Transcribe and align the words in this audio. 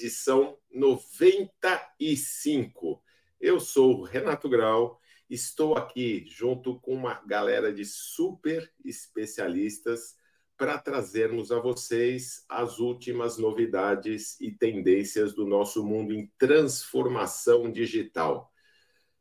Edição 0.00 0.56
95. 0.72 3.02
Eu 3.38 3.60
sou 3.60 4.02
Renato 4.02 4.48
Grau, 4.48 4.98
estou 5.28 5.76
aqui 5.76 6.24
junto 6.26 6.80
com 6.80 6.94
uma 6.94 7.20
galera 7.26 7.70
de 7.70 7.84
super 7.84 8.72
especialistas 8.82 10.16
para 10.56 10.78
trazermos 10.78 11.52
a 11.52 11.60
vocês 11.60 12.46
as 12.48 12.78
últimas 12.78 13.36
novidades 13.36 14.40
e 14.40 14.50
tendências 14.50 15.34
do 15.34 15.46
nosso 15.46 15.84
mundo 15.84 16.14
em 16.14 16.32
transformação 16.38 17.70
digital. 17.70 18.50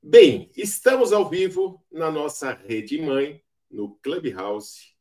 Bem, 0.01 0.49
estamos 0.55 1.11
ao 1.11 1.29
vivo 1.29 1.85
na 1.91 2.09
nossa 2.09 2.53
rede 2.53 3.01
mãe, 3.01 3.43
no 3.69 3.97
Clubhouse. 3.97 4.95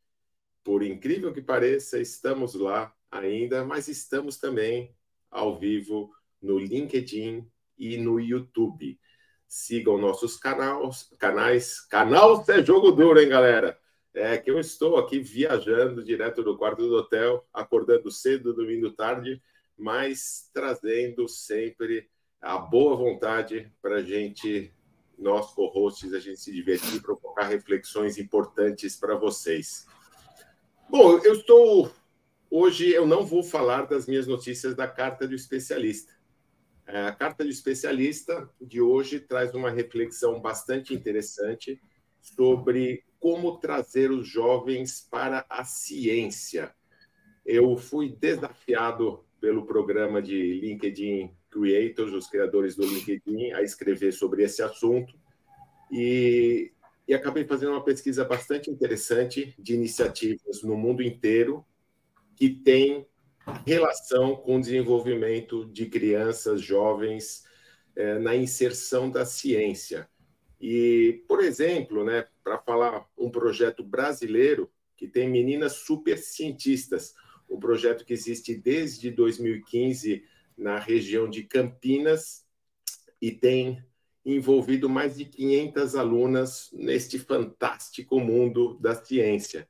Por 0.64 0.82
incrível 0.82 1.32
que 1.32 1.40
pareça, 1.40 2.00
estamos 2.00 2.54
lá 2.54 2.92
ainda, 3.12 3.64
mas 3.64 3.86
estamos 3.86 4.38
também 4.38 4.97
ao 5.30 5.58
vivo 5.58 6.10
no 6.40 6.58
LinkedIn 6.58 7.46
e 7.76 7.96
no 7.96 8.18
YouTube. 8.20 8.98
Sigam 9.46 9.98
nossos 9.98 10.36
canais, 10.36 11.10
canais. 11.18 11.80
Canal 11.80 12.44
é 12.48 12.62
jogo 12.62 12.92
duro, 12.92 13.20
hein, 13.20 13.28
galera? 13.28 13.78
É 14.14 14.36
que 14.36 14.50
eu 14.50 14.58
estou 14.58 14.96
aqui 14.96 15.20
viajando 15.20 16.04
direto 16.04 16.42
do 16.42 16.56
quarto 16.56 16.88
do 16.88 16.96
hotel, 16.96 17.46
acordando 17.52 18.10
cedo, 18.10 18.52
dormindo 18.52 18.92
tarde, 18.92 19.40
mas 19.76 20.50
trazendo 20.52 21.28
sempre 21.28 22.08
a 22.40 22.58
boa 22.58 22.96
vontade 22.96 23.72
para 23.80 23.96
a 23.96 24.02
gente, 24.02 24.72
nós 25.18 25.52
co-hosts, 25.52 26.12
a 26.12 26.20
gente 26.20 26.40
se 26.40 26.52
divertir, 26.52 27.00
provocar 27.00 27.46
reflexões 27.46 28.18
importantes 28.18 28.96
para 28.96 29.16
vocês. 29.16 29.86
Bom, 30.90 31.18
eu 31.18 31.34
estou 31.34 31.90
Hoje 32.50 32.90
eu 32.90 33.06
não 33.06 33.26
vou 33.26 33.42
falar 33.42 33.82
das 33.82 34.06
minhas 34.06 34.26
notícias 34.26 34.74
da 34.74 34.88
carta 34.88 35.28
do 35.28 35.34
especialista. 35.34 36.14
É, 36.86 37.02
a 37.02 37.12
carta 37.12 37.44
do 37.44 37.50
especialista 37.50 38.48
de 38.58 38.80
hoje 38.80 39.20
traz 39.20 39.54
uma 39.54 39.70
reflexão 39.70 40.40
bastante 40.40 40.94
interessante 40.94 41.78
sobre 42.22 43.04
como 43.20 43.58
trazer 43.58 44.10
os 44.10 44.26
jovens 44.26 45.06
para 45.10 45.44
a 45.50 45.62
ciência. 45.62 46.74
Eu 47.44 47.76
fui 47.76 48.16
desafiado 48.18 49.22
pelo 49.38 49.66
programa 49.66 50.22
de 50.22 50.58
LinkedIn 50.58 51.30
Creators, 51.50 52.14
os 52.14 52.28
criadores 52.28 52.74
do 52.74 52.86
LinkedIn, 52.86 53.52
a 53.52 53.62
escrever 53.62 54.12
sobre 54.12 54.42
esse 54.42 54.62
assunto 54.62 55.12
e, 55.92 56.72
e 57.06 57.12
acabei 57.12 57.44
fazendo 57.44 57.72
uma 57.72 57.84
pesquisa 57.84 58.24
bastante 58.24 58.70
interessante 58.70 59.54
de 59.58 59.74
iniciativas 59.74 60.62
no 60.62 60.78
mundo 60.78 61.02
inteiro 61.02 61.62
que 62.38 62.48
tem 62.48 63.04
relação 63.66 64.36
com 64.36 64.56
o 64.56 64.60
desenvolvimento 64.60 65.64
de 65.66 65.86
crianças, 65.86 66.62
jovens, 66.62 67.44
é, 67.96 68.16
na 68.16 68.36
inserção 68.36 69.10
da 69.10 69.26
ciência. 69.26 70.08
E, 70.60 71.24
por 71.26 71.42
exemplo, 71.42 72.04
né, 72.04 72.28
para 72.44 72.56
falar 72.58 73.04
um 73.18 73.28
projeto 73.28 73.82
brasileiro 73.82 74.70
que 74.96 75.08
tem 75.08 75.28
meninas 75.28 75.72
super 75.72 76.16
cientistas, 76.16 77.12
um 77.50 77.58
projeto 77.58 78.04
que 78.04 78.12
existe 78.12 78.54
desde 78.54 79.10
2015 79.10 80.22
na 80.56 80.78
região 80.78 81.28
de 81.28 81.42
Campinas 81.42 82.44
e 83.20 83.32
tem 83.32 83.84
envolvido 84.24 84.88
mais 84.88 85.16
de 85.16 85.24
500 85.24 85.96
alunas 85.96 86.70
neste 86.72 87.18
fantástico 87.18 88.20
mundo 88.20 88.78
da 88.78 88.94
ciência. 88.94 89.68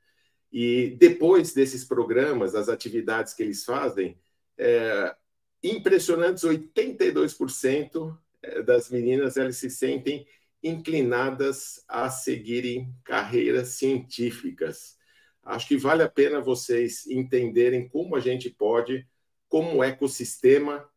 E 0.53 0.97
depois 0.99 1.53
desses 1.53 1.85
programas, 1.85 2.55
as 2.55 2.69
atividades 2.69 3.35
que 3.35 3.43
eles 3.43 3.65
fazem, 3.65 4.19
é, 4.57 5.15
impressionantes 5.63 6.45
82% 6.45 8.17
é, 8.43 8.63
das 8.63 8.91
meninas 8.91 9.37
elas 9.37 9.57
se 9.57 9.71
sentem 9.71 10.27
inclinadas 10.63 11.85
a 11.87 12.11
seguirem 12.11 12.93
carreiras 13.05 13.71
científicas. 13.71 14.97
Acho 15.43 15.69
que 15.69 15.77
vale 15.77 16.03
a 16.03 16.09
pena 16.09 16.41
vocês 16.41 17.07
entenderem 17.07 17.89
como 17.89 18.17
a 18.17 18.21
gente 18.21 18.51
pode, 18.51 19.07
como 19.49 19.83
ecossistema, 19.83 20.89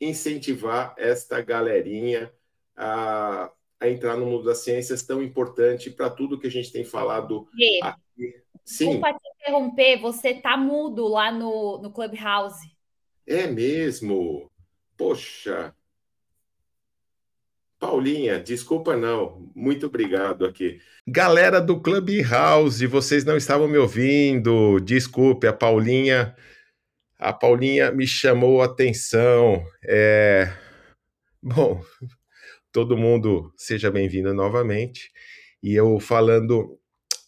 incentivar 0.00 0.94
esta 0.96 1.40
galerinha 1.40 2.32
a, 2.76 3.50
a 3.80 3.88
entrar 3.88 4.16
no 4.16 4.26
mundo 4.26 4.44
das 4.44 4.58
ciências 4.58 5.02
tão 5.02 5.22
importante 5.22 5.90
para 5.90 6.10
tudo 6.10 6.38
que 6.38 6.46
a 6.46 6.50
gente 6.50 6.70
tem 6.70 6.84
falado 6.84 7.48
aqui. 7.82 7.98
Sim. 8.64 8.86
Desculpa 8.86 9.12
te 9.12 9.28
interromper, 9.36 10.00
você 10.00 10.34
tá 10.34 10.56
mudo 10.56 11.08
lá 11.08 11.30
no, 11.32 11.78
no 11.78 11.90
Clubhouse. 11.90 12.70
É 13.26 13.46
mesmo? 13.46 14.50
Poxa, 14.96 15.74
Paulinha, 17.78 18.40
desculpa 18.40 18.96
não, 18.96 19.52
muito 19.54 19.86
obrigado 19.86 20.44
aqui. 20.44 20.80
Galera 21.06 21.60
do 21.60 21.80
Clubhouse, 21.80 22.84
vocês 22.86 23.24
não 23.24 23.36
estavam 23.36 23.68
me 23.68 23.78
ouvindo, 23.78 24.80
desculpe, 24.80 25.46
a 25.46 25.52
Paulinha, 25.52 26.34
a 27.16 27.32
Paulinha 27.32 27.92
me 27.92 28.04
chamou 28.04 28.62
a 28.62 28.64
atenção. 28.64 29.64
É... 29.84 30.52
Bom, 31.40 31.80
todo 32.72 32.96
mundo 32.96 33.52
seja 33.56 33.92
bem-vindo 33.92 34.34
novamente. 34.34 35.12
E 35.62 35.72
eu 35.74 36.00
falando 36.00 36.77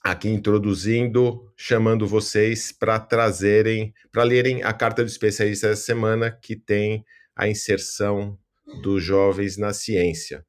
aqui, 0.03 0.29
introduzindo, 0.29 1.51
chamando 1.57 2.07
vocês 2.07 2.73
para 2.73 2.99
trazerem, 2.99 3.93
para 4.11 4.23
lerem 4.23 4.63
a 4.63 4.73
carta 4.73 5.05
do 5.05 5.09
especialista 5.09 5.69
essa 5.69 5.83
semana, 5.83 6.31
que 6.31 6.57
tem 6.57 7.05
a 7.37 7.49
inserção 7.49 8.39
dos 8.83 9.03
jovens 9.03 9.57
na 9.57 9.73
ciência. 9.73 10.45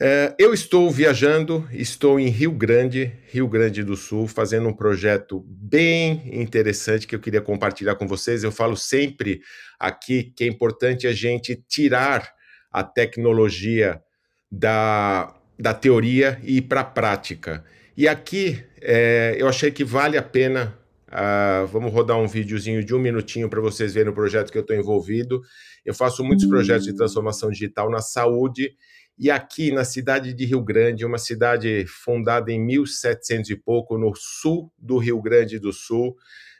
É, 0.00 0.34
eu 0.36 0.52
estou 0.52 0.90
viajando, 0.90 1.68
estou 1.70 2.18
em 2.18 2.26
Rio 2.26 2.50
Grande, 2.50 3.12
Rio 3.28 3.46
Grande 3.46 3.84
do 3.84 3.94
Sul, 3.94 4.26
fazendo 4.26 4.68
um 4.68 4.72
projeto 4.72 5.44
bem 5.46 6.40
interessante 6.40 7.06
que 7.06 7.14
eu 7.14 7.20
queria 7.20 7.40
compartilhar 7.40 7.94
com 7.94 8.08
vocês. 8.08 8.42
Eu 8.42 8.50
falo 8.50 8.76
sempre 8.76 9.40
aqui 9.78 10.32
que 10.36 10.42
é 10.42 10.46
importante 10.48 11.06
a 11.06 11.12
gente 11.12 11.54
tirar 11.68 12.32
a 12.72 12.82
tecnologia 12.82 14.02
da, 14.50 15.38
da 15.56 15.72
teoria 15.72 16.40
e 16.42 16.56
ir 16.56 16.62
para 16.62 16.80
a 16.80 16.84
prática. 16.84 17.64
E 17.96 18.08
aqui 18.08 18.64
é, 18.80 19.36
eu 19.38 19.46
achei 19.46 19.70
que 19.70 19.84
vale 19.84 20.16
a 20.16 20.22
pena. 20.22 20.78
Uh, 21.08 21.66
vamos 21.66 21.92
rodar 21.92 22.18
um 22.18 22.26
videozinho 22.26 22.82
de 22.82 22.94
um 22.94 22.98
minutinho 22.98 23.46
para 23.46 23.60
vocês 23.60 23.92
verem 23.92 24.10
o 24.10 24.14
projeto 24.14 24.50
que 24.50 24.56
eu 24.56 24.62
estou 24.62 24.74
envolvido. 24.74 25.42
Eu 25.84 25.92
faço 25.92 26.24
muitos 26.24 26.46
projetos 26.46 26.86
de 26.86 26.96
transformação 26.96 27.50
digital 27.50 27.90
na 27.90 28.00
saúde 28.00 28.74
e 29.18 29.30
aqui 29.30 29.70
na 29.70 29.84
cidade 29.84 30.32
de 30.32 30.44
Rio 30.46 30.62
Grande, 30.62 31.04
uma 31.04 31.18
cidade 31.18 31.84
fundada 31.86 32.50
em 32.50 32.58
1700 32.58 33.50
e 33.50 33.56
pouco, 33.56 33.98
no 33.98 34.14
sul 34.16 34.72
do 34.78 34.96
Rio 34.96 35.20
Grande 35.20 35.58
do 35.58 35.72
Sul, 35.72 36.16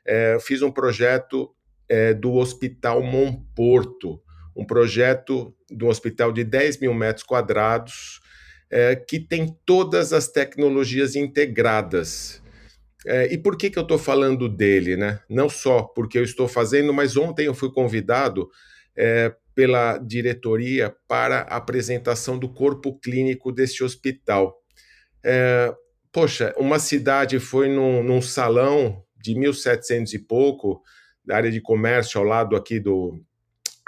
é, 0.07 0.37
fiz 0.39 0.61
um 0.61 0.71
projeto 0.71 1.51
é, 1.89 2.13
do 2.13 2.35
Hospital 2.35 3.03
Monporto, 3.03 4.21
um 4.55 4.67
projeto 4.67 5.55
do 5.71 5.87
hospital 5.87 6.31
de 6.31 6.45
10 6.45 6.79
mil 6.81 6.93
metros 6.93 7.25
quadrados, 7.25 8.21
é, 8.73 8.97
que 8.97 9.21
tem 9.21 9.55
todas 9.67 10.15
as 10.15 10.29
tecnologias 10.29 11.15
integradas. 11.15 12.43
É, 13.05 13.31
e 13.31 13.37
por 13.37 13.57
que, 13.57 13.69
que 13.69 13.79
eu 13.79 13.83
estou 13.83 13.99
falando 13.99 14.49
dele? 14.49 14.97
Né? 14.97 15.21
Não 15.29 15.49
só 15.49 15.83
porque 15.83 16.19
eu 16.19 16.25
estou 16.25 16.49
fazendo, 16.49 16.93
mas 16.95 17.17
ontem 17.17 17.47
eu 17.47 17.55
fui 17.55 17.71
convidado 17.71 18.49
é, 18.97 19.35
pela 19.55 19.99
diretoria 19.99 20.95
para 21.07 21.41
a 21.41 21.57
apresentação 21.57 22.39
do 22.39 22.49
corpo 22.49 22.99
clínico 22.99 23.53
deste 23.53 23.85
hospital. 23.85 24.57
É, 25.23 25.75
poxa, 26.11 26.55
uma 26.57 26.79
cidade 26.79 27.39
foi 27.39 27.69
num, 27.69 28.03
num, 28.03 28.23
salão 28.23 29.05
de 29.21 29.35
1700 29.35 30.15
e 30.15 30.19
pouco, 30.19 30.83
da 31.25 31.37
área 31.37 31.51
de 31.51 31.61
comércio 31.61 32.19
ao 32.19 32.27
lado 32.27 32.57
aqui 32.57 32.81
do 32.81 33.21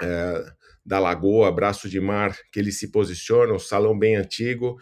é, 0.01 0.45
da 0.85 0.99
Lagoa, 0.99 1.51
Braço 1.51 1.89
de 1.89 1.99
Mar, 1.99 2.37
que 2.51 2.59
ele 2.59 2.71
se 2.71 2.91
posiciona, 2.91 3.53
um 3.53 3.59
salão 3.59 3.97
bem 3.97 4.15
antigo. 4.15 4.77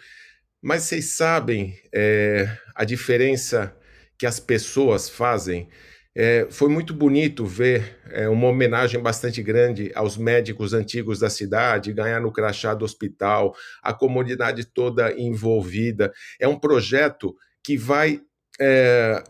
Mas 0.61 0.83
vocês 0.83 1.15
sabem 1.15 1.75
é, 1.93 2.47
a 2.75 2.83
diferença 2.83 3.75
que 4.17 4.25
as 4.25 4.39
pessoas 4.39 5.09
fazem 5.09 5.69
é, 6.15 6.47
foi 6.51 6.69
muito 6.69 6.93
bonito 6.93 7.43
ver 7.43 7.97
é, 8.11 8.29
uma 8.29 8.47
homenagem 8.47 9.01
bastante 9.01 9.41
grande 9.41 9.91
aos 9.95 10.15
médicos 10.15 10.73
antigos 10.73 11.19
da 11.19 11.29
cidade, 11.29 11.91
ganhar 11.91 12.21
no 12.21 12.31
crachá 12.31 12.75
do 12.75 12.85
hospital, 12.85 13.55
a 13.81 13.93
comunidade 13.93 14.63
toda 14.65 15.11
envolvida. 15.19 16.13
É 16.39 16.47
um 16.47 16.59
projeto 16.59 17.35
que 17.63 17.75
vai 17.75 18.21
é, 18.59 19.23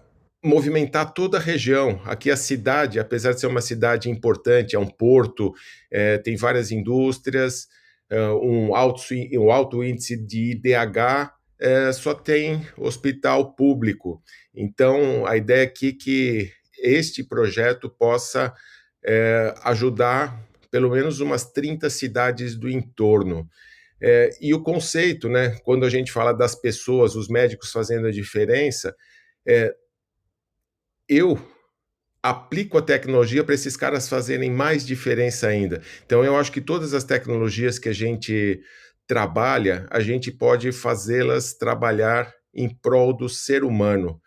movimentar 0.43 1.13
toda 1.13 1.37
a 1.37 1.41
região. 1.41 2.01
Aqui 2.05 2.29
a 2.29 2.37
cidade, 2.37 2.99
apesar 2.99 3.33
de 3.33 3.39
ser 3.39 3.47
uma 3.47 3.61
cidade 3.61 4.09
importante, 4.09 4.75
é 4.75 4.79
um 4.79 4.87
porto, 4.87 5.53
é, 5.89 6.17
tem 6.17 6.35
várias 6.35 6.71
indústrias, 6.71 7.67
é, 8.09 8.19
um, 8.29 8.75
alto, 8.75 9.01
um 9.33 9.51
alto 9.51 9.83
índice 9.83 10.17
de 10.17 10.51
IDH, 10.51 11.31
é, 11.59 11.91
só 11.93 12.13
tem 12.13 12.67
hospital 12.77 13.55
público. 13.55 14.21
Então, 14.53 15.25
a 15.25 15.37
ideia 15.37 15.63
aqui 15.63 15.89
é 15.89 15.93
que 15.93 16.51
este 16.83 17.23
projeto 17.23 17.89
possa 17.89 18.53
é, 19.05 19.53
ajudar 19.63 20.43
pelo 20.69 20.89
menos 20.89 21.19
umas 21.19 21.45
30 21.45 21.89
cidades 21.89 22.55
do 22.55 22.69
entorno. 22.69 23.47
É, 24.01 24.31
e 24.41 24.53
o 24.53 24.61
conceito, 24.61 25.29
né, 25.29 25.55
quando 25.63 25.85
a 25.85 25.89
gente 25.89 26.11
fala 26.11 26.33
das 26.33 26.55
pessoas, 26.55 27.15
os 27.15 27.29
médicos 27.29 27.71
fazendo 27.71 28.07
a 28.07 28.11
diferença, 28.11 28.93
é, 29.47 29.73
eu 31.15 31.39
aplico 32.21 32.77
a 32.77 32.81
tecnologia 32.81 33.43
para 33.43 33.55
esses 33.55 33.75
caras 33.75 34.07
fazerem 34.07 34.49
mais 34.49 34.85
diferença 34.85 35.47
ainda. 35.47 35.81
Então, 36.05 36.23
eu 36.23 36.37
acho 36.37 36.51
que 36.51 36.61
todas 36.61 36.93
as 36.93 37.03
tecnologias 37.03 37.77
que 37.77 37.89
a 37.89 37.93
gente 37.93 38.61
trabalha, 39.05 39.85
a 39.89 39.99
gente 39.99 40.31
pode 40.31 40.71
fazê-las 40.71 41.53
trabalhar 41.53 42.33
em 42.53 42.69
prol 42.69 43.15
do 43.15 43.27
ser 43.27 43.63
humano 43.63 44.21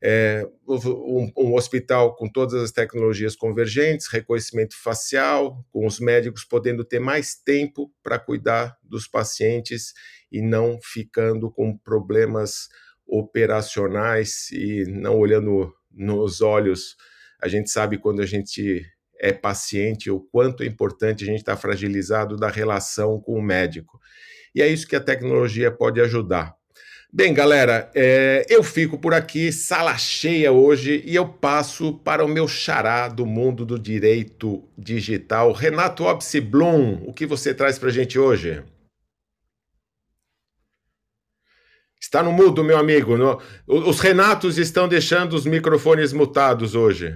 é, 0.00 0.46
um, 0.66 1.32
um, 1.36 1.54
hospital 1.54 2.14
com 2.14 2.28
todas 2.28 2.62
as 2.62 2.70
tecnologias 2.70 3.34
convergentes, 3.34 4.06
reconhecimento 4.06 4.76
facial, 4.80 5.64
com 5.72 5.86
os 5.86 5.98
médicos 5.98 6.44
podendo 6.44 6.84
ter 6.84 7.00
mais 7.00 7.34
tempo 7.34 7.92
para 8.02 8.18
cuidar 8.18 8.76
dos 8.82 9.08
pacientes 9.08 9.92
e 10.30 10.40
não 10.40 10.78
ficando 10.80 11.50
com 11.50 11.76
problemas 11.76 12.68
operacionais 13.06 14.50
e 14.52 14.84
não 14.86 15.18
olhando 15.18 15.74
nos 15.98 16.40
olhos. 16.40 16.96
A 17.42 17.48
gente 17.48 17.70
sabe 17.70 17.98
quando 17.98 18.22
a 18.22 18.26
gente 18.26 18.86
é 19.20 19.32
paciente 19.32 20.10
o 20.10 20.20
quanto 20.20 20.62
é 20.62 20.66
importante 20.66 21.24
a 21.24 21.26
gente 21.26 21.40
estar 21.40 21.56
tá 21.56 21.60
fragilizado 21.60 22.36
da 22.36 22.48
relação 22.48 23.20
com 23.20 23.34
o 23.34 23.42
médico. 23.42 24.00
E 24.54 24.62
é 24.62 24.68
isso 24.68 24.86
que 24.86 24.96
a 24.96 25.00
tecnologia 25.00 25.70
pode 25.70 26.00
ajudar. 26.00 26.56
Bem, 27.10 27.32
galera, 27.32 27.90
é, 27.94 28.44
eu 28.50 28.62
fico 28.62 28.98
por 28.98 29.14
aqui, 29.14 29.50
sala 29.50 29.96
cheia 29.96 30.52
hoje, 30.52 31.02
e 31.06 31.16
eu 31.16 31.26
passo 31.26 31.94
para 31.94 32.22
o 32.22 32.28
meu 32.28 32.46
xará 32.46 33.08
do 33.08 33.24
mundo 33.24 33.64
do 33.64 33.78
direito 33.78 34.62
digital, 34.76 35.52
Renato 35.52 36.04
Opsi 36.04 36.38
Blum. 36.38 37.02
O 37.06 37.14
que 37.14 37.24
você 37.24 37.54
traz 37.54 37.78
para 37.78 37.88
a 37.88 37.92
gente 37.92 38.18
hoje? 38.18 38.62
Está 42.00 42.22
no 42.22 42.32
mudo, 42.32 42.62
meu 42.62 42.78
amigo. 42.78 43.16
No, 43.16 43.40
os 43.66 44.00
Renatos 44.00 44.56
estão 44.56 44.86
deixando 44.88 45.34
os 45.34 45.44
microfones 45.44 46.12
mutados 46.12 46.74
hoje. 46.74 47.14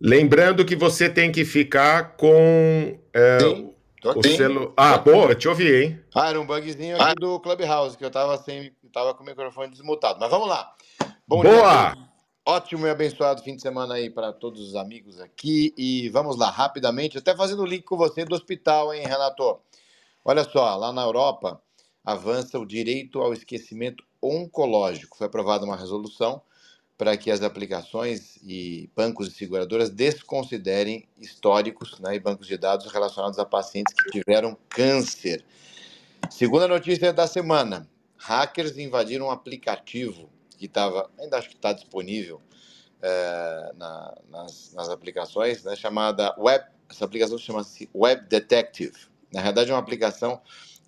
Lembrando 0.00 0.66
que 0.66 0.76
você 0.76 1.08
tem 1.08 1.32
que 1.32 1.46
ficar 1.46 2.16
com 2.16 3.00
é, 3.14 3.38
o 4.04 4.22
celu... 4.22 4.74
Ah, 4.76 4.98
boa, 4.98 5.34
te 5.34 5.48
ouvi, 5.48 5.74
hein? 5.74 6.04
Ah, 6.14 6.28
era 6.28 6.38
um 6.38 6.44
bugzinho 6.44 6.96
aqui 6.96 7.04
ah. 7.04 7.14
do 7.14 7.40
Clubhouse, 7.40 7.96
que 7.96 8.04
eu 8.04 8.10
tava, 8.10 8.36
sem, 8.36 8.70
tava 8.92 9.14
com 9.14 9.22
o 9.22 9.26
microfone 9.26 9.70
desmutado. 9.70 10.18
Mas 10.20 10.30
vamos 10.30 10.46
lá. 10.46 10.70
Bom 11.26 11.42
boa! 11.42 11.94
Dia, 11.94 12.13
ótimo 12.46 12.86
e 12.86 12.90
abençoado 12.90 13.42
fim 13.42 13.56
de 13.56 13.62
semana 13.62 13.94
aí 13.94 14.10
para 14.10 14.32
todos 14.32 14.60
os 14.60 14.76
amigos 14.76 15.20
aqui. 15.20 15.72
E 15.76 16.08
vamos 16.10 16.36
lá, 16.36 16.50
rapidamente, 16.50 17.18
até 17.18 17.34
fazendo 17.34 17.62
o 17.62 17.66
link 17.66 17.82
com 17.82 17.96
você 17.96 18.24
do 18.24 18.34
hospital, 18.34 18.92
hein, 18.92 19.06
Renato? 19.06 19.58
Olha 20.24 20.44
só, 20.44 20.76
lá 20.76 20.92
na 20.92 21.02
Europa 21.02 21.60
avança 22.04 22.58
o 22.58 22.66
direito 22.66 23.20
ao 23.20 23.32
esquecimento 23.32 24.04
oncológico. 24.22 25.16
Foi 25.16 25.26
aprovada 25.26 25.64
uma 25.64 25.76
resolução 25.76 26.42
para 26.96 27.16
que 27.16 27.30
as 27.30 27.42
aplicações 27.42 28.36
e 28.42 28.88
bancos 28.94 29.28
e 29.28 29.30
seguradoras 29.32 29.90
desconsiderem 29.90 31.08
históricos 31.18 31.98
né, 31.98 32.14
e 32.14 32.20
bancos 32.20 32.46
de 32.46 32.56
dados 32.56 32.92
relacionados 32.92 33.38
a 33.38 33.44
pacientes 33.44 33.94
que 33.94 34.10
tiveram 34.10 34.56
câncer. 34.68 35.44
Segunda 36.30 36.68
notícia 36.68 37.12
da 37.12 37.26
semana: 37.26 37.88
hackers 38.16 38.78
invadiram 38.78 39.26
um 39.26 39.30
aplicativo 39.30 40.30
que 40.64 40.70
estava, 40.70 41.10
ainda 41.18 41.36
acho 41.36 41.48
que 41.48 41.56
está 41.56 41.72
disponível 41.72 42.40
é, 43.02 43.72
na, 43.76 44.14
nas, 44.30 44.72
nas, 44.72 44.88
aplicações, 44.88 45.62
né, 45.62 45.76
chamada 45.76 46.34
Web 46.38 46.64
essa 46.88 47.04
aplicação 47.04 47.38
chama-se 47.38 47.88
Web 47.94 48.28
Detective. 48.28 48.94
Na 49.32 49.42
verdade, 49.42 49.70
é 49.70 49.74
uma 49.74 49.80
aplicação 49.80 50.40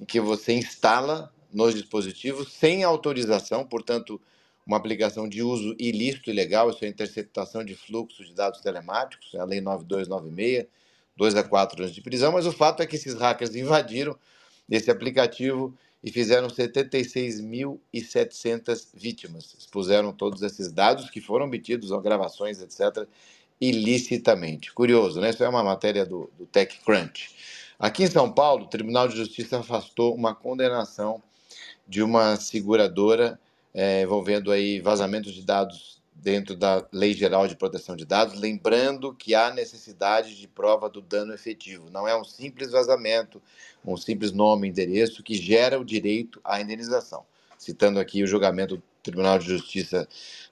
que 0.07 0.21
você 0.21 0.53
instala 0.53 1.33
nos 1.53 1.75
dispositivos 1.75 2.53
sem 2.53 2.85
autorização, 2.85 3.67
portanto, 3.67 4.21
uma 4.67 4.77
aplicação 4.77 5.29
de 5.29 5.43
uso 5.43 5.75
ilícito 5.79 6.31
e 6.31 6.33
legal, 6.33 6.71
isso 6.71 6.85
é 6.85 6.89
interceptação 6.89 7.65
de 7.65 7.75
fluxo 7.75 8.25
de 8.25 8.35
dados 8.35 8.61
telemáticos, 8.61 9.35
é 9.35 9.39
a 9.39 9.45
Lei 9.45 9.61
9296, 9.61 10.67
2 11.17 11.35
a 11.35 11.43
4 11.43 11.83
anos 11.83 11.95
de 11.95 12.03
prisão, 12.03 12.33
mas 12.33 12.47
o 12.47 12.53
fato 12.53 12.83
é 12.83 12.87
que 12.87 12.97
esses 12.97 13.15
hackers 13.15 13.55
invadiram 13.55 14.17
esse 14.69 14.91
aplicativo 14.91 15.77
e 16.07 16.11
fizeram 16.13 16.47
76.700 16.47 18.87
vítimas. 18.95 19.57
Expuseram 19.59 20.13
todos 20.13 20.43
esses 20.43 20.71
dados 20.71 21.11
que 21.11 21.21
foram 21.21 21.47
obtidos, 21.47 21.91
gravações, 22.01 22.63
etc., 22.63 23.09
ilicitamente. 23.61 24.73
Curioso, 24.73 25.21
né? 25.21 25.31
Isso 25.31 25.43
é 25.43 25.49
uma 25.49 25.65
matéria 25.65 26.07
do, 26.07 26.31
do 26.39 26.47
TechCrunch. 26.47 27.35
Aqui 27.77 28.05
em 28.05 28.07
São 28.07 28.31
Paulo, 28.31 28.67
o 28.67 28.69
Tribunal 28.69 29.09
de 29.09 29.17
Justiça 29.17 29.59
afastou 29.59 30.15
uma 30.15 30.33
condenação 30.33 31.21
de 31.89 32.05
uma 32.05 32.37
seguradora 32.37 33.37
é, 33.75 34.03
envolvendo 34.03 34.53
aí 34.53 34.81
vazamentos 34.81 35.35
de 35.35 35.43
dados 35.43 35.96
dentro 36.23 36.57
da 36.57 36.87
Lei 36.93 37.13
Geral 37.13 37.47
de 37.47 37.57
Proteção 37.57 37.95
de 37.95 38.05
Dados, 38.05 38.41
lembrando 38.41 39.15
que 39.15 39.35
há 39.35 39.51
necessidade 39.51 40.37
de 40.37 40.49
prova 40.49 40.89
do 40.89 41.01
dano 41.01 41.33
efetivo. 41.33 41.91
Não 41.91 42.09
é 42.09 42.19
um 42.19 42.25
simples 42.25 42.71
vazamento, 42.71 43.41
um 43.85 43.97
simples 43.97 44.33
nome 44.33 44.69
endereço 44.69 45.23
que 45.23 45.35
gera 45.35 45.79
o 45.79 45.85
direito 45.85 46.41
à 46.43 46.61
indenização. 46.61 47.25
Citando 47.59 48.01
aqui 48.01 48.23
o 48.23 48.27
julgamento 48.27 48.77
do 48.77 48.83
Tribunal 49.03 49.39
de 49.39 49.47
Justiça 49.47 50.09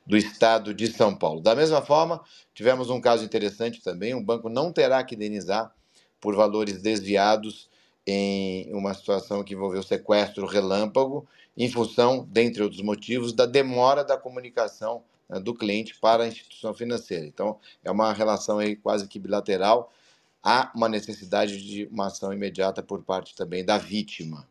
do 0.07 0.17
Estado 0.17 0.73
de 0.73 0.87
São 0.87 1.15
Paulo. 1.15 1.41
Da 1.41 1.55
mesma 1.55 1.83
forma, 1.83 2.23
tivemos 2.55 2.89
um 2.91 3.01
caso 3.01 3.25
interessante 3.25 3.83
também: 3.83 4.15
um 4.15 4.23
banco 4.23 4.49
não 4.49 4.73
terá 4.73 5.03
que 5.03 5.15
indenizar 5.15 5.75
por 6.21 6.35
valores 6.37 6.81
desviados 6.81 7.69
em 8.07 8.73
uma 8.73 8.95
situação 8.95 9.43
que 9.43 9.55
envolveu 9.55 9.83
sequestro 9.83 10.47
relâmpago, 10.47 11.27
em 11.57 11.71
função, 11.71 12.27
dentre 12.31 12.63
outros 12.63 12.83
motivos, 12.83 13.33
da 13.33 13.47
demora 13.47 14.05
da 14.05 14.17
comunicação 14.17 15.03
do 15.43 15.55
cliente 15.55 15.99
para 15.99 16.25
a 16.25 16.29
instituição 16.29 16.75
financeira. 16.75 17.27
Então, 17.27 17.59
é 17.83 17.91
uma 17.91 18.13
relação 18.13 18.59
aí 18.59 18.77
quase 18.77 19.09
que 19.09 19.19
bilateral. 19.19 19.93
Há 20.43 20.71
uma 20.75 20.89
necessidade 20.89 21.61
de 21.63 21.87
uma 21.91 22.09
ação 22.09 22.33
imediata 22.33 22.83
por 22.83 23.03
parte 23.03 23.35
também 23.35 23.65
da 23.65 23.79
vítima. 23.79 24.47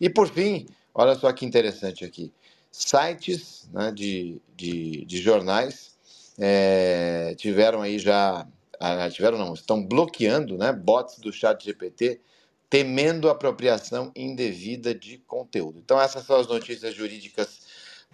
E, 0.00 0.08
por 0.08 0.28
fim, 0.28 0.66
olha 0.94 1.14
só 1.14 1.32
que 1.32 1.44
interessante 1.44 2.04
aqui: 2.04 2.32
sites 2.70 3.68
né, 3.72 3.90
de, 3.90 4.40
de, 4.56 5.04
de, 5.04 5.20
jornais 5.20 5.96
é, 6.38 7.34
tiveram 7.36 7.82
aí 7.82 7.98
já. 7.98 8.46
Ah, 8.80 9.08
tiveram 9.08 9.38
não, 9.38 9.54
estão 9.54 9.84
bloqueando 9.84 10.58
né, 10.58 10.72
bots 10.72 11.18
do 11.18 11.32
chat 11.32 11.64
GPT 11.64 12.20
temendo 12.68 13.30
apropriação 13.30 14.10
indevida 14.16 14.92
de 14.92 15.18
conteúdo. 15.18 15.78
Então, 15.78 16.00
essas 16.00 16.26
são 16.26 16.36
as 16.36 16.48
notícias 16.48 16.92
jurídicas 16.92 17.60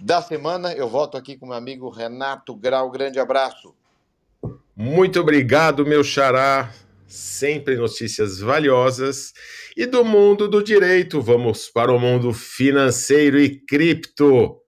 da 0.00 0.22
semana. 0.22 0.72
Eu 0.72 0.88
volto 0.88 1.16
aqui 1.16 1.36
com 1.36 1.46
meu 1.46 1.56
amigo 1.56 1.88
Renato 1.88 2.54
Grau. 2.54 2.90
Grande 2.90 3.18
abraço. 3.18 3.74
Muito 4.74 5.20
obrigado, 5.20 5.84
meu 5.84 6.02
xará. 6.02 6.72
Sempre 7.06 7.76
notícias 7.76 8.38
valiosas. 8.40 9.32
E 9.76 9.84
do 9.84 10.04
mundo 10.04 10.48
do 10.48 10.62
direito, 10.62 11.20
vamos 11.20 11.68
para 11.68 11.92
o 11.92 11.98
mundo 11.98 12.32
financeiro 12.32 13.38
e 13.38 13.58
cripto. 13.58 14.60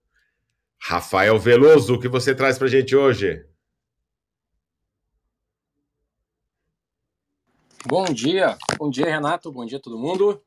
Rafael 0.80 1.38
Veloso, 1.38 1.94
o 1.94 2.00
que 2.00 2.08
você 2.08 2.34
traz 2.34 2.58
para 2.58 2.66
a 2.66 2.70
gente 2.70 2.96
hoje? 2.96 3.46
Bom 7.86 8.04
dia, 8.04 8.56
bom 8.78 8.90
dia 8.90 9.06
Renato, 9.06 9.50
bom 9.50 9.64
dia 9.64 9.80
todo 9.80 9.98
mundo. 9.98 10.42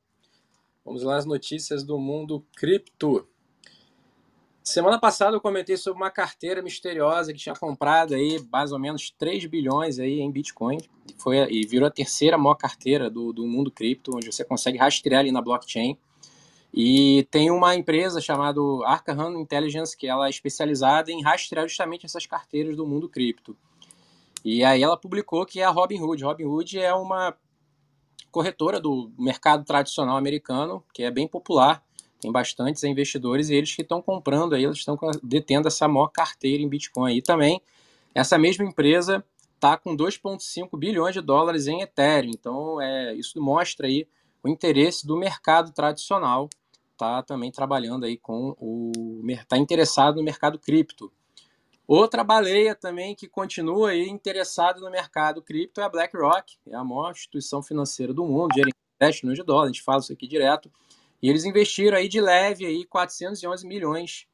Vamos 0.84 1.04
lá 1.04 1.18
as 1.18 1.26
notícias 1.26 1.84
do 1.84 1.98
mundo 1.98 2.46
cripto. 2.56 3.28
Semana 4.68 5.00
passada 5.00 5.38
eu 5.38 5.40
comentei 5.40 5.78
sobre 5.78 6.02
uma 6.02 6.10
carteira 6.10 6.60
misteriosa 6.60 7.32
que 7.32 7.38
tinha 7.38 7.54
comprado 7.54 8.16
aí 8.16 8.44
mais 8.52 8.72
ou 8.72 8.80
menos 8.80 9.12
3 9.12 9.46
bilhões 9.46 10.00
aí 10.00 10.20
em 10.20 10.32
Bitcoin. 10.32 10.80
Foi, 11.20 11.38
e 11.52 11.68
virou 11.68 11.88
a 11.88 11.92
terceira 11.92 12.36
maior 12.36 12.56
carteira 12.56 13.08
do, 13.08 13.32
do 13.32 13.46
mundo 13.46 13.70
cripto, 13.70 14.16
onde 14.16 14.26
você 14.26 14.44
consegue 14.44 14.80
rastrear 14.80 15.20
ali 15.20 15.32
na 15.32 15.40
blockchain. 15.40 15.96
E 16.74 17.28
tem 17.30 17.52
uma 17.52 17.76
empresa 17.76 18.20
chamada 18.20 18.60
Arkham 18.86 19.40
Intelligence, 19.40 19.96
que 19.96 20.08
ela 20.08 20.26
é 20.26 20.32
especializada 20.32 21.12
em 21.12 21.22
rastrear 21.22 21.68
justamente 21.68 22.08
essas 22.08 22.26
carteiras 22.26 22.76
do 22.76 22.88
mundo 22.88 23.08
cripto. 23.08 23.56
E 24.44 24.64
aí 24.64 24.82
ela 24.82 24.98
publicou 24.98 25.46
que 25.46 25.62
é 25.62 25.64
a 25.64 25.70
Robinhood. 25.70 26.24
Robinhood 26.24 26.80
é 26.80 26.94
uma 26.94 27.38
corretora 28.32 28.80
do 28.80 29.12
mercado 29.16 29.64
tradicional 29.64 30.18
americano, 30.18 30.84
que 30.92 31.04
é 31.04 31.12
bem 31.12 31.28
popular, 31.28 31.85
tem 32.20 32.32
bastantes 32.32 32.84
investidores 32.84 33.50
e 33.50 33.56
eles 33.56 33.76
que 33.76 33.82
estão 33.82 34.02
comprando 34.02 34.56
aí, 34.56 34.64
eles 34.64 34.78
estão 34.78 34.98
detendo 35.22 35.68
essa 35.68 35.88
maior 35.88 36.08
carteira 36.08 36.62
em 36.62 36.70
Bitcoin. 36.70 37.16
E 37.16 37.22
também 37.22 37.62
essa 38.14 38.38
mesma 38.38 38.66
empresa 38.66 39.24
está 39.56 39.78
com 39.78 39.96
2,5 39.96 40.78
bilhões 40.78 41.14
de 41.14 41.22
dólares 41.22 41.68
em 41.68 41.82
Ethereum. 41.82 42.32
Então 42.34 42.82
é, 42.82 43.14
isso 43.14 43.42
mostra 43.42 43.88
aí 43.88 44.08
o 44.44 44.48
interesse 44.48 45.06
do 45.08 45.18
mercado 45.18 45.72
tradicional, 45.72 46.50
está 46.92 47.24
também 47.24 47.52
trabalhando 47.52 48.06
aí 48.06 48.18
com 48.18 48.56
o 48.60 49.22
está 49.28 49.58
interessado 49.58 50.18
no 50.18 50.24
mercado 50.24 50.60
cripto. 50.60 51.12
Outra 51.88 52.24
baleia 52.24 52.74
também 52.74 53.14
que 53.16 53.28
continua 53.28 53.90
aí 53.90 54.08
interessada 54.08 54.80
no 54.80 54.90
mercado 54.90 55.42
cripto 55.42 55.82
é 55.82 55.84
a 55.84 55.90
BlackRock, 55.90 56.58
é 56.68 56.76
a 56.76 56.84
maior 56.84 57.12
instituição 57.12 57.62
financeira 57.62 58.14
do 58.14 58.26
mundo, 58.26 58.50
dinheiro 58.50 58.70
em 58.70 59.00
10 59.00 59.22
milhões 59.22 59.38
de 59.38 59.46
dólares, 59.46 59.70
a 59.70 59.74
gente 59.74 59.84
fala 59.84 60.00
isso 60.00 60.14
aqui 60.14 60.28
direto. 60.28 60.72
E 61.26 61.30
eles 61.30 61.44
investiram 61.44 61.98
aí 61.98 62.08
de 62.08 62.22
leve 62.22 62.68
aí 62.68 62.86
411 62.86 63.66
milhões 63.66 64.28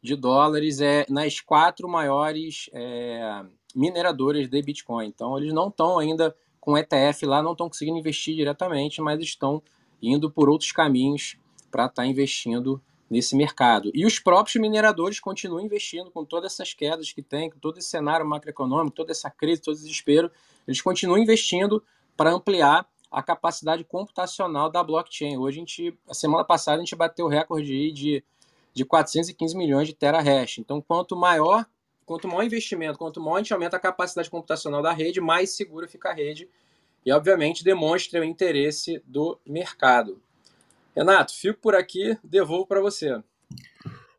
de 0.00 0.14
dólares 0.14 0.80
é, 0.80 1.04
nas 1.08 1.40
quatro 1.40 1.88
maiores 1.88 2.70
é, 2.72 3.44
mineradoras 3.74 4.48
de 4.48 4.62
Bitcoin. 4.62 5.08
Então 5.08 5.36
eles 5.36 5.52
não 5.52 5.66
estão 5.66 5.98
ainda 5.98 6.36
com 6.60 6.78
ETF 6.78 7.26
lá, 7.26 7.42
não 7.42 7.50
estão 7.50 7.68
conseguindo 7.68 7.98
investir 7.98 8.36
diretamente, 8.36 9.00
mas 9.00 9.20
estão 9.20 9.60
indo 10.00 10.30
por 10.30 10.48
outros 10.48 10.70
caminhos 10.70 11.36
para 11.68 11.86
estar 11.86 12.02
tá 12.02 12.06
investindo 12.06 12.80
nesse 13.10 13.34
mercado. 13.34 13.90
E 13.92 14.06
os 14.06 14.20
próprios 14.20 14.54
mineradores 14.54 15.18
continuam 15.18 15.64
investindo 15.64 16.12
com 16.12 16.24
todas 16.24 16.52
essas 16.52 16.72
quedas 16.72 17.12
que 17.12 17.22
tem, 17.22 17.50
com 17.50 17.58
todo 17.58 17.78
esse 17.78 17.88
cenário 17.88 18.24
macroeconômico, 18.24 18.94
toda 18.94 19.10
essa 19.10 19.28
crise, 19.28 19.62
todo 19.62 19.74
esse 19.74 19.82
desespero, 19.82 20.30
eles 20.64 20.80
continuam 20.80 21.18
investindo 21.18 21.82
para 22.16 22.30
ampliar 22.30 22.88
a 23.16 23.22
capacidade 23.22 23.82
computacional 23.82 24.70
da 24.70 24.84
blockchain. 24.84 25.38
Hoje, 25.38 25.56
a, 25.56 25.60
gente, 25.60 25.98
a 26.06 26.12
semana 26.12 26.44
passada, 26.44 26.76
a 26.76 26.80
gente 26.80 26.94
bateu 26.94 27.24
o 27.24 27.30
recorde 27.30 27.90
de, 27.90 28.22
de 28.74 28.84
415 28.84 29.56
milhões 29.56 29.88
de 29.88 29.94
terahash. 29.94 30.58
Então, 30.58 30.82
quanto 30.82 31.16
maior, 31.16 31.64
quanto 32.04 32.28
maior 32.28 32.42
investimento, 32.42 32.98
quanto 32.98 33.18
maior 33.18 33.36
a 33.36 33.38
gente 33.38 33.54
aumenta 33.54 33.78
a 33.78 33.80
capacidade 33.80 34.28
computacional 34.28 34.82
da 34.82 34.92
rede, 34.92 35.18
mais 35.18 35.56
segura 35.56 35.88
fica 35.88 36.10
a 36.10 36.12
rede 36.12 36.46
e, 37.06 37.10
obviamente, 37.10 37.64
demonstra 37.64 38.20
o 38.20 38.24
interesse 38.24 39.02
do 39.06 39.40
mercado. 39.46 40.20
Renato, 40.94 41.34
fico 41.34 41.58
por 41.58 41.74
aqui, 41.74 42.18
devolvo 42.22 42.66
para 42.66 42.82
você. 42.82 43.18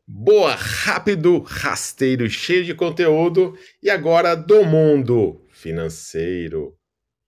Boa, 0.04 0.56
rápido, 0.56 1.38
rasteiro, 1.38 2.28
cheio 2.28 2.64
de 2.64 2.74
conteúdo 2.74 3.56
e 3.80 3.90
agora 3.90 4.34
do 4.34 4.64
mundo 4.64 5.40
financeiro 5.50 6.76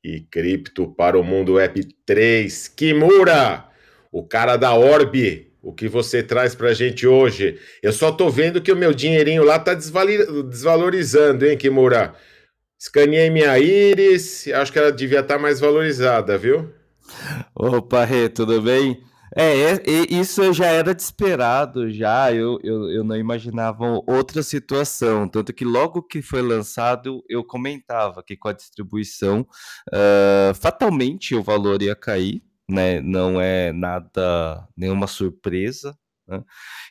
e 0.03 0.21
cripto 0.21 0.89
para 0.89 1.19
o 1.19 1.25
mundo 1.25 1.55
Web3. 1.55 2.73
Kimura, 2.75 3.65
o 4.11 4.23
cara 4.23 4.57
da 4.57 4.75
Orb, 4.75 5.47
o 5.63 5.73
que 5.73 5.89
você 5.89 6.23
traz 6.23 6.55
para 6.55 6.71
a 6.71 6.75
gente 6.75 7.07
hoje? 7.07 7.59
Eu 7.83 7.93
só 7.93 8.11
tô 8.11 8.31
vendo 8.31 8.61
que 8.61 8.73
o 8.73 8.77
meu 8.77 8.95
dinheirinho 8.95 9.45
lá 9.45 9.59
tá 9.59 9.75
desvalorizando, 9.75 11.47
hein, 11.47 11.57
Kimura? 11.57 12.15
Escaneei 12.79 13.29
minha 13.29 13.59
íris, 13.59 14.49
acho 14.49 14.73
que 14.73 14.79
ela 14.79 14.91
devia 14.91 15.21
estar 15.21 15.35
tá 15.35 15.41
mais 15.41 15.61
valorizada, 15.61 16.39
viu? 16.39 16.73
Opa, 17.55 18.05
Rê, 18.05 18.29
tudo 18.29 18.63
bem? 18.63 19.10
É, 19.37 19.73
é, 19.73 19.81
isso 20.11 20.53
já 20.53 20.67
era 20.67 20.95
de 20.95 21.03
esperado, 21.03 21.91
já. 21.91 22.33
Eu, 22.33 22.59
eu, 22.63 22.91
eu 22.91 23.05
não 23.05 23.17
imaginava 23.17 23.85
outra 24.07 24.43
situação. 24.43 25.29
Tanto 25.29 25.53
que 25.53 25.65
logo 25.65 26.03
que 26.03 26.21
foi 26.21 26.43
lançado, 26.43 27.23
eu 27.29 27.45
comentava 27.45 28.23
que 28.23 28.37
com 28.37 28.49
a 28.49 28.53
distribuição, 28.53 29.47
uh, 29.93 30.55
fatalmente 30.55 31.35
o 31.35 31.43
valor 31.43 31.81
ia 31.83 31.95
cair, 31.95 32.43
né? 32.69 33.01
Não 33.01 33.41
é 33.41 33.73
nada, 33.73 34.67
nenhuma 34.77 35.07
surpresa. 35.07 35.97
Né? 36.27 36.43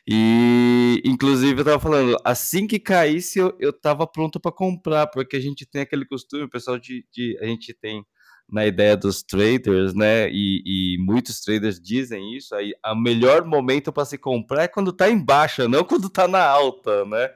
E, 0.08 1.02
inclusive, 1.04 1.60
eu 1.60 1.62
estava 1.62 1.80
falando, 1.80 2.16
assim 2.24 2.66
que 2.66 2.78
caísse, 2.78 3.38
eu, 3.38 3.56
eu 3.58 3.72
tava 3.72 4.06
pronto 4.06 4.40
para 4.40 4.52
comprar, 4.52 5.06
porque 5.08 5.36
a 5.36 5.40
gente 5.40 5.66
tem 5.66 5.82
aquele 5.82 6.04
costume, 6.06 6.44
o 6.44 6.50
pessoal 6.50 6.78
de, 6.78 7.06
de 7.12 7.38
a 7.40 7.46
gente 7.46 7.74
tem 7.74 8.04
na 8.52 8.66
ideia 8.66 8.96
dos 8.96 9.22
traders, 9.22 9.94
né? 9.94 10.28
E, 10.30 10.62
e, 10.64 10.98
muitos 10.98 11.40
traders 11.40 11.80
dizem 11.80 12.36
isso. 12.36 12.54
Aí, 12.54 12.72
o 12.84 12.94
melhor 12.94 13.44
momento 13.44 13.92
para 13.92 14.04
se 14.04 14.18
comprar 14.18 14.64
é 14.64 14.68
quando 14.68 14.90
está 14.90 15.08
em 15.08 15.22
baixa, 15.22 15.68
não 15.68 15.84
quando 15.84 16.06
está 16.08 16.26
na 16.28 16.44
alta, 16.44 17.04
né? 17.04 17.30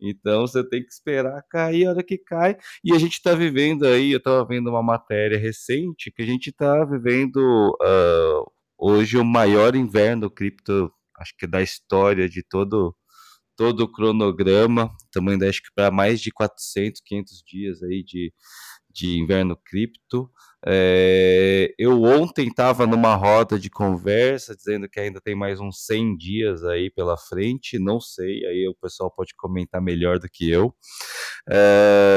Então 0.00 0.46
você 0.46 0.62
tem 0.62 0.82
que 0.82 0.92
esperar 0.92 1.42
cair 1.50 1.86
a 1.86 1.90
hora 1.90 2.02
que 2.02 2.18
cai. 2.18 2.56
E 2.84 2.94
a 2.94 2.98
gente 2.98 3.14
está 3.14 3.34
vivendo 3.34 3.84
aí, 3.86 4.12
eu 4.12 4.18
estava 4.18 4.44
vendo 4.44 4.70
uma 4.70 4.82
matéria 4.82 5.38
recente 5.38 6.12
que 6.12 6.22
a 6.22 6.26
gente 6.26 6.50
está 6.50 6.84
vivendo 6.84 7.36
uh, 7.82 8.50
hoje 8.78 9.18
o 9.18 9.24
maior 9.24 9.74
inverno 9.74 10.30
cripto, 10.30 10.92
acho 11.18 11.34
que 11.36 11.46
da 11.46 11.60
história 11.62 12.28
de 12.28 12.42
todo 12.42 12.94
todo 13.56 13.80
o 13.80 13.92
cronograma, 13.92 14.88
também 15.10 15.36
acho 15.48 15.60
que 15.60 15.70
para 15.74 15.90
mais 15.90 16.20
de 16.20 16.30
400, 16.30 17.00
500 17.04 17.42
dias 17.44 17.82
aí 17.82 18.04
de, 18.04 18.32
de 18.98 19.18
inverno 19.18 19.56
cripto. 19.56 20.30
É, 20.66 21.72
eu 21.78 22.02
ontem 22.02 22.48
estava 22.48 22.84
numa 22.84 23.14
roda 23.14 23.58
de 23.58 23.70
conversa 23.70 24.56
dizendo 24.56 24.88
que 24.88 24.98
ainda 24.98 25.20
tem 25.20 25.34
mais 25.34 25.60
uns 25.60 25.86
100 25.86 26.16
dias 26.16 26.64
aí 26.64 26.90
pela 26.90 27.16
frente, 27.16 27.78
não 27.78 28.00
sei, 28.00 28.44
aí 28.44 28.66
o 28.68 28.74
pessoal 28.74 29.08
pode 29.08 29.34
comentar 29.36 29.80
melhor 29.80 30.18
do 30.18 30.28
que 30.28 30.50
eu. 30.50 30.74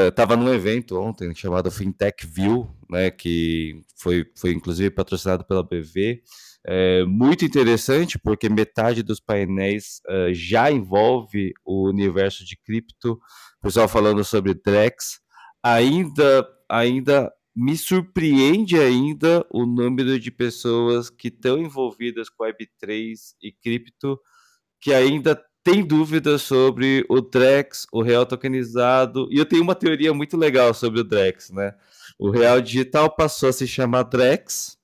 Estava 0.08 0.34
é, 0.34 0.36
num 0.36 0.52
evento 0.52 0.98
ontem 0.98 1.32
chamado 1.34 1.70
Fintech 1.70 2.26
View, 2.26 2.68
né, 2.90 3.10
que 3.10 3.80
foi, 3.96 4.26
foi 4.36 4.50
inclusive 4.50 4.90
patrocinado 4.90 5.44
pela 5.46 5.62
BV. 5.62 6.20
É 6.64 7.04
muito 7.04 7.44
interessante 7.44 8.18
porque 8.18 8.48
metade 8.48 9.02
dos 9.02 9.18
painéis 9.18 10.00
uh, 10.08 10.32
já 10.32 10.70
envolve 10.70 11.52
o 11.64 11.88
universo 11.88 12.44
de 12.44 12.56
cripto, 12.56 13.14
o 13.14 13.62
pessoal 13.62 13.88
falando 13.88 14.22
sobre 14.22 14.54
Drex, 14.54 15.21
ainda 15.62 16.48
ainda 16.68 17.32
me 17.54 17.76
surpreende 17.76 18.78
ainda 18.78 19.46
o 19.50 19.66
número 19.66 20.18
de 20.18 20.30
pessoas 20.30 21.10
que 21.10 21.28
estão 21.28 21.58
envolvidas 21.58 22.30
com 22.30 22.44
Web3 22.44 23.34
e 23.42 23.52
cripto 23.52 24.18
que 24.80 24.92
ainda 24.92 25.40
tem 25.62 25.86
dúvidas 25.86 26.42
sobre 26.42 27.04
o 27.08 27.20
Drex, 27.20 27.86
o 27.92 28.02
real 28.02 28.26
tokenizado. 28.26 29.28
E 29.30 29.38
eu 29.38 29.46
tenho 29.46 29.62
uma 29.62 29.74
teoria 29.74 30.12
muito 30.12 30.36
legal 30.36 30.74
sobre 30.74 31.00
o 31.00 31.04
Drex, 31.04 31.50
né? 31.50 31.74
O 32.18 32.30
real 32.30 32.60
digital 32.60 33.08
passou 33.14 33.48
a 33.48 33.52
se 33.52 33.66
chamar 33.66 34.02
Drex. 34.04 34.76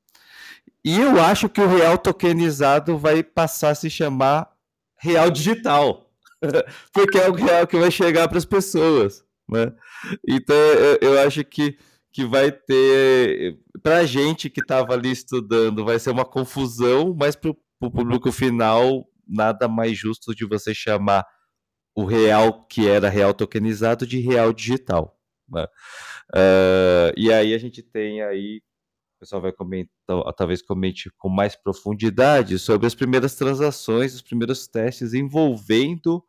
E 0.85 0.99
eu 1.01 1.21
acho 1.21 1.49
que 1.49 1.61
o 1.61 1.67
real 1.67 1.99
tokenizado 1.99 2.97
vai 2.97 3.23
passar 3.23 3.71
a 3.71 3.75
se 3.75 3.91
chamar 3.91 4.49
real 4.97 5.31
digital. 5.31 6.11
Porque 6.93 7.19
é 7.19 7.29
o 7.29 7.35
real 7.35 7.67
que 7.67 7.77
vai 7.77 7.91
chegar 7.91 8.29
para 8.29 8.39
as 8.39 8.45
pessoas, 8.45 9.25
né? 9.49 9.73
Então 10.27 10.57
eu, 11.01 11.19
acho 11.21 11.45
que 11.45 11.79
que 12.13 12.25
vai 12.25 12.51
ter. 12.51 13.59
Para 13.83 13.99
a 13.99 14.05
gente 14.05 14.51
que 14.51 14.61
estava 14.61 14.95
ali 14.95 15.11
estudando, 15.11 15.85
vai 15.85 15.99
ser 15.99 16.11
uma 16.11 16.25
confusão, 16.25 17.15
mas 17.17 17.37
para 17.37 17.51
o 17.51 17.91
público 17.91 18.33
final, 18.33 19.05
nada 19.27 19.69
mais 19.69 19.97
justo 19.97 20.35
de 20.35 20.45
você 20.47 20.75
chamar 20.75 21.25
o 21.95 22.05
real 22.05 22.67
que 22.67 22.89
era 22.89 23.09
real 23.09 23.35
tokenizado 23.35 24.07
de 24.07 24.21
real 24.21 24.53
digital. 24.53 25.19
Né? 25.49 25.65
Uh, 26.35 27.13
e 27.17 27.33
aí 27.33 27.55
a 27.55 27.59
gente 27.59 27.83
tem 27.83 28.23
aí. 28.23 28.61
O 29.17 29.21
pessoal 29.21 29.43
vai 29.43 29.53
comentar, 29.53 29.91
talvez 30.37 30.63
comente 30.63 31.11
com 31.19 31.29
mais 31.29 31.57
profundidade 31.57 32.57
sobre 32.57 32.87
as 32.87 32.95
primeiras 32.95 33.35
transações, 33.35 34.15
os 34.15 34.23
primeiros 34.23 34.69
testes 34.69 35.13
envolvendo 35.13 36.23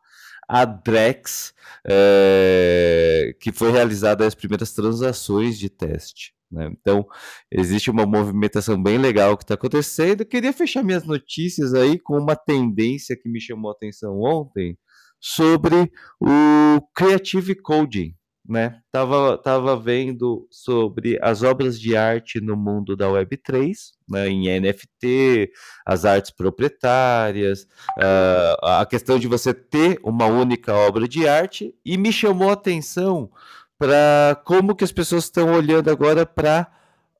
a 0.50 0.64
Drex, 0.64 1.54
é, 1.86 3.32
que 3.40 3.52
foi 3.52 3.70
realizada 3.70 4.26
as 4.26 4.34
primeiras 4.34 4.72
transações 4.72 5.56
de 5.56 5.70
teste. 5.70 6.34
Né? 6.50 6.68
Então, 6.72 7.06
existe 7.52 7.88
uma 7.88 8.04
movimentação 8.04 8.82
bem 8.82 8.98
legal 8.98 9.36
que 9.36 9.44
está 9.44 9.54
acontecendo. 9.54 10.22
Eu 10.22 10.26
queria 10.26 10.52
fechar 10.52 10.82
minhas 10.82 11.04
notícias 11.04 11.72
aí 11.72 12.00
com 12.00 12.18
uma 12.18 12.34
tendência 12.34 13.16
que 13.16 13.28
me 13.28 13.40
chamou 13.40 13.70
a 13.70 13.74
atenção 13.74 14.20
ontem 14.20 14.76
sobre 15.20 15.88
o 16.20 16.80
Creative 16.96 17.54
Coding 17.54 18.16
né? 18.48 18.80
Tava, 18.90 19.38
tava 19.38 19.76
vendo 19.76 20.46
sobre 20.50 21.18
as 21.22 21.42
obras 21.42 21.78
de 21.80 21.96
arte 21.96 22.40
no 22.40 22.56
mundo 22.56 22.96
da 22.96 23.06
Web3, 23.06 23.74
né? 24.08 24.28
Em 24.28 24.60
NFT, 24.60 25.52
as 25.86 26.04
artes 26.04 26.30
proprietárias, 26.30 27.62
uh, 27.98 28.66
a 28.66 28.86
questão 28.86 29.18
de 29.18 29.28
você 29.28 29.52
ter 29.54 30.00
uma 30.02 30.26
única 30.26 30.74
obra 30.74 31.06
de 31.06 31.28
arte, 31.28 31.74
e 31.84 31.96
me 31.96 32.12
chamou 32.12 32.50
a 32.50 32.54
atenção 32.54 33.30
para 33.78 34.40
como 34.44 34.74
que 34.74 34.84
as 34.84 34.92
pessoas 34.92 35.24
estão 35.24 35.54
olhando 35.54 35.90
agora 35.90 36.26
para 36.26 36.66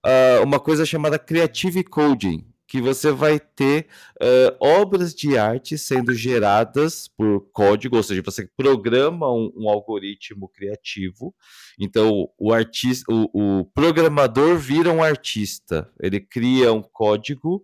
uh, 0.05 0.41
ah, 0.41 0.43
uma 0.43 0.61
coisa 0.61 0.85
chamada 0.85 1.19
Creative 1.19 1.83
Coding, 1.85 2.50
que 2.71 2.81
você 2.81 3.11
vai 3.11 3.41
ter 3.41 3.89
uh, 4.23 4.57
obras 4.61 5.13
de 5.13 5.37
arte 5.37 5.77
sendo 5.77 6.15
geradas 6.15 7.09
por 7.09 7.51
código, 7.53 7.97
ou 7.97 8.03
seja, 8.05 8.23
você 8.25 8.49
programa 8.57 9.29
um, 9.29 9.53
um 9.57 9.69
algoritmo 9.69 10.49
criativo. 10.49 11.35
Então, 11.81 12.29
o 12.39 12.53
artista, 12.53 13.13
o, 13.13 13.29
o, 13.35 13.65
programador 13.65 14.57
vira 14.57 14.89
um 14.93 15.03
artista. 15.03 15.91
Ele 16.01 16.21
cria 16.21 16.73
um 16.73 16.81
código 16.81 17.61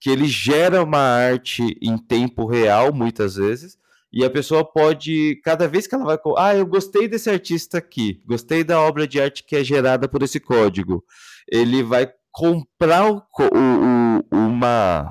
que 0.00 0.08
ele 0.08 0.26
gera 0.26 0.82
uma 0.82 1.00
arte 1.00 1.76
em 1.82 1.98
tempo 1.98 2.46
real, 2.46 2.94
muitas 2.94 3.36
vezes. 3.36 3.76
E 4.10 4.24
a 4.24 4.30
pessoa 4.30 4.64
pode, 4.64 5.38
cada 5.44 5.68
vez 5.68 5.86
que 5.86 5.94
ela 5.94 6.04
vai. 6.06 6.18
Ah, 6.38 6.54
eu 6.56 6.64
gostei 6.64 7.06
desse 7.06 7.28
artista 7.28 7.76
aqui, 7.76 8.22
gostei 8.24 8.64
da 8.64 8.80
obra 8.80 9.06
de 9.06 9.20
arte 9.20 9.44
que 9.44 9.54
é 9.54 9.62
gerada 9.62 10.08
por 10.08 10.22
esse 10.22 10.40
código. 10.40 11.04
Ele 11.46 11.82
vai 11.82 12.10
comprar 12.36 13.10
o, 13.10 13.22
o, 13.40 14.36
uma. 14.36 15.10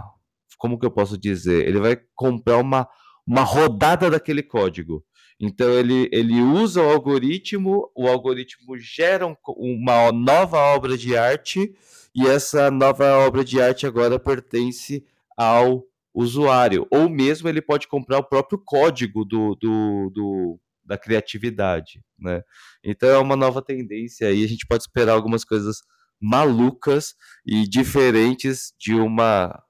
Como 0.60 0.80
que 0.80 0.86
eu 0.86 0.92
posso 0.92 1.18
dizer? 1.18 1.68
Ele 1.68 1.80
vai 1.80 2.00
comprar 2.14 2.58
uma, 2.58 2.88
uma 3.26 3.42
rodada 3.42 4.12
daquele 4.12 4.44
código. 4.44 5.04
Então 5.40 5.68
ele, 5.72 6.08
ele 6.14 6.40
usa 6.40 6.84
o 6.84 6.90
algoritmo, 6.90 7.92
o 7.96 8.08
algoritmo 8.08 8.78
gera 8.78 9.26
um, 9.26 9.36
uma 9.58 10.12
nova 10.12 10.60
obra 10.60 10.96
de 10.96 11.18
arte, 11.18 11.76
e 12.14 12.28
essa 12.28 12.70
nova 12.70 13.18
obra 13.18 13.44
de 13.44 13.60
arte 13.60 13.88
agora 13.88 14.20
pertence 14.20 15.04
ao 15.36 15.84
usuário. 16.14 16.88
Ou 16.92 17.10
mesmo 17.10 17.50
ele 17.50 17.62
pode 17.62 17.88
comprar 17.88 18.20
o 18.20 18.24
próprio 18.24 18.62
código 18.64 19.26
do, 19.26 19.56
do, 19.56 20.12
do 20.14 20.60
da 20.86 20.98
criatividade. 20.98 22.02
Né? 22.20 22.44
Então 22.84 23.10
é 23.10 23.18
uma 23.18 23.36
nova 23.36 23.64
tendência 23.64 24.28
aí, 24.28 24.44
a 24.44 24.48
gente 24.48 24.68
pode 24.68 24.84
esperar 24.84 25.14
algumas 25.14 25.44
coisas 25.44 25.82
malucas 26.26 27.14
e 27.46 27.68
diferentes 27.68 28.74
de 28.80 28.94
uma 28.94 29.62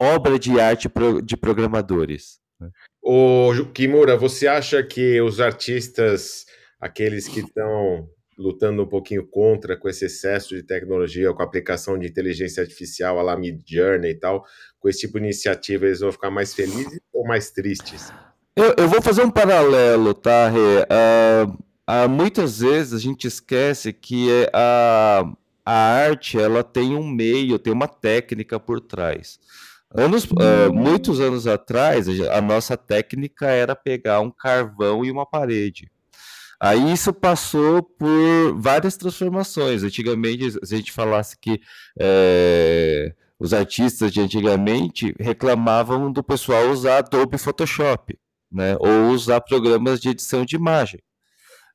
obra 0.00 0.38
de 0.38 0.58
arte 0.58 0.88
de 1.24 1.36
programadores. 1.36 2.40
O 3.00 3.52
né? 3.54 3.70
Kimura, 3.72 4.16
você 4.16 4.46
acha 4.46 4.82
que 4.82 5.20
os 5.20 5.40
artistas, 5.40 6.44
aqueles 6.80 7.28
que 7.28 7.40
estão 7.40 8.08
lutando 8.36 8.82
um 8.82 8.88
pouquinho 8.88 9.26
contra 9.28 9.76
com 9.76 9.88
esse 9.88 10.06
excesso 10.06 10.56
de 10.56 10.62
tecnologia, 10.62 11.32
com 11.32 11.42
a 11.42 11.44
aplicação 11.44 11.98
de 11.98 12.08
inteligência 12.08 12.62
artificial, 12.62 13.18
a 13.18 13.22
la 13.22 13.36
Mid 13.36 13.62
Journey 13.66 14.10
e 14.10 14.18
tal, 14.18 14.44
com 14.80 14.88
esse 14.88 15.00
tipo 15.00 15.18
de 15.18 15.26
iniciativa, 15.26 15.86
eles 15.86 16.00
vão 16.00 16.10
ficar 16.10 16.30
mais 16.30 16.54
felizes 16.54 16.98
ou 17.12 17.24
mais 17.24 17.50
tristes? 17.50 18.12
Eu, 18.56 18.74
eu 18.76 18.88
vou 18.88 19.00
fazer 19.00 19.22
um 19.22 19.30
paralelo, 19.30 20.12
tá, 20.12 20.48
Rê? 20.48 20.58
Uh, 20.58 21.52
uh, 21.88 22.08
muitas 22.08 22.60
vezes 22.60 22.92
a 22.92 22.98
gente 22.98 23.26
esquece 23.26 23.92
que 23.92 24.28
a, 24.52 25.24
a 25.64 25.72
arte 25.72 26.38
ela 26.38 26.62
tem 26.64 26.94
um 26.94 27.06
meio, 27.06 27.58
tem 27.58 27.72
uma 27.72 27.88
técnica 27.88 28.58
por 28.58 28.80
trás. 28.80 29.38
Anos, 29.94 30.24
uh, 30.24 30.72
muitos 30.72 31.20
anos 31.20 31.46
atrás, 31.46 32.08
a 32.08 32.40
nossa 32.40 32.76
técnica 32.76 33.46
era 33.46 33.76
pegar 33.76 34.20
um 34.20 34.30
carvão 34.30 35.04
e 35.04 35.10
uma 35.10 35.26
parede. 35.26 35.90
Aí 36.58 36.92
isso 36.92 37.12
passou 37.12 37.82
por 37.82 38.54
várias 38.56 38.96
transformações. 38.96 39.82
Antigamente, 39.82 40.52
se 40.64 40.74
a 40.74 40.78
gente 40.78 40.92
falasse 40.92 41.36
que 41.36 41.60
é, 41.98 43.12
os 43.36 43.52
artistas 43.52 44.12
de 44.12 44.20
antigamente 44.20 45.12
reclamavam 45.18 46.12
do 46.12 46.22
pessoal 46.22 46.70
usar 46.70 46.98
Adobe 46.98 47.36
Photoshop, 47.36 48.16
né? 48.50 48.76
Ou 48.78 49.10
usar 49.10 49.40
programas 49.40 50.00
de 50.00 50.10
edição 50.10 50.44
de 50.44 50.54
imagem. 50.54 51.00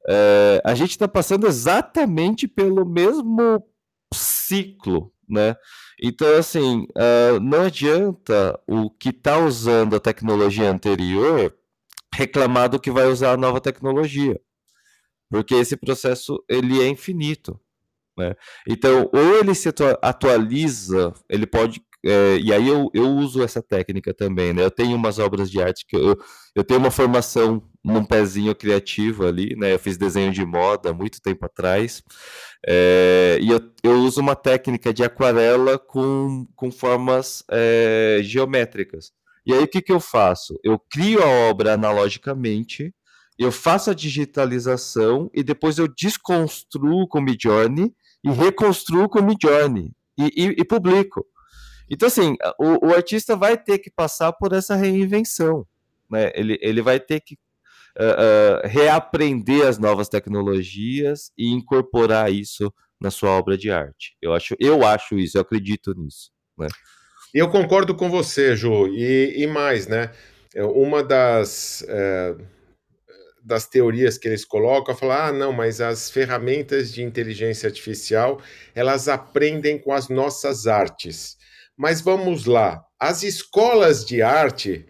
É, 0.08 0.62
a 0.64 0.74
gente 0.74 0.92
está 0.92 1.08
passando 1.08 1.46
exatamente 1.46 2.48
pelo 2.48 2.86
mesmo 2.86 3.62
ciclo, 4.14 5.14
né? 5.28 5.56
Então, 6.02 6.36
assim, 6.36 6.88
uh, 6.96 7.40
não 7.42 7.64
adianta 7.64 8.60
o 8.68 8.90
que 8.90 9.10
está 9.10 9.38
usando 9.40 9.96
a 9.96 10.00
tecnologia 10.00 10.70
anterior 10.70 11.56
reclamar 12.14 12.70
do 12.70 12.80
que 12.80 12.92
vai 12.92 13.06
usar 13.08 13.32
a 13.34 13.38
nova 13.38 13.60
tecnologia, 13.60 14.40
porque 15.30 15.56
esse 15.56 15.76
processo 15.76 16.44
ele 16.50 16.82
é 16.82 16.88
infinito, 16.88 17.60
né? 18.18 18.36
Então, 18.68 19.10
ou 19.14 19.40
ele 19.40 19.54
se 19.54 19.70
atualiza, 20.02 21.14
ele 21.30 21.46
pode 21.46 21.82
é, 22.08 22.38
e 22.40 22.54
aí 22.54 22.68
eu, 22.68 22.90
eu 22.94 23.10
uso 23.10 23.44
essa 23.44 23.62
técnica 23.62 24.14
também, 24.14 24.54
né? 24.54 24.64
Eu 24.64 24.72
tenho 24.72 24.96
umas 24.96 25.20
obras 25.20 25.52
de 25.52 25.62
arte 25.62 25.86
que 25.86 25.96
eu, 25.98 26.18
eu 26.56 26.64
tenho 26.64 26.80
uma 26.80 26.90
formação 26.90 27.62
num 27.84 28.06
pezinho 28.06 28.56
criativo 28.56 29.28
ali, 29.28 29.56
né? 29.58 29.74
Eu 29.74 29.80
fiz 29.80 29.98
desenho 29.98 30.32
de 30.32 30.46
moda 30.46 30.94
muito 30.94 31.22
tempo 31.22 31.46
atrás. 31.46 32.02
É, 32.66 33.38
e 33.42 33.50
eu, 33.50 33.60
eu 33.84 34.00
uso 34.00 34.22
uma 34.22 34.36
técnica 34.36 34.94
de 34.94 35.04
aquarela 35.04 35.78
com, 35.78 36.48
com 36.56 36.72
formas 36.72 37.44
é, 37.52 38.20
geométricas. 38.24 39.12
E 39.46 39.54
aí 39.54 39.64
o 39.64 39.68
que, 39.68 39.82
que 39.82 39.92
eu 39.92 40.00
faço? 40.00 40.58
Eu 40.64 40.80
crio 40.80 41.22
a 41.24 41.28
obra 41.50 41.74
analogicamente 41.74 42.94
Eu 43.40 43.52
faço 43.52 43.90
a 43.92 43.94
digitalização 43.94 45.30
e 45.34 45.44
depois 45.44 45.78
eu 45.78 45.88
desconstruo 45.88 47.08
com 47.08 47.20
o 47.20 47.22
Midjourney 47.22 47.94
e 48.24 48.32
reconstruo 48.32 49.10
com 49.10 49.20
o 49.20 49.24
Midjourney 49.24 49.92
e, 50.18 50.26
e, 50.36 50.56
e 50.60 50.66
publico. 50.66 51.26
Então, 51.90 52.08
assim, 52.08 52.36
o, 52.60 52.88
o, 52.88 52.94
artista 52.94 53.36
vai 53.36 53.58
ter 53.58 53.80
que 53.80 53.90
passar 53.90 54.34
por 54.34 54.54
essa 54.54 54.76
reinvenção. 54.76 55.66
Né? 56.10 56.32
Ele, 56.36 56.58
ele 56.62 56.82
vai 56.82 57.00
ter 57.00 57.22
que 57.22 57.36
uh, 57.98 58.66
uh, 58.66 58.68
reaprender 58.68 59.66
as 59.66 59.78
novas 59.78 60.10
tecnologias 60.10 61.32
e 61.38 61.50
incorporar 61.50 62.32
isso 62.32 62.74
na 63.00 63.12
sua 63.12 63.32
obra 63.32 63.58
de 63.58 63.72
arte. 63.72 64.18
Eu 64.22 64.34
acho, 64.34 64.56
eu 64.60 64.86
acho 64.86 65.18
isso, 65.18 65.38
eu 65.38 65.42
acredito 65.42 65.94
nisso. 65.96 66.32
Né? 66.58 66.68
Eu 67.34 67.50
concordo 67.50 67.96
com 67.96 68.10
você, 68.10 68.56
Ju, 68.56 68.88
e, 68.88 69.44
e 69.44 69.48
mais, 69.48 69.88
né? 69.88 70.12
Uma 70.56 71.04
das, 71.04 71.86
é, 71.88 72.36
das 73.48 73.66
teorias 73.66 74.18
que 74.18 74.28
eles 74.28 74.44
colocam 74.44 74.94
é 74.94 74.98
falar: 74.98 75.28
ah, 75.30 75.32
não, 75.32 75.54
mas 75.54 75.80
as 75.80 76.12
ferramentas 76.12 76.94
de 76.94 77.02
inteligência 77.02 77.68
artificial 77.68 78.42
elas 78.76 79.08
aprendem 79.08 79.80
com 79.80 79.94
as 79.94 80.10
nossas 80.10 80.68
artes. 80.68 81.38
Mas 81.76 82.02
vamos 82.02 82.46
lá, 82.46 82.84
as 83.00 83.24
escolas 83.24 84.04
de 84.04 84.22
arte 84.22 84.86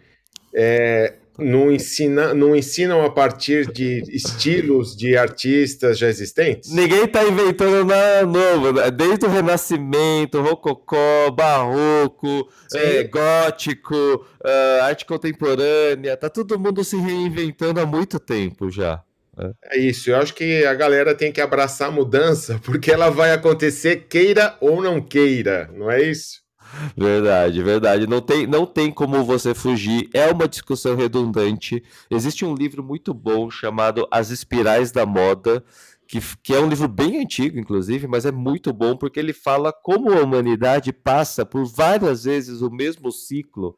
é, 0.55 1.15
não, 1.38 1.71
ensina, 1.71 2.34
não 2.34 2.56
ensinam 2.56 3.06
a 3.06 3.10
partir 3.10 3.71
de 3.71 4.04
estilos 4.10 4.95
de 4.95 5.15
artistas 5.15 5.97
já 5.97 6.08
existentes? 6.08 6.71
Ninguém 6.71 7.06
está 7.06 7.23
inventando 7.23 7.86
nada 7.86 8.26
novo. 8.26 8.73
Né? 8.73 8.89
Desde 8.91 9.26
o 9.26 9.30
Renascimento, 9.30 10.41
Rococó, 10.41 11.30
Barroco, 11.32 12.50
é, 12.73 13.04
Gótico, 13.04 13.95
uh, 13.95 14.84
arte 14.84 15.06
contemporânea, 15.06 16.17
tá 16.17 16.30
todo 16.30 16.60
mundo 16.60 16.84
se 16.84 16.97
reinventando 16.97 17.80
há 17.80 17.86
muito 17.86 18.19
tempo 18.19 18.69
já. 18.69 19.04
É. 19.38 19.76
é 19.76 19.80
isso, 19.80 20.10
eu 20.10 20.17
acho 20.17 20.34
que 20.34 20.65
a 20.65 20.73
galera 20.73 21.13
tem 21.13 21.32
que 21.32 21.39
abraçar 21.39 21.89
a 21.89 21.91
mudança, 21.91 22.60
porque 22.65 22.91
ela 22.91 23.10
vai 23.10 23.32
acontecer 23.32 24.08
queira 24.10 24.58
ou 24.60 24.82
não 24.82 25.00
queira, 25.00 25.69
não 25.73 25.91
é 25.91 26.02
isso? 26.02 26.46
Verdade, 26.95 27.63
verdade. 27.63 28.08
Não 28.08 28.21
tem, 28.21 28.45
não 28.47 28.65
tem 28.65 28.91
como 28.91 29.23
você 29.23 29.53
fugir. 29.53 30.10
É 30.13 30.32
uma 30.32 30.47
discussão 30.47 30.95
redundante. 30.95 31.84
Existe 32.10 32.45
um 32.45 32.53
livro 32.53 32.84
muito 32.84 33.13
bom 33.13 33.49
chamado 33.49 34.08
As 34.12 34.30
Espirais 34.30 34.91
da 34.91 35.06
Moda, 35.06 35.63
que, 36.08 36.19
que 36.41 36.53
é 36.53 36.60
um 36.60 36.69
livro 36.69 36.88
bem 36.88 37.21
antigo, 37.21 37.60
inclusive, 37.60 38.08
mas 38.08 38.25
é 38.25 38.32
muito 38.32 38.71
bom 38.73 38.95
porque 38.95 39.19
ele 39.19 39.34
fala 39.34 39.73
como 39.73 40.12
a 40.12 40.21
humanidade 40.21 40.93
passa 40.93 41.45
por 41.45 41.65
várias 41.65 42.23
vezes 42.23 42.62
o 42.62 42.69
mesmo 42.71 43.12
ciclo, 43.12 43.77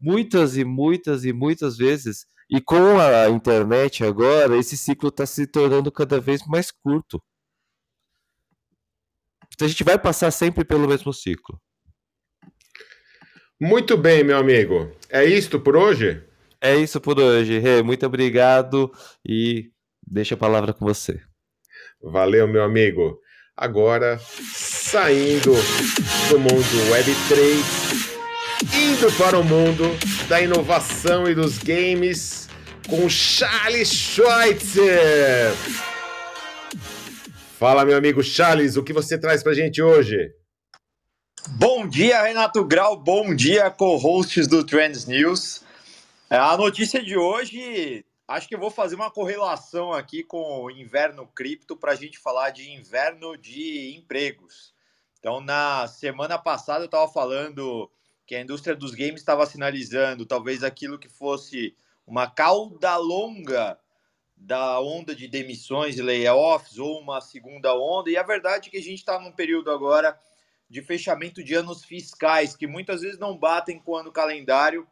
muitas 0.00 0.56
e 0.56 0.64
muitas 0.64 1.24
e 1.24 1.32
muitas 1.32 1.76
vezes. 1.76 2.26
E 2.50 2.60
com 2.60 2.98
a 2.98 3.30
internet 3.30 4.04
agora, 4.04 4.56
esse 4.58 4.76
ciclo 4.76 5.08
está 5.08 5.24
se 5.24 5.46
tornando 5.46 5.90
cada 5.90 6.20
vez 6.20 6.46
mais 6.46 6.70
curto. 6.70 7.22
Então 9.54 9.66
a 9.66 9.68
gente 9.68 9.84
vai 9.84 9.98
passar 9.98 10.30
sempre 10.30 10.64
pelo 10.64 10.88
mesmo 10.88 11.12
ciclo. 11.12 11.60
Muito 13.64 13.96
bem, 13.96 14.24
meu 14.24 14.36
amigo. 14.38 14.90
É 15.08 15.24
isto 15.24 15.60
por 15.60 15.76
hoje? 15.76 16.20
É 16.60 16.74
isso 16.74 17.00
por 17.00 17.20
hoje, 17.20 17.60
Rê. 17.60 17.80
Muito 17.80 18.04
obrigado 18.04 18.90
e 19.24 19.70
deixa 20.04 20.34
a 20.34 20.36
palavra 20.36 20.72
com 20.72 20.84
você. 20.84 21.20
Valeu, 22.02 22.48
meu 22.48 22.64
amigo. 22.64 23.20
Agora, 23.56 24.18
saindo 24.52 25.52
do 26.28 26.40
mundo 26.40 26.90
Web3, 26.90 28.16
indo 28.74 29.16
para 29.16 29.38
o 29.38 29.44
mundo 29.44 29.84
da 30.28 30.42
inovação 30.42 31.30
e 31.30 31.34
dos 31.36 31.58
games 31.58 32.48
com 32.88 33.08
Charles 33.08 33.92
Schweitzer. 33.92 35.52
Fala, 37.60 37.84
meu 37.84 37.96
amigo 37.96 38.24
Charles, 38.24 38.76
o 38.76 38.82
que 38.82 38.92
você 38.92 39.16
traz 39.16 39.40
para 39.40 39.54
gente 39.54 39.80
hoje? 39.80 40.32
Bom 41.48 41.88
dia, 41.88 42.22
Renato 42.22 42.64
Grau. 42.64 42.96
Bom 42.96 43.34
dia, 43.34 43.68
co-hosts 43.68 44.46
do 44.46 44.64
Trends 44.64 45.06
News. 45.06 45.64
É, 46.30 46.36
a 46.36 46.56
notícia 46.56 47.02
de 47.02 47.16
hoje, 47.16 48.04
acho 48.28 48.46
que 48.46 48.54
eu 48.54 48.60
vou 48.60 48.70
fazer 48.70 48.94
uma 48.94 49.10
correlação 49.10 49.92
aqui 49.92 50.22
com 50.22 50.62
o 50.62 50.70
inverno 50.70 51.26
cripto 51.26 51.76
para 51.76 51.92
a 51.92 51.96
gente 51.96 52.16
falar 52.16 52.50
de 52.50 52.70
inverno 52.70 53.36
de 53.36 53.92
empregos. 53.96 54.72
Então, 55.18 55.40
na 55.40 55.88
semana 55.88 56.38
passada, 56.38 56.82
eu 56.82 56.86
estava 56.86 57.10
falando 57.12 57.90
que 58.24 58.36
a 58.36 58.40
indústria 58.40 58.76
dos 58.76 58.94
games 58.94 59.20
estava 59.20 59.44
sinalizando 59.44 60.24
talvez 60.24 60.62
aquilo 60.62 60.98
que 60.98 61.08
fosse 61.08 61.76
uma 62.06 62.30
cauda 62.30 62.96
longa 62.96 63.76
da 64.36 64.80
onda 64.80 65.14
de 65.14 65.26
demissões 65.26 65.98
e 65.98 66.02
layoffs 66.02 66.78
ou 66.78 67.00
uma 67.00 67.20
segunda 67.20 67.74
onda. 67.74 68.10
E 68.10 68.16
a 68.16 68.22
verdade 68.22 68.68
é 68.68 68.70
que 68.70 68.78
a 68.78 68.82
gente 68.82 68.98
está 68.98 69.18
num 69.18 69.32
período 69.32 69.70
agora 69.70 70.16
de 70.72 70.80
fechamento 70.80 71.44
de 71.44 71.52
anos 71.52 71.84
fiscais, 71.84 72.56
que 72.56 72.66
muitas 72.66 73.02
vezes 73.02 73.18
não 73.18 73.36
batem 73.36 73.78
com 73.78 73.92
o 73.92 73.96
ano 73.96 74.10
calendário, 74.10 74.88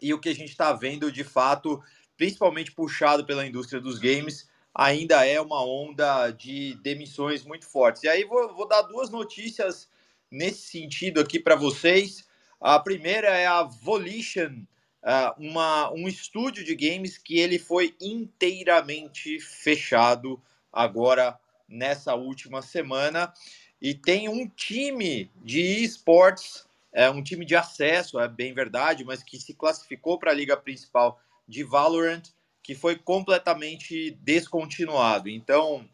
e 0.00 0.14
o 0.14 0.20
que 0.20 0.28
a 0.28 0.34
gente 0.34 0.50
está 0.50 0.72
vendo 0.72 1.10
de 1.10 1.24
fato, 1.24 1.82
principalmente 2.16 2.70
puxado 2.70 3.26
pela 3.26 3.44
indústria 3.44 3.80
dos 3.80 3.98
games, 3.98 4.48
ainda 4.72 5.26
é 5.26 5.40
uma 5.40 5.66
onda 5.66 6.30
de 6.30 6.76
demissões 6.76 7.42
muito 7.44 7.66
fortes. 7.66 8.04
E 8.04 8.08
aí 8.08 8.22
vou, 8.22 8.54
vou 8.54 8.68
dar 8.68 8.82
duas 8.82 9.10
notícias 9.10 9.88
nesse 10.30 10.70
sentido 10.70 11.20
aqui 11.20 11.40
para 11.40 11.56
vocês. 11.56 12.24
A 12.60 12.78
primeira 12.78 13.36
é 13.36 13.48
a 13.48 13.64
Volition, 13.64 14.64
uh, 15.02 15.34
uma, 15.36 15.90
um 15.90 16.06
estúdio 16.06 16.62
de 16.62 16.76
games 16.76 17.18
que 17.18 17.40
ele 17.40 17.58
foi 17.58 17.96
inteiramente 18.00 19.40
fechado 19.40 20.40
agora 20.72 21.36
nessa 21.68 22.14
última 22.14 22.62
semana 22.62 23.34
e 23.80 23.94
tem 23.94 24.28
um 24.28 24.46
time 24.46 25.30
de 25.42 25.60
esportes, 25.82 26.66
é 26.92 27.08
um 27.08 27.22
time 27.22 27.44
de 27.44 27.56
acesso, 27.56 28.20
é 28.20 28.28
bem 28.28 28.52
verdade, 28.52 29.04
mas 29.04 29.22
que 29.22 29.38
se 29.38 29.54
classificou 29.54 30.18
para 30.18 30.32
a 30.32 30.34
liga 30.34 30.56
principal 30.56 31.20
de 31.48 31.64
Valorant, 31.64 32.22
que 32.62 32.74
foi 32.74 32.96
completamente 32.96 34.10
descontinuado. 34.20 35.28
Então, 35.28 35.88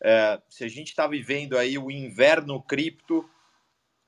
é, 0.00 0.40
se 0.48 0.64
a 0.64 0.68
gente 0.68 0.88
está 0.88 1.06
vivendo 1.06 1.56
aí 1.56 1.78
o 1.78 1.90
inverno 1.90 2.60
cripto, 2.60 3.28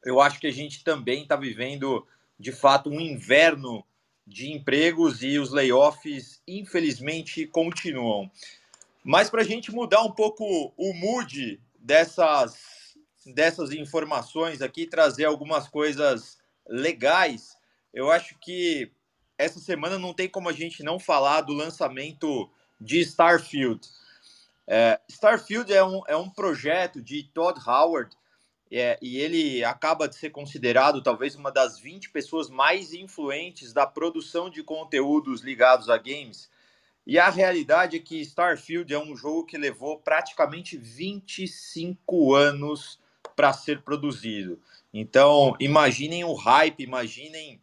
eu 0.04 0.20
acho 0.20 0.38
que 0.38 0.46
a 0.46 0.52
gente 0.52 0.84
também 0.84 1.22
está 1.22 1.36
vivendo, 1.36 2.06
de 2.38 2.52
fato, 2.52 2.90
um 2.90 3.00
inverno 3.00 3.84
de 4.26 4.52
empregos 4.52 5.22
e 5.22 5.38
os 5.38 5.50
layoffs, 5.50 6.42
infelizmente, 6.46 7.46
continuam. 7.46 8.30
Mas 9.02 9.30
para 9.30 9.42
a 9.42 9.44
gente 9.44 9.72
mudar 9.72 10.02
um 10.02 10.10
pouco 10.10 10.72
o 10.76 10.92
mood 10.94 11.60
dessas 11.78 12.83
dessas 13.26 13.72
informações 13.72 14.62
aqui, 14.62 14.86
trazer 14.86 15.24
algumas 15.24 15.68
coisas 15.68 16.38
legais. 16.66 17.56
Eu 17.92 18.10
acho 18.10 18.38
que 18.38 18.90
essa 19.38 19.58
semana 19.58 19.98
não 19.98 20.14
tem 20.14 20.28
como 20.28 20.48
a 20.48 20.52
gente 20.52 20.82
não 20.82 20.98
falar 20.98 21.42
do 21.42 21.52
lançamento 21.52 22.50
de 22.80 23.00
Starfield. 23.00 23.88
É, 24.66 25.00
Starfield 25.08 25.72
é 25.72 25.84
um, 25.84 26.02
é 26.06 26.16
um 26.16 26.28
projeto 26.28 27.02
de 27.02 27.22
Todd 27.22 27.60
Howard 27.66 28.16
é, 28.70 28.98
e 29.00 29.18
ele 29.18 29.62
acaba 29.62 30.08
de 30.08 30.16
ser 30.16 30.30
considerado 30.30 31.02
talvez 31.02 31.34
uma 31.34 31.52
das 31.52 31.78
20 31.78 32.10
pessoas 32.10 32.48
mais 32.48 32.92
influentes 32.92 33.72
da 33.72 33.86
produção 33.86 34.48
de 34.48 34.62
conteúdos 34.62 35.42
ligados 35.42 35.88
a 35.90 35.98
games. 35.98 36.50
E 37.06 37.18
a 37.18 37.28
realidade 37.28 37.96
é 37.96 38.00
que 38.00 38.20
Starfield 38.20 38.92
é 38.92 38.98
um 38.98 39.14
jogo 39.14 39.44
que 39.44 39.58
levou 39.58 39.98
praticamente 39.98 40.76
25 40.78 42.34
anos 42.34 42.98
para 43.34 43.52
ser 43.52 43.82
produzido. 43.82 44.60
Então, 44.92 45.56
imaginem 45.58 46.24
o 46.24 46.34
hype, 46.34 46.82
imaginem 46.82 47.60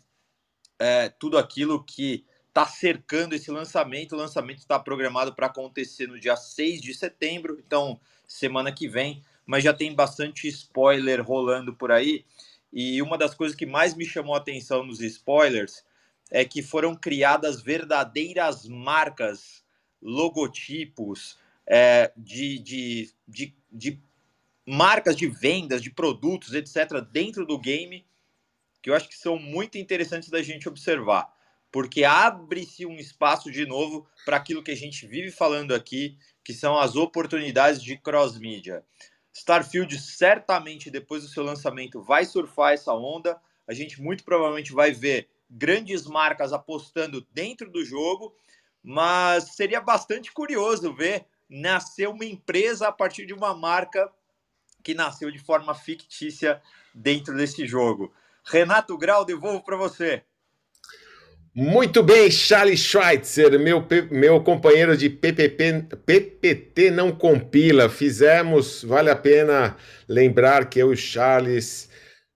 é, 0.78 1.10
tudo 1.10 1.38
aquilo 1.38 1.84
que 1.84 2.26
está 2.50 2.66
cercando 2.66 3.34
esse 3.34 3.50
lançamento. 3.50 4.14
O 4.14 4.18
lançamento 4.18 4.60
está 4.60 4.78
programado 4.78 5.34
para 5.34 5.48
acontecer 5.48 6.08
no 6.08 6.20
dia 6.20 6.36
6 6.36 6.82
de 6.82 6.94
setembro, 6.94 7.58
então 7.66 8.00
semana 8.28 8.72
que 8.72 8.88
vem, 8.88 9.24
mas 9.46 9.64
já 9.64 9.74
tem 9.74 9.94
bastante 9.94 10.48
spoiler 10.48 11.22
rolando 11.22 11.74
por 11.74 11.92
aí. 11.92 12.26
E 12.72 13.02
uma 13.02 13.18
das 13.18 13.34
coisas 13.34 13.56
que 13.56 13.66
mais 13.66 13.94
me 13.94 14.06
chamou 14.06 14.36
a 14.36 14.38
atenção 14.38 14.84
nos 14.84 15.02
spoilers 15.02 15.84
é 16.30 16.46
que 16.46 16.62
foram 16.62 16.96
criadas 16.96 17.62
verdadeiras 17.62 18.66
marcas, 18.68 19.64
logotipos 20.02 21.38
é, 21.68 22.12
de, 22.16 22.60
de, 22.60 23.14
de, 23.28 23.56
de 23.72 24.02
marcas 24.66 25.16
de 25.16 25.28
vendas, 25.28 25.82
de 25.82 25.92
produtos, 25.92 26.54
etc., 26.54 27.02
dentro 27.12 27.46
do 27.46 27.58
game, 27.58 28.06
que 28.82 28.90
eu 28.90 28.96
acho 28.96 29.08
que 29.08 29.18
são 29.18 29.38
muito 29.38 29.78
interessantes 29.78 30.30
da 30.30 30.42
gente 30.42 30.68
observar, 30.68 31.32
porque 31.72 32.04
abre-se 32.04 32.86
um 32.86 32.98
espaço 32.98 33.52
de 33.52 33.66
novo 33.66 34.08
para 34.26 34.38
aquilo 34.38 34.64
que 34.64 34.72
a 34.72 34.76
gente 34.76 35.06
vive 35.08 35.32
falando 35.32 35.74
aqui, 35.74 36.18
que 36.44 36.54
são 36.54 36.78
as 36.78 36.96
oportunidades 36.96 37.82
de 37.82 37.98
cross-mídia. 37.98 38.84
Starfield 39.34 39.98
certamente, 40.00 40.92
depois 40.92 41.24
do 41.24 41.30
seu 41.30 41.44
lançamento, 41.44 42.02
vai 42.02 42.26
surfar 42.26 42.74
essa 42.74 42.94
onda. 42.94 43.40
A 43.68 43.74
gente 43.74 44.02
muito 44.02 44.24
provavelmente 44.24 44.74
vai 44.74 44.92
ver 44.92 45.30
grandes 45.50 46.06
marcas 46.06 46.52
apostando 46.52 47.26
dentro 47.34 47.70
do 47.70 47.86
jogo, 47.86 48.36
mas 48.84 49.56
seria 49.56 49.80
bastante 49.80 50.32
curioso 50.32 50.94
ver 50.94 51.26
nascer 51.50 52.08
uma 52.08 52.26
empresa 52.26 52.88
a 52.88 52.92
partir 52.92 53.26
de 53.26 53.34
uma 53.34 53.54
marca 53.54 54.12
que 54.84 54.94
nasceu 54.94 55.32
de 55.32 55.40
forma 55.40 55.74
fictícia 55.74 56.62
dentro 56.94 57.36
desse 57.36 57.66
jogo. 57.66 58.14
Renato 58.44 58.98
Grau, 58.98 59.24
devolvo 59.24 59.64
para 59.64 59.78
você. 59.78 60.24
Muito 61.54 62.02
bem, 62.02 62.32
Charles 62.32 62.80
Schweitzer, 62.80 63.60
meu, 63.60 63.86
meu 64.10 64.42
companheiro 64.42 64.96
de 64.96 65.10
PPP, 65.10 65.98
PPT 66.06 66.90
não 66.92 67.12
compila. 67.12 67.90
Fizemos, 67.90 68.82
vale 68.86 69.10
a 69.10 69.16
pena 69.18 69.76
lembrar 70.08 70.70
que 70.70 70.80
eu 70.80 70.94
e 70.94 70.98
Charles 70.98 71.90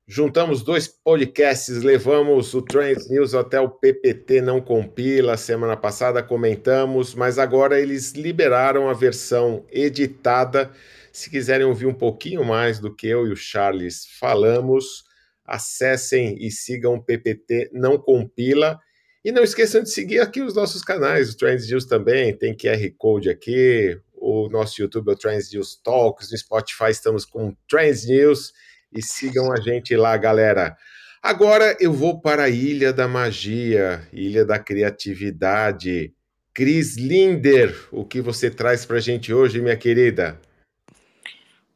juntamos 0.06 0.62
dois 0.62 0.88
podcasts, 0.88 1.82
levamos 1.82 2.54
o 2.54 2.62
Trends 2.62 3.10
News 3.10 3.34
até 3.34 3.60
o 3.60 3.70
PPT 3.70 4.42
não 4.42 4.60
compila. 4.60 5.38
Semana 5.38 5.78
passada 5.78 6.22
comentamos, 6.22 7.16
mas 7.16 7.40
agora 7.40 7.80
eles 7.80 8.12
liberaram 8.12 8.90
a 8.90 8.94
versão 8.94 9.66
editada. 9.72 10.72
Se 11.16 11.30
quiserem 11.30 11.66
ouvir 11.66 11.86
um 11.86 11.94
pouquinho 11.94 12.44
mais 12.44 12.78
do 12.78 12.94
que 12.94 13.08
eu 13.08 13.26
e 13.26 13.32
o 13.32 13.38
Charles 13.38 14.06
falamos, 14.20 15.06
acessem 15.46 16.36
e 16.42 16.52
sigam 16.52 16.96
o 16.96 17.02
PPT 17.02 17.70
não 17.72 17.98
compila. 17.98 18.78
E 19.24 19.32
não 19.32 19.42
esqueçam 19.42 19.82
de 19.82 19.90
seguir 19.90 20.20
aqui 20.20 20.42
os 20.42 20.54
nossos 20.54 20.82
canais, 20.82 21.30
o 21.30 21.38
Trends 21.38 21.70
News 21.70 21.86
também, 21.86 22.38
tem 22.38 22.54
QR 22.54 22.86
Code 22.98 23.30
aqui, 23.30 23.98
o 24.14 24.50
nosso 24.50 24.82
YouTube 24.82 25.08
é 25.08 25.14
o 25.14 25.16
Trends 25.16 25.54
News 25.54 25.80
Talks, 25.82 26.32
no 26.32 26.38
Spotify 26.38 26.90
estamos 26.90 27.24
com 27.24 27.56
Trends 27.70 28.06
News 28.06 28.52
e 28.94 29.02
sigam 29.02 29.54
a 29.54 29.62
gente 29.62 29.96
lá, 29.96 30.18
galera. 30.18 30.76
Agora 31.24 31.78
eu 31.80 31.94
vou 31.94 32.20
para 32.20 32.44
a 32.44 32.50
Ilha 32.50 32.92
da 32.92 33.08
Magia, 33.08 34.06
Ilha 34.12 34.44
da 34.44 34.60
Criatividade. 34.60 36.14
Cris 36.54 36.98
Linder, 36.98 37.74
o 37.90 38.04
que 38.04 38.20
você 38.20 38.50
traz 38.50 38.86
para 38.86 38.98
a 38.98 39.02
gente 39.02 39.34
hoje, 39.34 39.62
minha 39.62 39.78
querida? 39.78 40.42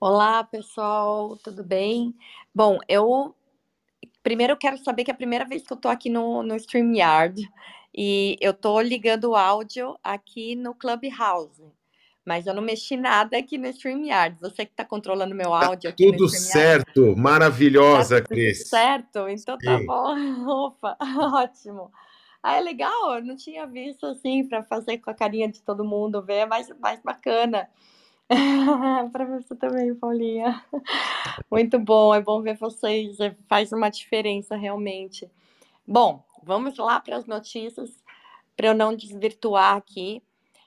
Olá, 0.02 0.46
pessoal, 0.46 1.36
tudo 1.44 1.62
bem? 1.62 2.16
Bom, 2.56 2.80
eu 2.88 3.36
Primeiro, 4.24 4.54
eu 4.54 4.58
quero 4.58 4.78
saber 4.78 5.04
que 5.04 5.12
é 5.12 5.14
a 5.14 5.18
primeira 5.18 5.44
vez 5.44 5.62
que 5.62 5.74
eu 5.74 5.78
tô 5.78 5.90
aqui 5.90 6.10
no, 6.10 6.42
no 6.42 6.56
StreamYard 6.56 7.42
e 7.94 8.38
eu 8.40 8.54
tô 8.54 8.80
ligando 8.80 9.32
o 9.32 9.36
áudio 9.36 10.00
aqui 10.02 10.56
no 10.56 10.74
Clubhouse. 10.74 11.62
Mas 12.26 12.48
eu 12.48 12.54
não 12.54 12.62
mexi 12.62 12.96
nada 12.96 13.38
aqui 13.38 13.58
no 13.58 13.68
StreamYard. 13.68 14.40
Você 14.40 14.66
que 14.66 14.72
está 14.72 14.86
controlando 14.86 15.36
meu 15.36 15.50
tá 15.50 15.66
áudio 15.66 15.90
tá 15.90 15.90
aqui 15.90 16.06
Tudo 16.06 16.30
certo, 16.30 17.18
maravilhosa, 17.18 18.22
tá 18.22 18.28
Cris. 18.30 18.70
Certo, 18.70 19.28
então 19.28 19.58
tá 19.58 19.80
Sim. 19.80 19.86
tá 19.86 19.94
bom. 19.94 20.16
Opa, 20.48 20.98
ótimo. 21.36 21.92
Ah, 22.42 22.56
é 22.56 22.62
legal, 22.62 23.16
eu 23.16 23.26
não 23.26 23.36
tinha 23.36 23.68
visto 23.68 24.06
assim 24.06 24.48
para 24.48 24.64
fazer 24.64 25.00
com 25.00 25.10
a 25.10 25.14
carinha 25.14 25.50
de 25.50 25.62
todo 25.62 25.84
mundo 25.84 26.24
ver, 26.24 26.46
mais, 26.46 26.70
mais 26.80 27.02
bacana. 27.02 27.68
para 29.12 29.26
você 29.26 29.56
também, 29.56 29.94
Paulinha. 29.96 30.64
Muito 31.50 31.80
bom, 31.80 32.14
é 32.14 32.22
bom 32.22 32.42
ver 32.42 32.58
vocês, 32.58 33.20
é, 33.20 33.36
faz 33.48 33.72
uma 33.72 33.90
diferença 33.90 34.56
realmente. 34.56 35.30
Bom, 35.88 36.24
vamos 36.44 36.78
lá 36.78 37.00
para 37.00 37.18
as 37.18 37.26
notícias, 37.26 38.04
para 38.56 38.68
eu 38.68 38.76
não 38.76 38.96
desvirtuar 38.96 39.76
aqui. 39.76 40.22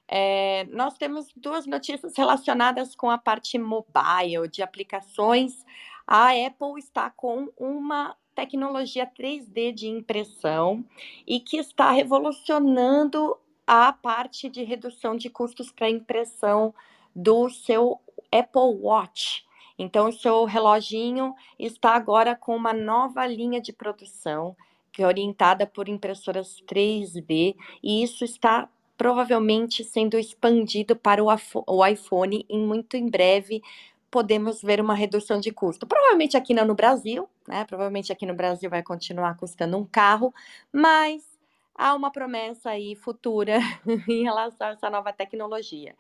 É, 0.09 0.65
nós 0.71 0.99
temos 0.99 1.29
duas 1.37 1.65
notícias 1.65 2.15
relacionadas 2.17 2.97
com 2.97 3.09
a 3.09 3.17
parte 3.17 3.57
mobile, 3.59 4.49
de 4.51 4.63
aplicações. 4.63 5.65
A 6.05 6.31
Apple 6.31 6.79
está 6.79 7.11
com 7.11 7.49
uma 7.57 8.17
tecnologia 8.35 9.07
3D 9.07 9.73
de 9.73 9.89
impressão 9.89 10.85
e 11.27 11.39
que 11.39 11.59
está 11.59 11.93
revolucionando 11.93 13.37
a 13.67 13.93
parte 13.93 14.49
de 14.49 14.65
redução 14.65 15.17
de 15.17 15.31
custos 15.31 15.71
para 15.71 15.89
impressão 15.89 16.75
do 17.15 17.49
seu 17.49 18.01
Apple 18.31 18.79
Watch. 18.81 19.45
Então, 19.79 20.09
o 20.09 20.13
seu 20.13 20.45
reloginho 20.45 21.35
está 21.59 21.95
agora 21.95 22.37
com 22.37 22.55
uma 22.55 22.73
nova 22.73 23.27
linha 23.27 23.61
de 23.61 23.73
produção, 23.73 24.57
que 24.93 25.03
é 25.03 25.07
orientada 25.07 25.67
por 25.67 25.89
impressoras 25.89 26.63
3D, 26.67 27.57
e 27.83 28.03
isso 28.03 28.25
está 28.25 28.69
provavelmente 28.97 29.83
sendo 29.83 30.19
expandido 30.19 30.95
para 30.95 31.23
o 31.25 31.87
iPhone 31.87 32.47
em 32.49 32.65
muito 32.65 32.97
em 32.97 33.09
breve. 33.09 33.63
Podemos 34.11 34.63
ver 34.63 34.81
uma 34.81 34.95
redução 34.95 35.41
de 35.41 35.51
custo. 35.51 35.87
Provavelmente 35.87 36.37
aqui 36.37 36.55
não 36.55 36.67
no 36.67 36.75
Brasil, 36.75 37.29
né? 37.49 37.65
Provavelmente 37.65 38.13
aqui 38.13 38.27
no 38.27 38.35
Brasil 38.35 38.71
vai 38.71 38.83
continuar 38.83 39.37
custando 39.37 39.77
um 39.77 39.85
carro, 39.85 40.33
mas 40.71 41.27
há 41.75 41.95
uma 41.95 42.13
promessa 42.13 42.71
aí 42.71 42.95
futura 42.95 43.59
em 44.09 44.23
relação 44.23 44.69
a 44.69 44.71
essa 44.71 44.91
nova 44.91 45.13
tecnologia. 45.13 45.97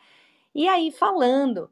E 0.54 0.68
aí, 0.68 0.90
falando 0.90 1.70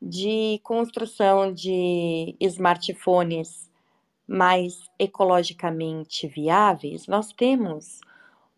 de 0.00 0.58
construção 0.62 1.52
de 1.52 2.34
smartphones 2.40 3.70
mais 4.26 4.90
ecologicamente 4.98 6.26
viáveis, 6.26 7.06
nós 7.06 7.32
temos 7.32 8.00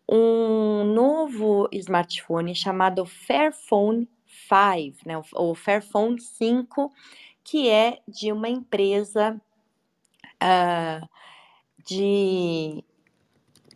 um 0.07 0.83
novo 0.85 1.67
smartphone 1.73 2.55
chamado 2.55 3.05
Fairphone 3.05 4.09
5, 4.49 4.97
né, 5.05 5.21
ou 5.33 5.53
Fairphone 5.53 6.19
5, 6.19 6.91
que 7.43 7.69
é 7.69 7.99
de 8.07 8.31
uma 8.31 8.49
empresa 8.49 9.39
uh, 10.41 11.09
de 11.85 12.83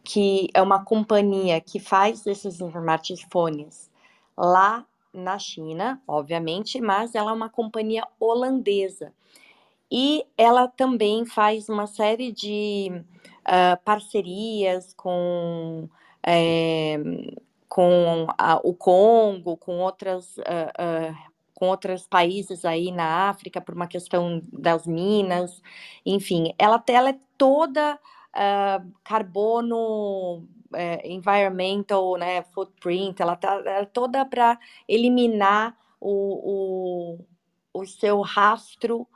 que 0.03 0.49
é 0.53 0.61
uma 0.61 0.83
companhia 0.83 1.61
que 1.61 1.79
faz 1.79 2.25
esses 2.25 2.59
smartphones 2.59 3.89
lá 4.35 4.85
na 5.13 5.37
China, 5.37 6.01
obviamente, 6.07 6.81
mas 6.81 7.15
ela 7.15 7.31
é 7.31 7.33
uma 7.33 7.49
companhia 7.49 8.07
holandesa. 8.19 9.13
E 9.91 10.25
ela 10.37 10.67
também 10.67 11.25
faz 11.25 11.69
uma 11.69 11.85
série 11.85 12.31
de 12.31 12.89
uh, 13.41 13.83
parcerias 13.85 14.93
com, 14.95 15.87
é, 16.25 16.97
com 17.69 18.27
a, 18.37 18.59
o 18.63 18.73
Congo, 18.73 19.55
com 19.57 19.79
outras. 19.79 20.37
Uh, 20.37 21.11
uh, 21.11 21.33
com 21.55 21.69
outros 21.69 22.05
países 22.07 22.65
aí 22.65 22.91
na 22.91 23.29
África 23.29 23.61
por 23.61 23.75
uma 23.75 23.87
questão 23.87 24.41
das 24.51 24.85
minas, 24.85 25.61
enfim, 26.05 26.53
ela, 26.57 26.83
ela 26.87 27.11
é 27.11 27.19
toda 27.37 27.97
carbono 29.03 30.45
é, 30.75 31.07
environmental 31.07 32.17
né, 32.17 32.43
footprint, 32.53 33.21
ela 33.21 33.33
está 33.33 33.61
é 33.65 33.85
toda 33.85 34.25
para 34.25 34.59
eliminar 34.87 35.77
o, 35.99 37.19
o, 37.73 37.81
o 37.81 37.85
seu 37.85 38.21
rastro 38.21 39.07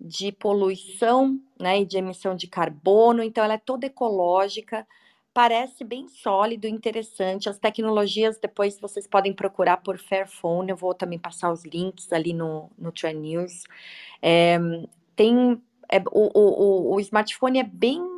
de 0.00 0.32
poluição 0.32 1.40
né, 1.58 1.80
e 1.80 1.86
de 1.86 1.96
emissão 1.96 2.36
de 2.36 2.46
carbono, 2.46 3.22
então 3.22 3.42
ela 3.42 3.54
é 3.54 3.58
toda 3.58 3.86
ecológica, 3.86 4.86
parece 5.32 5.82
bem 5.82 6.08
sólido, 6.08 6.68
interessante. 6.68 7.48
As 7.48 7.58
tecnologias, 7.58 8.38
depois 8.38 8.78
vocês 8.78 9.06
podem 9.06 9.32
procurar 9.32 9.78
por 9.78 9.98
Fairphone, 9.98 10.70
eu 10.70 10.76
vou 10.76 10.94
também 10.94 11.18
passar 11.18 11.50
os 11.50 11.64
links 11.64 12.12
ali 12.12 12.32
no, 12.32 12.70
no 12.78 12.92
Trend 12.92 13.18
News. 13.18 13.64
É, 14.22 14.58
tem, 15.16 15.60
é, 15.90 15.98
o, 16.12 16.30
o, 16.38 16.94
o 16.94 17.00
smartphone 17.00 17.58
é 17.58 17.64
bem 17.64 18.13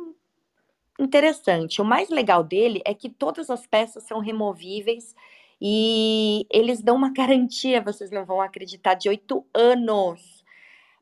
interessante. 0.99 1.81
O 1.81 1.85
mais 1.85 2.09
legal 2.09 2.43
dele 2.43 2.81
é 2.85 2.93
que 2.93 3.09
todas 3.09 3.49
as 3.49 3.65
peças 3.67 4.03
são 4.03 4.19
removíveis 4.19 5.15
e 5.61 6.45
eles 6.51 6.81
dão 6.81 6.95
uma 6.95 7.11
garantia, 7.11 7.81
vocês 7.81 8.11
não 8.11 8.25
vão 8.25 8.41
acreditar, 8.41 8.93
de 8.93 9.09
oito 9.09 9.45
anos 9.53 10.45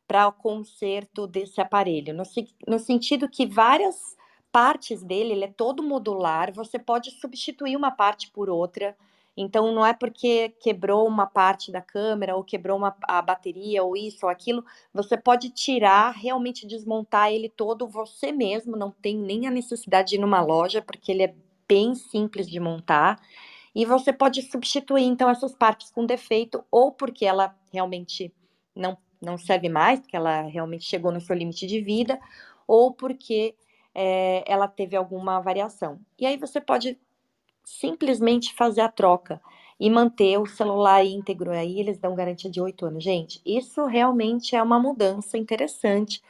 para 0.08 0.28
o 0.28 0.32
conserto 0.32 1.28
desse 1.28 1.60
aparelho. 1.60 2.14
No, 2.14 2.24
no 2.68 2.80
sentido 2.80 3.30
que 3.30 3.46
várias 3.46 4.16
partes 4.52 5.04
dele, 5.04 5.34
ele 5.34 5.46
é 5.46 5.52
todo 5.52 5.84
modular, 5.84 6.54
você 6.54 6.80
pode 6.80 7.12
substituir 7.12 7.76
uma 7.76 7.92
parte 7.92 8.32
por 8.32 8.50
outra. 8.50 8.96
Então, 9.38 9.74
não 9.74 9.86
é 9.86 9.94
porque 9.94 10.50
quebrou 10.62 11.06
uma 11.08 11.26
parte 11.26 11.72
da 11.72 11.82
câmera 11.82 12.36
ou 12.36 12.44
quebrou 12.44 12.78
uma, 12.78 12.96
a 13.04 13.22
bateria 13.22 13.84
ou 13.84 13.96
isso 13.98 14.26
ou 14.26 14.30
aquilo, 14.30 14.64
você 14.94 15.18
pode 15.18 15.50
tirar, 15.50 16.12
realmente 16.12 16.66
desmontar 16.66 17.32
ele 17.32 17.50
todo 17.50 17.88
você 17.88 18.32
mesmo, 18.32 18.78
não 18.78 18.92
tem 18.92 19.18
nem 19.18 19.46
a 19.46 19.52
necessidade 19.52 20.10
de 20.10 20.16
ir 20.16 20.20
numa 20.20 20.42
loja, 20.42 20.82
porque 20.82 21.12
ele 21.12 21.24
é 21.24 21.36
bem 21.68 21.96
simples 21.96 22.50
de 22.50 22.60
montar. 22.60 23.20
E 23.74 23.86
você 23.86 24.14
pode 24.14 24.42
substituir, 24.44 25.04
então, 25.04 25.30
essas 25.30 25.54
partes 25.54 25.92
com 25.92 26.06
defeito, 26.06 26.64
ou 26.72 26.94
porque 26.94 27.26
ela 27.26 27.54
realmente 27.74 28.34
não, 28.74 28.98
não 29.22 29.38
serve 29.38 29.68
mais, 29.68 30.00
porque 30.00 30.16
ela 30.16 30.44
realmente 30.44 30.86
chegou 30.86 31.12
no 31.12 31.20
seu 31.20 31.36
limite 31.36 31.68
de 31.68 31.82
vida, 31.82 32.18
ou 32.66 32.94
porque 32.94 33.54
é, 33.94 34.44
ela 34.48 34.68
teve 34.68 34.96
alguma 34.96 35.42
variação. 35.42 36.00
E 36.18 36.26
aí 36.26 36.38
você 36.38 36.62
pode 36.62 36.98
simplesmente 37.66 38.54
fazer 38.54 38.82
a 38.82 38.90
troca 38.90 39.42
e 39.80 39.90
manter 39.90 40.38
o 40.38 40.46
celular 40.46 41.04
íntegro 41.04 41.52
aí, 41.52 41.80
eles 41.80 41.98
dão 41.98 42.16
garantia 42.16 42.50
de 42.50 42.62
oito 42.62 42.86
anos. 42.86 43.04
Gente, 43.04 43.42
isso 43.46 43.86
realmente 43.86 44.56
é 44.56 44.64
uma 44.64 44.80
mudança 44.80 45.38
interessante, 45.38 46.22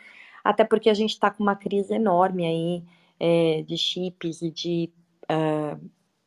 até 0.43 0.63
porque 0.63 0.89
a 0.89 0.93
gente 0.93 1.11
está 1.11 1.29
com 1.29 1.43
uma 1.43 1.55
crise 1.55 1.93
enorme 1.93 2.45
aí 2.45 2.83
é, 3.19 3.61
de 3.63 3.77
chips 3.77 4.41
e 4.41 4.49
de 4.49 4.89
uh, 5.29 5.79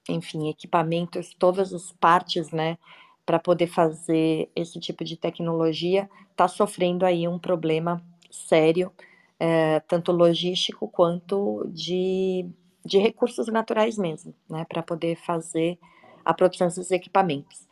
enfim, 0.09 0.49
equipamentos, 0.49 1.35
todas 1.39 1.73
as 1.75 1.93
partes, 1.93 2.51
né, 2.51 2.79
para 3.27 3.39
poder 3.39 3.67
fazer 3.67 4.51
esse 4.57 4.81
tipo 4.81 5.05
de 5.05 5.17
tecnologia, 5.17 6.09
está 6.31 6.49
sofrendo 6.49 7.05
aí 7.05 7.29
um 7.29 7.39
problema 7.39 8.03
sério, 8.31 8.91
é, 9.39 9.81
tanto 9.81 10.13
logístico 10.13 10.89
quanto 10.89 11.69
de, 11.69 12.47
de 12.89 12.99
recursos 12.99 13.47
naturais 13.49 13.97
mesmo, 13.97 14.35
né, 14.49 14.65
para 14.69 14.83
poder 14.83 15.17
fazer 15.17 15.79
a 16.25 16.35
produção 16.35 16.67
desses 16.67 16.91
equipamentos. 16.91 17.69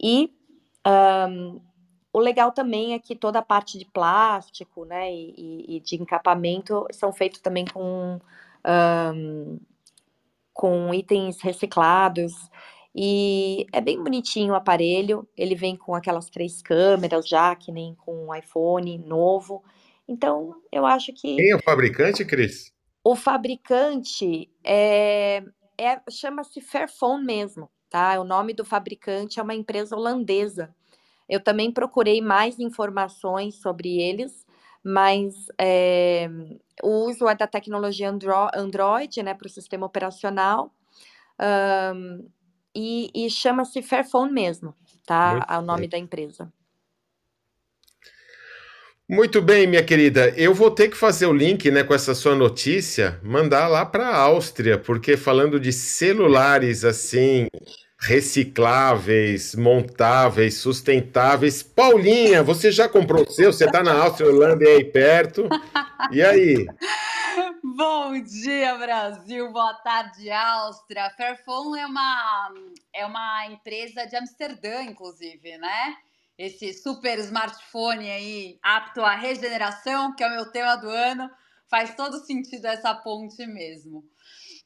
E 0.00 0.32
um, 1.28 1.60
o 2.12 2.18
legal 2.18 2.52
também 2.52 2.94
é 2.94 2.98
que 2.98 3.16
toda 3.16 3.38
a 3.38 3.42
parte 3.42 3.78
de 3.78 3.84
plástico, 3.84 4.84
né, 4.84 5.12
e, 5.12 5.76
e 5.76 5.80
de 5.80 5.96
encapamento 5.96 6.86
são 6.92 7.12
feitos 7.12 7.40
também 7.40 7.64
com 7.64 8.20
um, 9.14 9.58
com 10.52 10.94
itens 10.94 11.40
reciclados. 11.40 12.32
E 12.94 13.66
é 13.72 13.80
bem 13.80 14.02
bonitinho 14.02 14.52
o 14.52 14.56
aparelho. 14.56 15.26
Ele 15.36 15.54
vem 15.54 15.74
com 15.74 15.94
aquelas 15.94 16.28
três 16.28 16.60
câmeras 16.60 17.26
já, 17.26 17.54
que 17.56 17.72
nem 17.72 17.94
com 17.94 18.26
um 18.26 18.34
iPhone 18.34 18.98
novo. 18.98 19.64
Então, 20.06 20.54
eu 20.70 20.84
acho 20.84 21.12
que. 21.12 21.36
Quem 21.36 21.50
é 21.50 21.56
o 21.56 21.62
fabricante, 21.62 22.24
Cris? 22.24 22.71
O 23.04 23.16
fabricante 23.16 24.50
é, 24.64 25.42
é 25.78 26.00
chama-se 26.10 26.60
Fairphone 26.60 27.24
mesmo, 27.24 27.70
tá? 27.90 28.20
O 28.20 28.24
nome 28.24 28.54
do 28.54 28.64
fabricante 28.64 29.40
é 29.40 29.42
uma 29.42 29.54
empresa 29.54 29.96
holandesa. 29.96 30.74
Eu 31.28 31.42
também 31.42 31.72
procurei 31.72 32.20
mais 32.20 32.58
informações 32.58 33.56
sobre 33.56 34.00
eles, 34.00 34.46
mas 34.84 35.46
é, 35.58 36.28
o 36.82 37.06
uso 37.06 37.28
é 37.28 37.34
da 37.34 37.46
tecnologia 37.46 38.10
Android, 38.54 39.22
né, 39.22 39.34
para 39.34 39.46
o 39.46 39.50
sistema 39.50 39.86
operacional, 39.86 40.72
um, 41.94 42.28
e, 42.74 43.10
e 43.14 43.30
chama-se 43.30 43.82
Fairphone 43.82 44.32
mesmo, 44.32 44.74
tá? 45.06 45.32
Muito 45.32 45.52
o 45.52 45.62
nome 45.62 45.88
da 45.88 45.98
empresa. 45.98 46.52
Muito 49.08 49.42
bem, 49.42 49.66
minha 49.66 49.82
querida. 49.84 50.30
Eu 50.36 50.54
vou 50.54 50.70
ter 50.70 50.88
que 50.88 50.96
fazer 50.96 51.26
o 51.26 51.32
link, 51.32 51.70
né, 51.70 51.82
com 51.82 51.92
essa 51.92 52.14
sua 52.14 52.34
notícia, 52.34 53.20
mandar 53.22 53.68
lá 53.68 53.84
para 53.84 54.08
a 54.08 54.16
Áustria, 54.16 54.78
porque 54.78 55.16
falando 55.16 55.60
de 55.60 55.72
celulares 55.72 56.84
assim, 56.84 57.48
recicláveis, 57.98 59.54
montáveis, 59.54 60.54
sustentáveis. 60.54 61.62
Paulinha, 61.62 62.42
você 62.42 62.70
já 62.72 62.88
comprou 62.88 63.24
o 63.24 63.30
seu? 63.30 63.52
Você 63.52 63.64
está 63.64 63.82
na 63.82 63.92
Áustria, 63.92 64.30
Holanda 64.30 64.64
aí 64.66 64.84
perto. 64.84 65.48
E 66.10 66.22
aí? 66.22 66.66
Bom 67.76 68.20
dia, 68.22 68.76
Brasil. 68.76 69.52
Boa 69.52 69.74
tarde, 69.74 70.30
Áustria. 70.30 71.10
Fairphone 71.16 71.78
é 71.78 71.86
uma, 71.86 72.52
é 72.94 73.06
uma 73.06 73.46
empresa 73.46 74.04
de 74.04 74.16
Amsterdã, 74.16 74.82
inclusive, 74.82 75.56
né? 75.58 75.96
Esse 76.38 76.72
super 76.72 77.18
smartphone 77.18 78.10
aí, 78.10 78.58
apto 78.62 79.02
à 79.02 79.14
regeneração, 79.14 80.14
que 80.14 80.24
é 80.24 80.28
o 80.28 80.30
meu 80.30 80.50
tema 80.50 80.76
do 80.76 80.88
ano. 80.88 81.30
Faz 81.68 81.94
todo 81.94 82.24
sentido 82.24 82.66
essa 82.66 82.94
ponte 82.94 83.46
mesmo. 83.46 84.04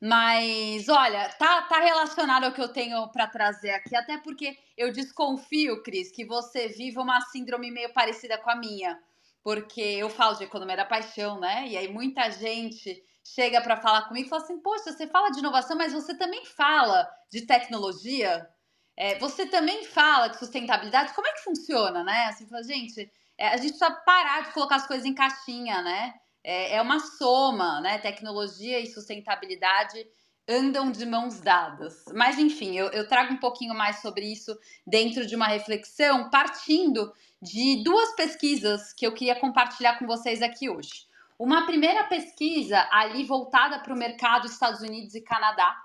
Mas, 0.01 0.89
olha, 0.89 1.29
tá, 1.39 1.63
tá 1.63 1.79
relacionado 1.81 2.45
ao 2.45 2.53
que 2.53 2.61
eu 2.61 2.69
tenho 2.69 3.09
para 3.11 3.27
trazer 3.27 3.71
aqui, 3.71 3.97
até 3.97 4.19
porque 4.19 4.57
eu 4.77 4.93
desconfio, 4.93 5.83
Cris, 5.83 6.11
que 6.11 6.25
você 6.25 6.69
vive 6.69 6.99
uma 6.99 7.21
síndrome 7.23 7.71
meio 7.71 7.93
parecida 7.93 8.37
com 8.39 8.51
a 8.51 8.57
minha. 8.57 9.01
Porque 9.43 9.81
eu 9.81 10.11
falo 10.11 10.37
de 10.37 10.45
economia 10.45 10.77
da 10.77 10.85
paixão, 10.85 11.41
né? 11.41 11.67
E 11.69 11.77
aí 11.77 11.89
muita 11.89 12.31
gente 12.31 13.03
chega 13.25 13.61
para 13.61 13.77
falar 13.77 14.03
comigo 14.09 14.27
e 14.27 14.29
fala 14.29 14.43
assim: 14.43 14.61
Poxa, 14.61 14.93
você 14.93 15.07
fala 15.07 15.31
de 15.31 15.39
inovação, 15.39 15.77
mas 15.77 15.93
você 15.93 16.17
também 16.17 16.45
fala 16.45 17.09
de 17.31 17.47
tecnologia? 17.47 18.49
É, 18.97 19.19
você 19.19 19.47
também 19.47 19.85
fala 19.85 20.29
de 20.29 20.39
sustentabilidade? 20.39 21.13
Como 21.15 21.27
é 21.27 21.33
que 21.33 21.45
funciona, 21.45 22.03
né? 22.03 22.27
Assim, 22.29 22.47
fala, 22.47 22.63
gente, 22.63 23.11
é, 23.37 23.49
a 23.49 23.57
gente 23.57 23.77
precisa 23.77 23.91
parar 23.91 24.45
de 24.45 24.53
colocar 24.53 24.77
as 24.77 24.87
coisas 24.87 25.05
em 25.05 25.15
caixinha, 25.15 25.83
né? 25.83 26.15
é, 26.47 26.77
é 26.77 26.83
uma 26.83 27.01
soma, 27.01 27.81
né? 27.81 27.99
Tecnologia 27.99 28.79
e 28.79 28.87
sustentabilidade 28.87 30.07
andam 30.49 30.93
de 30.93 31.05
mãos 31.05 31.41
dadas. 31.41 32.05
Mas, 32.15 32.39
enfim, 32.39 32.79
eu, 32.79 32.87
eu, 32.91 33.09
trago 33.09 33.35
um 33.35 33.39
pouquinho 33.39 33.75
mais 33.75 34.01
sobre 34.01 34.31
isso 34.31 34.57
dentro 34.87 35.27
de 35.27 35.35
uma 35.35 35.49
reflexão, 35.49 36.31
partindo 36.31 37.13
de 37.43 37.83
duas 37.83 38.15
pesquisas 38.15 38.93
que 38.93 39.05
eu 39.05 39.13
queria 39.13 39.35
compartilhar 39.35 39.99
com 39.99 40.07
vocês 40.07 40.41
aqui 40.41 40.71
hoje. 40.71 41.05
Uma 41.37 41.67
primeira 41.67 42.05
pesquisa 42.05 42.89
ali 42.93 43.25
voltada 43.25 43.81
para 43.81 43.93
o 43.93 43.99
mercado 43.99 44.47
Estados 44.47 44.81
Unidos 44.81 45.17
e 45.17 45.21
Canadá, 45.21 45.77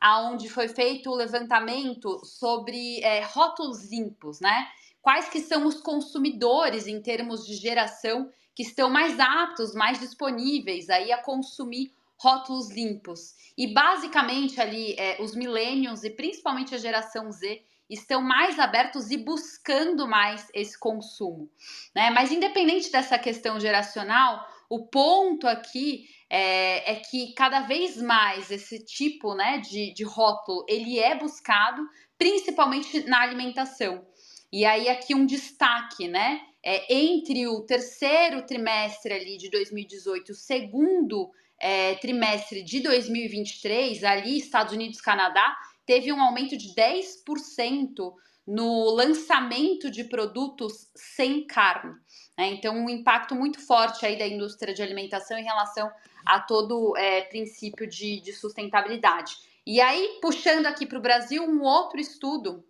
aonde 0.00 0.48
foi 0.48 0.68
feito 0.68 1.10
o 1.10 1.14
levantamento 1.14 2.24
sobre 2.24 3.00
é, 3.00 3.22
rótulos 3.22 3.90
limpos, 3.90 4.40
né? 4.40 4.68
Quais 5.00 5.28
que 5.28 5.40
são 5.40 5.66
os 5.66 5.80
consumidores 5.80 6.86
em 6.86 7.00
termos 7.00 7.46
de 7.46 7.54
geração 7.54 8.30
que 8.54 8.62
estão 8.62 8.88
mais 8.88 9.18
aptos, 9.18 9.74
mais 9.74 9.98
disponíveis 9.98 10.88
aí 10.88 11.12
a 11.12 11.18
consumir 11.18 11.92
rótulos 12.16 12.70
limpos. 12.70 13.34
E 13.56 13.72
basicamente 13.72 14.60
ali 14.60 14.94
é, 14.98 15.20
os 15.20 15.34
millennials 15.34 16.04
e 16.04 16.10
principalmente 16.10 16.74
a 16.74 16.78
geração 16.78 17.30
Z 17.30 17.62
estão 17.90 18.22
mais 18.22 18.58
abertos 18.58 19.10
e 19.10 19.18
buscando 19.18 20.08
mais 20.08 20.48
esse 20.54 20.78
consumo, 20.78 21.50
né? 21.94 22.10
Mas 22.10 22.32
independente 22.32 22.90
dessa 22.90 23.18
questão 23.18 23.60
geracional, 23.60 24.48
o 24.68 24.86
ponto 24.86 25.46
aqui 25.46 26.06
é, 26.28 26.92
é 26.92 26.96
que 26.96 27.32
cada 27.34 27.60
vez 27.60 28.00
mais 28.00 28.50
esse 28.50 28.84
tipo, 28.84 29.34
né, 29.34 29.58
de, 29.58 29.92
de 29.92 30.04
rótulo 30.04 30.64
ele 30.68 30.98
é 30.98 31.14
buscado, 31.14 31.82
principalmente 32.18 33.04
na 33.06 33.20
alimentação. 33.20 34.06
E 34.52 34.64
aí 34.64 34.88
aqui 34.88 35.14
um 35.14 35.26
destaque, 35.26 36.08
né? 36.08 36.40
é, 36.64 36.94
entre 36.94 37.46
o 37.46 37.60
terceiro 37.60 38.46
trimestre 38.46 39.12
ali 39.12 39.36
de 39.36 39.50
2018 39.50 40.30
e 40.30 40.32
o 40.32 40.34
segundo 40.34 41.30
é, 41.60 41.94
trimestre 41.96 42.62
de 42.62 42.80
2023, 42.80 44.02
ali 44.02 44.38
Estados 44.38 44.72
Unidos 44.72 45.00
Canadá, 45.00 45.54
teve 45.84 46.10
um 46.10 46.22
aumento 46.22 46.56
de 46.56 46.74
10% 46.74 48.14
no 48.46 48.90
lançamento 48.90 49.90
de 49.90 50.04
produtos 50.04 50.90
sem 50.94 51.46
carne. 51.46 51.94
Né? 52.36 52.52
Então, 52.52 52.74
um 52.74 52.88
impacto 52.88 53.34
muito 53.34 53.60
forte 53.60 54.04
aí 54.04 54.18
da 54.18 54.26
indústria 54.26 54.74
de 54.74 54.82
alimentação 54.82 55.38
em 55.38 55.44
relação 55.44 55.90
a 56.24 56.40
todo 56.40 56.96
é, 56.96 57.22
princípio 57.22 57.86
de, 57.86 58.20
de 58.20 58.32
sustentabilidade. 58.32 59.36
E 59.66 59.80
aí, 59.80 60.18
puxando 60.20 60.66
aqui 60.66 60.86
para 60.86 60.98
o 60.98 61.02
Brasil, 61.02 61.42
um 61.42 61.62
outro 61.62 61.98
estudo 61.98 62.64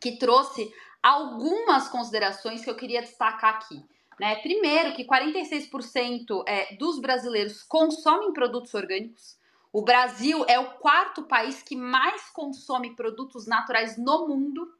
que 0.00 0.18
trouxe 0.18 0.72
algumas 1.02 1.88
considerações 1.88 2.64
que 2.64 2.70
eu 2.70 2.76
queria 2.76 3.02
destacar 3.02 3.54
aqui. 3.54 3.84
Né? 4.18 4.36
Primeiro, 4.36 4.94
que 4.94 5.04
46% 5.04 6.44
é, 6.46 6.74
dos 6.76 6.98
brasileiros 6.98 7.62
consomem 7.62 8.32
produtos 8.32 8.72
orgânicos. 8.74 9.36
O 9.72 9.82
Brasil 9.82 10.44
é 10.48 10.58
o 10.58 10.74
quarto 10.78 11.24
país 11.24 11.62
que 11.62 11.74
mais 11.74 12.30
consome 12.30 12.94
produtos 12.94 13.46
naturais 13.46 13.98
no 13.98 14.28
mundo. 14.28 14.72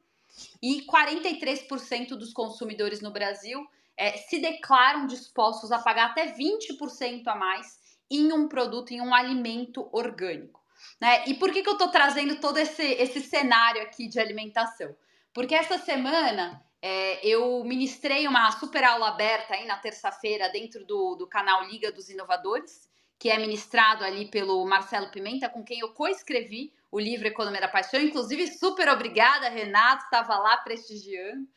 E 0.63 0.85
43% 0.87 2.11
dos 2.11 2.33
consumidores 2.33 3.01
no 3.01 3.11
Brasil 3.11 3.65
é, 3.97 4.17
se 4.17 4.41
declaram 4.41 5.07
dispostos 5.07 5.71
a 5.73 5.79
pagar 5.79 6.11
até 6.11 6.35
20% 6.35 7.27
a 7.27 7.35
mais 7.35 7.79
em 8.11 8.33
um 8.33 8.49
produto, 8.49 8.93
em 8.93 9.01
um 9.01 9.15
alimento 9.15 9.89
orgânico. 9.93 10.63
Né? 11.01 11.25
E 11.27 11.35
por 11.35 11.53
que, 11.53 11.63
que 11.63 11.69
eu 11.69 11.75
estou 11.75 11.89
trazendo 11.89 12.37
todo 12.37 12.59
esse, 12.59 12.83
esse 12.83 13.21
cenário 13.21 13.83
aqui 13.83 14.07
de 14.09 14.21
alimentação? 14.21 14.95
Porque 15.33 15.55
essa 15.55 15.79
semana 15.79 16.63
é, 16.81 17.27
eu 17.27 17.65
ministrei 17.65 18.29
uma 18.29 18.51
super 18.53 18.85
aula 18.85 19.09
aberta 19.09 19.55
aí 19.55 19.67
na 19.67 19.77
terça-feira 19.77 20.49
dentro 20.51 20.85
do, 20.85 21.17
do 21.17 21.27
canal 21.27 21.65
Liga 21.65 21.91
dos 21.91 22.09
Inovadores, 22.09 22.89
que 23.19 23.31
é 23.31 23.39
ministrado 23.39 24.05
ali 24.05 24.27
pelo 24.31 24.65
Marcelo 24.67 25.11
Pimenta, 25.11 25.49
com 25.49 25.65
quem 25.65 25.81
eu 25.81 25.93
coescrevi 25.95 26.73
o 26.91 27.01
livro 27.01 27.27
Economia 27.27 27.63
da 27.63 27.69
Paixão. 27.69 28.01
Inclusive, 28.01 28.47
super 28.49 28.89
obrigada, 28.89 29.49
Renato, 29.49 30.05
estava 30.05 30.37
lá 30.37 30.59
prestigiando. 30.59 31.49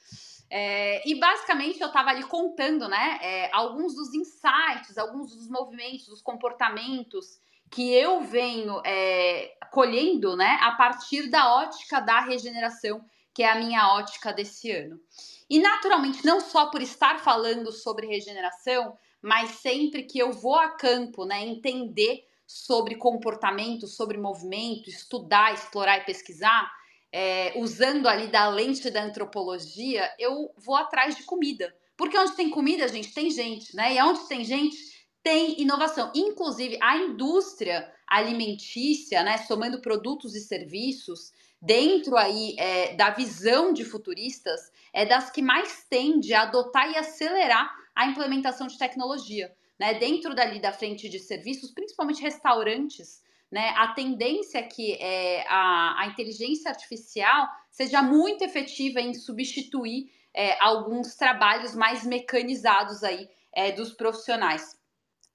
É, 0.50 1.08
e 1.08 1.20
basicamente 1.20 1.82
eu 1.82 1.88
estava 1.88 2.10
ali 2.10 2.24
contando, 2.24 2.88
né, 2.88 3.20
é, 3.22 3.50
alguns 3.54 3.94
dos 3.94 4.14
insights, 4.14 4.98
alguns 4.98 5.36
dos 5.36 5.50
movimentos, 5.50 6.08
dos 6.08 6.22
comportamentos 6.22 7.40
que 7.70 7.94
eu 7.94 8.22
venho 8.22 8.82
é, 8.86 9.54
colhendo, 9.72 10.38
né, 10.38 10.58
a 10.62 10.72
partir 10.72 11.30
da 11.30 11.54
ótica 11.54 12.00
da 12.00 12.22
regeneração 12.22 13.04
que 13.38 13.44
é 13.44 13.52
a 13.52 13.60
minha 13.60 13.94
ótica 13.94 14.34
desse 14.34 14.72
ano. 14.72 15.00
E 15.48 15.60
naturalmente, 15.60 16.26
não 16.26 16.42
só 16.42 16.72
por 16.72 16.82
estar 16.82 17.20
falando 17.20 17.72
sobre 17.72 18.08
regeneração, 18.08 18.98
mas 19.22 19.52
sempre 19.60 20.02
que 20.02 20.18
eu 20.18 20.32
vou 20.32 20.56
a 20.56 20.70
campo, 20.70 21.24
né, 21.24 21.46
entender 21.46 22.26
sobre 22.48 22.96
comportamento, 22.96 23.86
sobre 23.86 24.18
movimento, 24.18 24.90
estudar, 24.90 25.54
explorar 25.54 26.00
e 26.00 26.06
pesquisar, 26.06 26.68
é, 27.12 27.54
usando 27.56 28.08
ali 28.08 28.28
da 28.28 28.50
lente 28.50 28.90
da 28.90 29.04
antropologia, 29.04 30.10
eu 30.20 30.52
vou 30.58 30.76
atrás 30.76 31.16
de 31.16 31.24
comida. 31.24 31.74
Porque 31.96 32.18
onde 32.18 32.36
tem 32.36 32.50
comida, 32.50 32.88
gente, 32.88 33.14
tem 33.14 33.32
gente, 33.32 33.76
né? 33.76 33.96
E 33.96 34.02
onde 34.02 34.28
tem 34.28 34.46
gente, 34.46 34.78
tem 35.24 35.60
inovação. 35.62 36.12
Inclusive, 36.16 36.78
a 36.82 36.98
indústria 36.98 37.92
alimentícia, 38.08 39.24
né, 39.24 39.38
somando 39.40 39.82
produtos 39.82 40.36
e 40.36 40.40
serviços, 40.40 41.34
dentro 41.62 42.16
aí 42.16 42.56
é, 42.58 42.96
da 42.96 43.10
visão 43.10 43.74
de 43.74 43.84
futuristas, 43.84 44.72
é 44.94 45.06
das 45.06 45.30
que 45.30 45.42
mais 45.42 45.86
tende 45.90 46.34
a 46.34 46.44
adotar 46.44 46.90
e 46.92 46.96
acelerar 46.96 47.70
a 47.96 48.06
implementação 48.08 48.68
de 48.68 48.78
tecnologia. 48.78 49.54
Né? 49.80 49.96
Dentro 49.96 50.34
dali 50.34 50.62
da 50.62 50.72
frente 50.72 51.10
de 51.10 51.20
serviços, 51.20 51.72
principalmente 51.72 52.22
restaurantes, 52.22 53.22
né, 53.52 53.74
a 53.78 53.88
tendência 53.90 54.60
é 54.60 54.64
que 54.64 54.94
é, 54.94 55.46
a, 55.48 56.02
a, 56.02 56.08
inteligência 56.08 56.70
artificial 56.70 57.48
seja 57.72 58.02
muito 58.02 58.44
efetiva 58.44 59.00
em 59.00 59.14
substituir 59.14 60.12
é, 60.34 60.62
alguns 60.62 61.16
trabalhos 61.16 61.74
mais 61.74 62.06
mecanizados 62.06 63.04
aí 63.04 63.30
é, 63.54 63.72
dos 63.72 63.94
profissionais. 63.94 64.78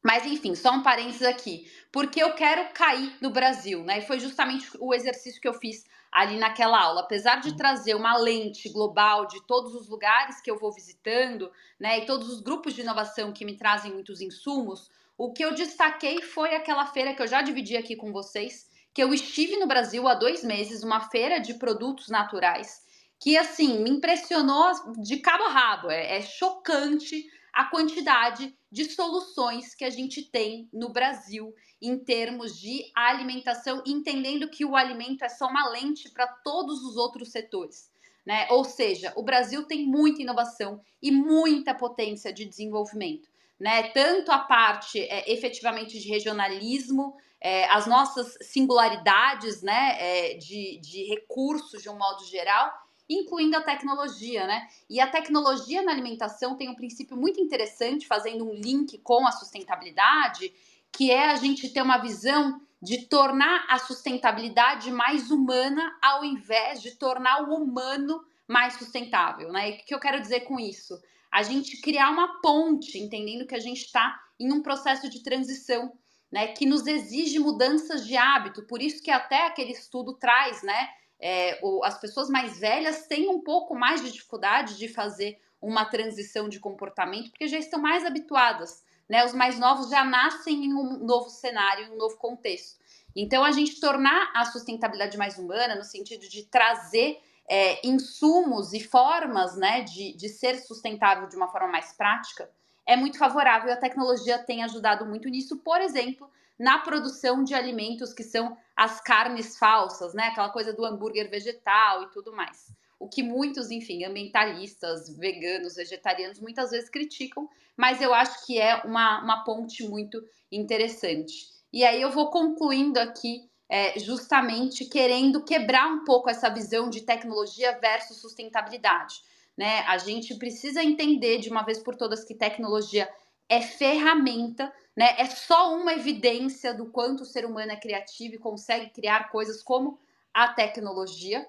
Mas 0.04 0.26
enfim, 0.26 0.54
só 0.54 0.72
um 0.72 0.82
parênteses 0.82 1.22
aqui, 1.22 1.70
porque 1.92 2.22
eu 2.22 2.34
quero 2.34 2.72
cair 2.74 3.16
no 3.20 3.30
Brasil, 3.30 3.84
né? 3.84 3.98
E 3.98 4.02
foi 4.02 4.18
justamente 4.18 4.68
o 4.80 4.92
exercício 4.92 5.40
que 5.40 5.46
eu 5.46 5.54
fiz 5.54 5.84
ali 6.10 6.38
naquela 6.38 6.78
aula. 6.78 7.00
Apesar 7.00 7.40
de 7.40 7.56
trazer 7.56 7.94
uma 7.94 8.16
lente 8.18 8.68
global 8.68 9.26
de 9.26 9.40
todos 9.46 9.74
os 9.74 9.88
lugares 9.88 10.40
que 10.40 10.50
eu 10.50 10.58
vou 10.58 10.72
visitando, 10.72 11.50
né, 11.80 12.00
e 12.00 12.06
todos 12.06 12.28
os 12.28 12.40
grupos 12.40 12.74
de 12.74 12.82
inovação 12.82 13.32
que 13.32 13.44
me 13.44 13.56
trazem 13.56 13.92
muitos 13.92 14.20
insumos, 14.20 14.90
o 15.16 15.32
que 15.32 15.44
eu 15.44 15.54
destaquei 15.54 16.22
foi 16.22 16.54
aquela 16.54 16.86
feira 16.86 17.14
que 17.14 17.22
eu 17.22 17.26
já 17.26 17.42
dividi 17.42 17.76
aqui 17.76 17.96
com 17.96 18.12
vocês, 18.12 18.68
que 18.94 19.02
eu 19.02 19.12
estive 19.14 19.56
no 19.56 19.66
Brasil 19.66 20.06
há 20.08 20.14
dois 20.14 20.42
meses, 20.42 20.82
uma 20.82 21.00
feira 21.08 21.38
de 21.38 21.54
produtos 21.54 22.08
naturais, 22.08 22.82
que 23.20 23.36
assim 23.36 23.82
me 23.82 23.90
impressionou 23.90 24.72
de 25.00 25.18
cabo 25.18 25.44
a 25.44 25.50
rabo. 25.50 25.90
É, 25.90 26.18
é 26.18 26.22
chocante 26.22 27.24
a 27.52 27.64
quantidade 27.64 28.56
de 28.70 28.84
soluções 28.86 29.74
que 29.74 29.84
a 29.84 29.90
gente 29.90 30.22
tem 30.22 30.68
no 30.72 30.88
Brasil 30.88 31.54
em 31.80 31.98
termos 31.98 32.58
de 32.58 32.90
alimentação, 32.94 33.82
entendendo 33.86 34.48
que 34.48 34.64
o 34.64 34.76
alimento 34.76 35.24
é 35.24 35.28
só 35.28 35.46
uma 35.46 35.68
lente 35.68 36.10
para 36.10 36.26
todos 36.26 36.82
os 36.84 36.96
outros 36.96 37.30
setores. 37.30 37.90
Né? 38.24 38.46
Ou 38.50 38.64
seja, 38.64 39.12
o 39.16 39.22
Brasil 39.22 39.64
tem 39.64 39.84
muita 39.84 40.22
inovação 40.22 40.80
e 41.02 41.10
muita 41.10 41.74
potência 41.74 42.32
de 42.32 42.44
desenvolvimento. 42.44 43.28
Né? 43.62 43.84
Tanto 43.90 44.32
a 44.32 44.40
parte 44.40 44.98
é, 44.98 45.32
efetivamente 45.32 45.96
de 46.00 46.08
regionalismo, 46.08 47.16
é, 47.40 47.64
as 47.66 47.86
nossas 47.86 48.36
singularidades 48.40 49.62
né, 49.62 49.96
é, 50.00 50.34
de, 50.34 50.80
de 50.82 51.04
recursos 51.04 51.80
de 51.80 51.88
um 51.88 51.96
modo 51.96 52.24
geral, 52.24 52.72
incluindo 53.08 53.56
a 53.56 53.62
tecnologia, 53.62 54.48
né? 54.48 54.66
E 54.90 54.98
a 54.98 55.06
tecnologia 55.06 55.80
na 55.80 55.92
alimentação 55.92 56.56
tem 56.56 56.68
um 56.68 56.74
princípio 56.74 57.16
muito 57.16 57.40
interessante, 57.40 58.04
fazendo 58.04 58.44
um 58.50 58.52
link 58.52 58.98
com 58.98 59.24
a 59.28 59.30
sustentabilidade, 59.30 60.52
que 60.90 61.12
é 61.12 61.30
a 61.30 61.36
gente 61.36 61.68
ter 61.68 61.82
uma 61.82 61.98
visão 61.98 62.60
de 62.82 63.06
tornar 63.06 63.64
a 63.68 63.78
sustentabilidade 63.78 64.90
mais 64.90 65.30
humana 65.30 65.96
ao 66.02 66.24
invés 66.24 66.82
de 66.82 66.96
tornar 66.96 67.48
o 67.48 67.54
humano 67.54 68.24
mais 68.48 68.74
sustentável, 68.74 69.52
né? 69.52 69.70
E 69.70 69.72
o 69.74 69.84
que 69.84 69.94
eu 69.94 70.00
quero 70.00 70.20
dizer 70.20 70.40
com 70.40 70.58
isso? 70.58 71.00
A 71.32 71.42
gente 71.42 71.80
criar 71.80 72.10
uma 72.10 72.40
ponte, 72.40 72.98
entendendo 72.98 73.46
que 73.46 73.54
a 73.54 73.60
gente 73.60 73.86
está 73.86 74.20
em 74.38 74.52
um 74.52 74.62
processo 74.62 75.08
de 75.08 75.22
transição, 75.22 75.92
né? 76.30 76.48
Que 76.48 76.66
nos 76.66 76.86
exige 76.86 77.38
mudanças 77.38 78.06
de 78.06 78.16
hábito. 78.16 78.62
Por 78.66 78.82
isso 78.82 79.02
que 79.02 79.10
até 79.10 79.46
aquele 79.46 79.72
estudo 79.72 80.12
traz, 80.14 80.62
né? 80.62 80.88
é, 81.22 81.60
o, 81.62 81.84
as 81.84 81.96
pessoas 81.98 82.28
mais 82.28 82.58
velhas 82.58 83.06
têm 83.06 83.28
um 83.28 83.40
pouco 83.40 83.76
mais 83.76 84.02
de 84.02 84.10
dificuldade 84.10 84.76
de 84.76 84.88
fazer 84.88 85.40
uma 85.60 85.84
transição 85.84 86.48
de 86.48 86.58
comportamento, 86.58 87.30
porque 87.30 87.46
já 87.46 87.58
estão 87.58 87.80
mais 87.80 88.04
habituadas. 88.04 88.82
Né? 89.08 89.24
Os 89.24 89.32
mais 89.32 89.56
novos 89.56 89.88
já 89.88 90.04
nascem 90.04 90.64
em 90.64 90.74
um 90.74 90.98
novo 90.98 91.30
cenário, 91.30 91.86
em 91.86 91.90
um 91.92 91.96
novo 91.96 92.16
contexto. 92.16 92.82
Então, 93.14 93.44
a 93.44 93.52
gente 93.52 93.78
tornar 93.78 94.32
a 94.34 94.44
sustentabilidade 94.46 95.16
mais 95.16 95.38
humana, 95.38 95.76
no 95.76 95.84
sentido 95.84 96.28
de 96.28 96.44
trazer 96.44 97.20
é, 97.48 97.86
insumos 97.86 98.72
e 98.72 98.80
formas 98.80 99.56
né, 99.56 99.82
de, 99.82 100.16
de 100.16 100.28
ser 100.28 100.56
sustentável 100.56 101.28
de 101.28 101.36
uma 101.36 101.48
forma 101.48 101.68
mais 101.68 101.92
prática, 101.92 102.50
é 102.86 102.96
muito 102.96 103.18
favorável. 103.18 103.72
A 103.72 103.76
tecnologia 103.76 104.38
tem 104.38 104.62
ajudado 104.62 105.06
muito 105.06 105.28
nisso, 105.28 105.58
por 105.58 105.80
exemplo, 105.80 106.30
na 106.58 106.78
produção 106.78 107.42
de 107.42 107.54
alimentos 107.54 108.12
que 108.12 108.22
são 108.22 108.56
as 108.76 109.00
carnes 109.00 109.58
falsas, 109.58 110.14
né? 110.14 110.28
Aquela 110.28 110.50
coisa 110.50 110.72
do 110.72 110.84
hambúrguer 110.84 111.30
vegetal 111.30 112.04
e 112.04 112.10
tudo 112.10 112.32
mais. 112.32 112.72
O 112.98 113.08
que 113.08 113.22
muitos, 113.22 113.70
enfim, 113.70 114.04
ambientalistas, 114.04 115.08
veganos, 115.16 115.74
vegetarianos, 115.74 116.38
muitas 116.38 116.70
vezes 116.70 116.88
criticam, 116.88 117.48
mas 117.76 118.00
eu 118.00 118.14
acho 118.14 118.46
que 118.46 118.60
é 118.60 118.76
uma, 118.84 119.22
uma 119.22 119.44
ponte 119.44 119.86
muito 119.88 120.22
interessante. 120.50 121.50
E 121.72 121.84
aí 121.84 122.00
eu 122.00 122.10
vou 122.10 122.30
concluindo 122.30 123.00
aqui, 123.00 123.50
é, 123.72 123.98
justamente 123.98 124.84
querendo 124.84 125.42
quebrar 125.42 125.86
um 125.86 126.04
pouco 126.04 126.28
essa 126.28 126.50
visão 126.50 126.90
de 126.90 127.00
tecnologia 127.00 127.78
versus 127.80 128.18
sustentabilidade. 128.18 129.14
Né? 129.56 129.80
A 129.80 129.96
gente 129.96 130.34
precisa 130.34 130.82
entender 130.82 131.38
de 131.38 131.48
uma 131.48 131.62
vez 131.62 131.78
por 131.78 131.96
todas 131.96 132.24
que 132.24 132.34
tecnologia 132.34 133.08
é 133.48 133.60
ferramenta 133.60 134.72
né? 134.96 135.14
É 135.18 135.26
só 135.26 135.74
uma 135.74 135.94
evidência 135.94 136.74
do 136.74 136.86
quanto 136.90 137.22
o 137.22 137.26
ser 137.26 137.44
humano 137.44 137.72
é 137.72 137.76
criativo 137.76 138.34
e 138.34 138.38
consegue 138.38 138.90
criar 138.90 139.30
coisas 139.30 139.62
como 139.62 139.98
a 140.32 140.48
tecnologia. 140.48 141.46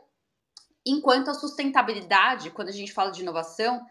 Enquanto 0.86 1.30
a 1.30 1.34
sustentabilidade, 1.34 2.52
quando 2.52 2.70
a 2.70 2.74
gente 2.74 2.94
fala 2.94 3.12
de 3.12 3.22
inovação, 3.22 3.86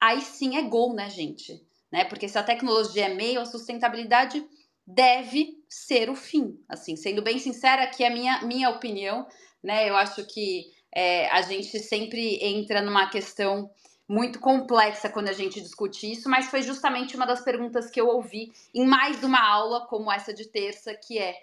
aí 0.00 0.20
sim 0.20 0.56
é 0.56 0.62
gol, 0.62 0.94
né, 0.94 1.08
gente? 1.10 1.66
Né? 1.92 2.04
Porque 2.04 2.28
se 2.28 2.38
a 2.38 2.42
tecnologia 2.42 3.06
é 3.06 3.14
meio, 3.14 3.40
a 3.40 3.46
sustentabilidade 3.46 4.46
deve 4.86 5.63
ser 5.74 6.08
o 6.08 6.14
fim. 6.14 6.58
Assim, 6.68 6.94
sendo 6.96 7.20
bem 7.20 7.38
sincera, 7.38 7.82
aqui 7.82 8.04
é 8.04 8.06
a 8.06 8.10
minha, 8.10 8.42
minha 8.42 8.70
opinião, 8.70 9.26
né? 9.62 9.88
Eu 9.88 9.96
acho 9.96 10.24
que 10.26 10.72
é, 10.94 11.28
a 11.30 11.42
gente 11.42 11.78
sempre 11.80 12.38
entra 12.40 12.80
numa 12.80 13.10
questão 13.10 13.70
muito 14.08 14.38
complexa 14.38 15.08
quando 15.08 15.28
a 15.28 15.32
gente 15.32 15.60
discute 15.60 16.10
isso, 16.12 16.28
mas 16.28 16.46
foi 16.46 16.62
justamente 16.62 17.16
uma 17.16 17.26
das 17.26 17.42
perguntas 17.42 17.90
que 17.90 18.00
eu 18.00 18.06
ouvi 18.06 18.52
em 18.72 18.86
mais 18.86 19.24
uma 19.24 19.42
aula 19.42 19.86
como 19.86 20.12
essa 20.12 20.32
de 20.32 20.46
terça, 20.46 20.94
que 20.94 21.18
é 21.18 21.34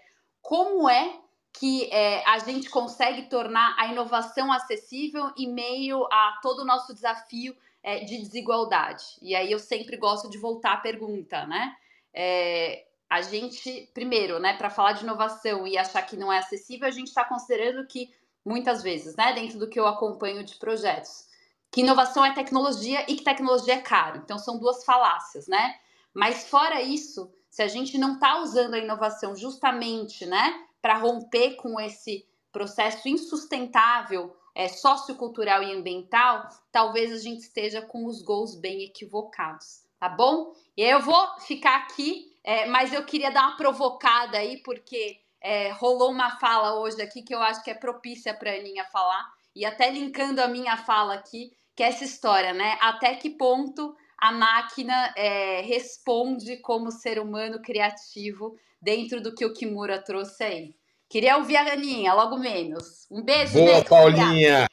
como 0.42 0.90
é 0.90 1.20
que 1.54 1.90
é, 1.92 2.24
a 2.26 2.40
gente 2.40 2.70
consegue 2.70 3.24
tornar 3.24 3.76
a 3.78 3.88
inovação 3.88 4.52
acessível 4.54 5.32
em 5.38 5.52
meio 5.52 6.06
a 6.06 6.40
todo 6.42 6.60
o 6.60 6.66
nosso 6.66 6.94
desafio 6.94 7.54
é, 7.84 8.06
de 8.06 8.18
desigualdade. 8.20 9.04
E 9.22 9.36
aí 9.36 9.52
eu 9.52 9.60
sempre 9.60 9.98
gosto 9.98 10.30
de 10.30 10.38
voltar 10.38 10.74
à 10.74 10.78
pergunta, 10.78 11.46
né? 11.46 11.76
É, 12.14 12.86
a 13.12 13.22
gente, 13.22 13.92
primeiro, 13.94 14.40
né, 14.40 14.54
para 14.54 14.70
falar 14.70 14.94
de 14.94 15.04
inovação 15.04 15.68
e 15.68 15.78
achar 15.78 16.02
que 16.02 16.16
não 16.16 16.32
é 16.32 16.38
acessível, 16.38 16.88
a 16.88 16.92
gente 16.92 17.10
está 17.10 17.26
considerando 17.26 17.86
que 17.86 18.10
muitas 18.46 18.82
vezes, 18.82 19.18
né, 19.18 19.34
dentro 19.34 19.60
do 19.60 19.68
que 19.68 19.78
eu 19.78 19.86
acompanho 19.86 20.46
de 20.46 20.56
projetos, 20.56 21.28
que 21.70 21.82
inovação 21.82 22.24
é 22.24 22.34
tecnologia 22.34 23.04
e 23.12 23.18
que 23.18 23.24
tecnologia 23.26 23.74
é 23.74 23.82
caro. 23.82 24.22
Então 24.24 24.40
são 24.40 24.58
duas 24.58 24.86
falácias, 24.86 25.46
né? 25.46 25.76
Mas 26.14 26.48
fora 26.48 26.82
isso, 26.82 27.30
se 27.50 27.62
a 27.62 27.68
gente 27.68 27.98
não 27.98 28.14
está 28.14 28.40
usando 28.40 28.76
a 28.76 28.80
inovação 28.80 29.36
justamente, 29.36 30.26
né, 30.26 30.66
para 30.82 30.98
romper 30.98 31.58
com 31.58 31.82
esse 31.82 32.26
processo 32.50 33.10
insustentável 33.10 34.34
é, 34.56 34.70
sociocultural 34.70 35.62
e 35.62 35.74
ambiental, 35.74 36.48
talvez 36.72 37.12
a 37.12 37.18
gente 37.18 37.42
esteja 37.42 37.82
com 37.82 38.06
os 38.06 38.22
gols 38.22 38.56
bem 38.56 38.84
equivocados, 38.84 39.84
tá 40.00 40.08
bom? 40.08 40.54
E 40.78 40.84
aí 40.84 40.92
eu 40.92 41.02
vou 41.02 41.40
ficar 41.42 41.76
aqui, 41.76 42.31
é, 42.44 42.66
mas 42.66 42.94
eu 42.94 43.04
queria 43.04 43.32
dar 43.32 43.48
uma 43.48 43.58
provocada 43.58 44.38
aí, 44.38 44.58
porque 44.64 45.18
é, 45.42 45.72
rolou 45.72 46.12
uma 46.12 46.38
fala 46.40 46.80
hoje 46.80 47.02
aqui 47.02 47.22
que 47.22 47.34
eu 47.34 47.42
acho 47.42 47.64
que 47.64 47.72
é 47.72 47.76
propícia 47.76 48.34
para 48.34 48.52
a 48.52 48.56
Aninha 48.56 48.86
falar, 48.86 49.28
e 49.56 49.66
até 49.66 49.90
linkando 49.90 50.42
a 50.42 50.48
minha 50.48 50.78
fala 50.78 51.14
aqui, 51.14 51.52
que 51.76 51.84
é 51.84 51.88
essa 51.88 52.04
história, 52.04 52.54
né? 52.54 52.78
Até 52.82 53.16
que 53.16 53.30
ponto 53.30 53.96
a 54.18 54.32
máquina 54.32 55.14
é, 55.18 55.62
responde 55.62 56.58
como 56.58 56.92
ser 56.92 57.20
humano 57.20 57.62
criativo 57.62 58.56
dentro 58.82 59.22
do 59.22 59.34
que 59.34 59.46
o 59.46 59.54
Kimura 59.54 60.00
trouxe 60.00 60.44
aí. 60.44 60.76
Queria 61.10 61.38
ouvir 61.38 61.58
a 61.58 61.74
Aninha, 61.74 62.14
logo 62.14 62.38
menos. 62.38 63.06
Um 63.12 63.22
beijo, 63.22 63.54
Boa, 63.54 63.84
Paulinha. 63.84 64.68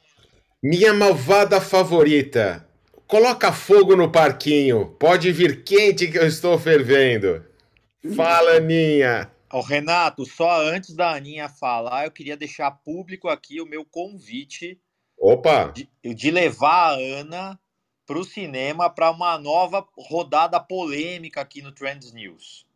Minha 0.63 0.93
malvada 0.93 1.61
favorita. 1.61 2.65
Coloca 3.09 3.53
fogo 3.53 3.97
no 3.97 4.13
parquinho. 4.13 4.95
Pode 5.01 5.33
vir 5.33 5.65
quente 5.65 6.07
que 6.09 6.19
eu 6.19 6.27
estou 6.27 6.59
fervendo. 6.59 7.45
Fala, 8.15 8.57
Aninha. 8.57 9.31
O 9.53 9.61
Renato, 9.61 10.27
só 10.27 10.61
antes 10.63 10.95
da 10.95 11.15
Aninha 11.15 11.49
falar, 11.49 12.05
eu 12.05 12.11
queria 12.11 12.37
deixar 12.37 12.71
público 12.71 13.29
aqui 13.29 13.61
o 13.61 13.67
meu 13.67 13.85
convite 13.85 14.79
Opa! 15.19 15.73
De, 15.73 15.89
de 16.15 16.31
levar 16.31 16.93
a 16.93 16.97
Ana 16.97 17.59
para 18.07 18.19
o 18.19 18.25
cinema 18.25 18.89
para 18.89 19.11
uma 19.11 19.37
nova 19.37 19.87
rodada 19.97 20.61
polêmica 20.61 21.41
aqui 21.41 21.61
no 21.61 21.73
Trends 21.73 22.13
News. 22.13 22.67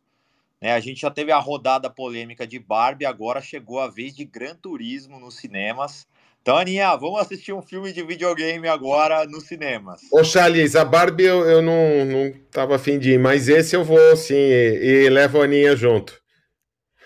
Né, 0.61 0.73
a 0.73 0.79
gente 0.79 1.01
já 1.01 1.09
teve 1.09 1.31
a 1.31 1.39
rodada 1.39 1.89
polêmica 1.89 2.45
de 2.45 2.59
Barbie, 2.59 3.05
agora 3.05 3.41
chegou 3.41 3.79
a 3.79 3.87
vez 3.87 4.15
de 4.15 4.25
Gran 4.25 4.55
Turismo 4.55 5.19
nos 5.19 5.37
cinemas. 5.37 6.07
Então, 6.43 6.57
Aninha, 6.57 6.93
vamos 6.97 7.21
assistir 7.21 7.53
um 7.53 7.61
filme 7.61 7.93
de 7.93 8.03
videogame 8.03 8.67
agora 8.67 9.25
nos 9.25 9.47
cinemas. 9.47 10.01
Ô, 10.11 10.25
Charles, 10.25 10.75
a 10.75 10.83
Barbie 10.83 11.23
eu, 11.23 11.49
eu 11.49 11.61
não, 11.61 12.03
não 12.03 12.33
tava 12.51 12.75
afim 12.75 12.99
de 12.99 13.13
ir, 13.13 13.17
mas 13.17 13.47
esse 13.47 13.77
eu 13.77 13.83
vou 13.85 14.17
sim, 14.17 14.35
e, 14.35 15.05
e 15.05 15.09
levo 15.09 15.39
a 15.39 15.45
Aninha 15.45 15.73
junto. 15.73 16.21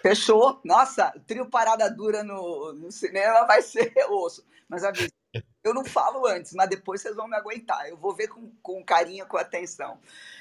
Fechou. 0.02 0.60
Nossa, 0.66 1.14
trio 1.28 1.46
parada 1.46 1.88
dura 1.88 2.24
no, 2.24 2.74
no 2.74 2.92
cinema 2.92 3.46
vai 3.46 3.62
ser 3.62 3.94
osso. 4.10 4.44
Mas 4.68 4.84
avisa, 4.84 5.12
eu 5.64 5.72
não 5.72 5.86
falo 5.86 6.26
antes, 6.26 6.54
mas 6.54 6.68
depois 6.68 7.00
vocês 7.00 7.16
vão 7.16 7.28
me 7.28 7.36
aguentar. 7.36 7.88
Eu 7.88 7.96
vou 7.96 8.16
ver 8.16 8.30
com, 8.30 8.52
com 8.64 8.84
carinho, 8.84 9.28
com 9.28 9.38
atenção. 9.38 10.00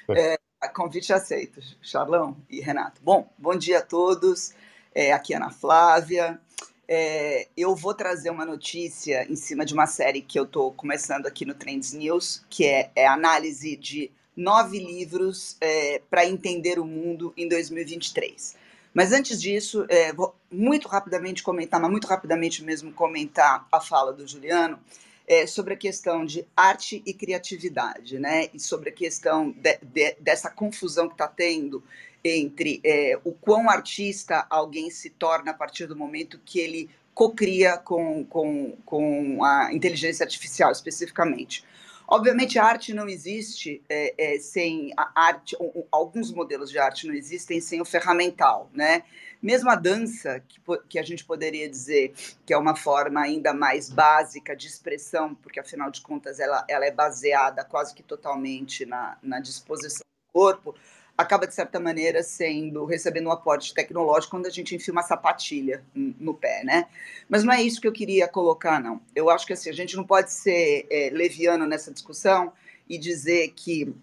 É, 0.09 0.39
convite 0.75 1.13
aceito, 1.13 1.61
Charlão 1.83 2.35
e 2.49 2.63
Renato. 2.63 3.03
Bom, 3.03 3.31
bom 3.37 3.55
dia 3.55 3.81
a 3.81 3.83
todos. 3.83 4.55
É, 4.95 5.13
aqui 5.13 5.35
é 5.35 5.37
Ana 5.37 5.51
Flávia. 5.51 6.41
É, 6.89 7.49
eu 7.57 7.75
vou 7.75 7.95
trazer 7.95 8.31
uma 8.31 8.45
notícia 8.45 9.27
em 9.31 9.35
cima 9.35 9.65
de 9.65 9.75
uma 9.75 9.87
série 9.87 10.23
que 10.23 10.39
eu 10.39 10.45
estou 10.45 10.73
começando 10.73 11.27
aqui 11.27 11.45
no 11.45 11.55
Trends 11.55 11.93
News, 11.93 12.45
que 12.49 12.65
é, 12.65 12.91
é 12.95 13.07
análise 13.07 13.77
de 13.77 14.11
nove 14.37 14.79
livros 14.79 15.57
é, 15.61 16.01
para 16.09 16.27
entender 16.27 16.79
o 16.79 16.85
mundo 16.85 17.33
em 17.37 17.49
2023. 17.49 18.55
Mas 18.95 19.13
antes 19.13 19.41
disso, 19.41 19.85
é, 19.89 20.13
vou 20.13 20.35
muito 20.51 20.89
rapidamente 20.89 21.43
comentar, 21.43 21.81
mas 21.81 21.91
muito 21.91 22.07
rapidamente 22.07 22.65
mesmo 22.65 22.93
comentar 22.93 23.67
a 23.71 23.81
fala 23.81 24.13
do 24.13 24.27
Juliano 24.27 24.79
é, 25.27 25.47
sobre 25.47 25.75
a 25.75 25.77
questão 25.77 26.25
de 26.25 26.47
arte 26.57 27.03
e 27.05 27.13
criatividade, 27.13 28.19
né? 28.19 28.49
E 28.55 28.61
sobre 28.61 28.91
a 28.91 28.93
questão 28.93 29.51
de, 29.51 29.79
de, 29.83 30.15
dessa 30.21 30.51
confusão 30.51 31.09
que 31.09 31.15
está 31.15 31.27
tendo 31.27 31.83
entre 32.29 32.81
é, 32.85 33.19
o 33.25 33.33
quão 33.33 33.69
artista 33.71 34.47
alguém 34.51 34.91
se 34.91 35.11
torna 35.11 35.53
a 35.53 35.55
partir 35.55 35.87
do 35.87 35.97
momento 35.97 36.41
que 36.45 36.59
ele 36.59 36.91
cocria 37.15 37.79
com, 37.79 38.25
com, 38.27 38.77
com 38.85 39.43
a 39.43 39.73
inteligência 39.73 40.25
artificial, 40.25 40.71
especificamente. 40.71 41.65
Obviamente, 42.09 42.57
a 42.59 42.65
arte 42.65 42.95
não 42.95 43.09
existe 43.09 43.83
é, 43.89 44.15
é, 44.17 44.39
sem 44.39 44.93
a 44.97 45.11
arte, 45.15 45.57
alguns 45.91 46.31
modelos 46.31 46.71
de 46.71 46.79
arte 46.79 47.07
não 47.07 47.15
existem 47.15 47.61
sem 47.61 47.81
o 47.81 47.85
ferramental, 47.85 48.71
né? 48.73 49.03
Mesmo 49.43 49.71
a 49.71 49.75
dança, 49.75 50.41
que, 50.47 50.61
que 50.89 50.99
a 50.99 51.03
gente 51.03 51.25
poderia 51.25 51.69
dizer 51.69 52.15
que 52.45 52.53
é 52.53 52.59
uma 52.59 52.77
forma 52.77 53.21
ainda 53.21 53.53
mais 53.53 53.91
básica 53.91 54.55
de 54.55 54.69
expressão, 54.69 55.35
porque 55.35 55.59
afinal 55.59 55.91
de 55.91 56.01
contas 56.01 56.39
ela, 56.39 56.65
ela 56.69 56.87
é 56.87 56.93
baseada 56.93 57.65
quase 57.65 57.95
que 57.95 58.03
totalmente 58.03 58.87
na, 58.87 59.19
na 59.21 59.41
disposição 59.41 60.03
do 60.05 60.33
corpo, 60.33 60.75
acaba, 61.17 61.47
de 61.47 61.55
certa 61.55 61.81
maneira, 61.81 62.23
sendo 62.23 62.85
recebendo 62.85 63.29
um 63.29 63.33
aporte 63.33 63.73
tecnológico 63.73 64.33
quando 64.33 64.47
a 64.47 64.51
gente 64.51 64.75
enfia 64.75 64.93
uma 64.93 65.03
sapatilha 65.03 65.83
no 65.95 66.35
pé, 66.35 66.63
né? 66.65 66.87
Mas 67.29 67.43
não 67.43 67.53
é 67.53 67.63
isso 67.63 67.81
que 67.81 67.89
eu 67.89 67.93
queria 67.93 68.29
colocar, 68.29 68.81
não. 68.81 69.01
Eu 69.15 69.31
acho 69.31 69.47
que 69.47 69.53
assim, 69.53 69.71
a 69.71 69.73
gente 69.73 69.97
não 69.97 70.05
pode 70.05 70.33
ser 70.33 70.87
é, 70.91 71.11
leviano 71.13 71.67
nessa 71.67 71.93
discussão 71.93 72.53
e 72.89 72.99
dizer 72.99 73.53
que 73.57 73.95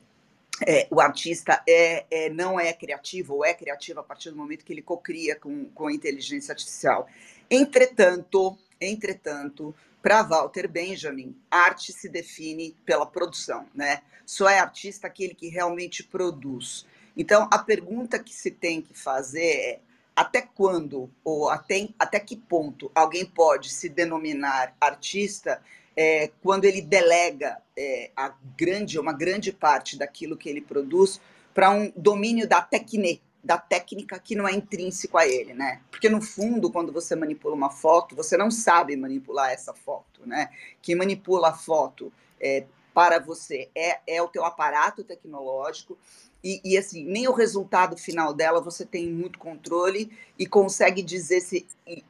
é, 0.66 0.88
o 0.90 1.00
artista 1.00 1.62
é, 1.68 2.06
é, 2.10 2.30
não 2.30 2.60
é 2.60 2.74
criativo 2.74 3.36
ou 3.36 3.46
é 3.46 3.54
criativo 3.54 4.00
a 4.00 4.04
partir 4.04 4.30
do 4.30 4.36
momento 4.38 4.66
que 4.66 4.74
ele 4.74 4.82
cocria 4.82 5.36
com, 5.36 5.66
com 5.66 5.88
a 5.88 5.94
inteligência 5.94 6.52
artificial. 6.52 7.08
Entretanto, 7.50 8.58
entretanto, 8.80 9.76
para 10.02 10.22
Walter 10.24 10.68
Benjamin, 10.68 11.36
arte 11.50 11.94
se 11.94 12.10
define 12.10 12.76
pela 12.86 13.06
produção, 13.06 13.66
né? 13.74 14.02
Só 14.26 14.50
é 14.50 14.60
artista 14.60 15.08
aquele 15.08 15.34
que 15.34 15.48
realmente 15.50 16.04
produz. 16.04 16.86
Então, 17.16 17.48
a 17.52 17.60
pergunta 17.60 18.20
que 18.20 18.34
se 18.34 18.52
tem 18.52 18.82
que 18.82 18.94
fazer 18.94 19.46
é 19.46 19.80
até 20.16 20.42
quando 20.42 21.10
ou 21.24 21.50
até, 21.50 21.88
até 21.98 22.20
que 22.20 22.36
ponto 22.36 22.92
alguém 22.94 23.26
pode 23.26 23.70
se 23.70 23.90
denominar 23.90 24.76
artista 24.80 25.62
é, 25.96 26.32
quando 26.42 26.66
ele 26.66 26.82
delega 26.82 27.62
é, 27.78 28.12
a 28.16 28.34
grande, 28.58 29.00
uma 29.00 29.14
grande 29.14 29.52
parte 29.52 29.98
daquilo 29.98 30.38
que 30.38 30.50
ele 30.50 30.62
produz 30.62 31.20
para 31.54 31.70
um 31.70 31.92
domínio 31.96 32.48
da 32.48 32.62
técnica, 32.62 33.22
da 33.44 33.58
técnica 33.58 34.20
que 34.20 34.36
não 34.36 34.48
é 34.48 34.54
intrínseco 34.54 35.18
a 35.18 35.28
ele, 35.28 35.54
né? 35.54 35.82
Porque 35.92 36.10
no 36.10 36.22
fundo, 36.22 36.72
quando 36.72 36.92
você 36.92 37.16
manipula 37.16 37.54
uma 37.54 37.70
foto, 37.70 38.16
você 38.16 38.38
não 38.38 38.50
sabe 38.50 38.96
manipular 38.96 39.52
essa 39.52 39.74
foto, 39.74 40.26
né? 40.26 40.50
Quem 40.82 40.96
manipula 40.96 41.50
a 41.50 41.54
foto 41.54 42.12
é, 42.40 42.66
para 42.94 43.20
você 43.20 43.70
é, 43.76 44.00
é 44.08 44.22
o 44.22 44.28
teu 44.28 44.46
aparato 44.46 45.04
tecnológico 45.04 45.98
e, 46.44 46.60
e, 46.64 46.78
assim, 46.78 47.06
nem 47.06 47.26
o 47.28 47.32
resultado 47.32 47.96
final 47.96 48.34
dela 48.34 48.60
você 48.60 48.86
tem 48.86 49.10
muito 49.10 49.40
controle 49.40 50.12
e 50.38 50.46
consegue 50.46 51.02
dizer 51.02 51.40
se, 51.40 51.66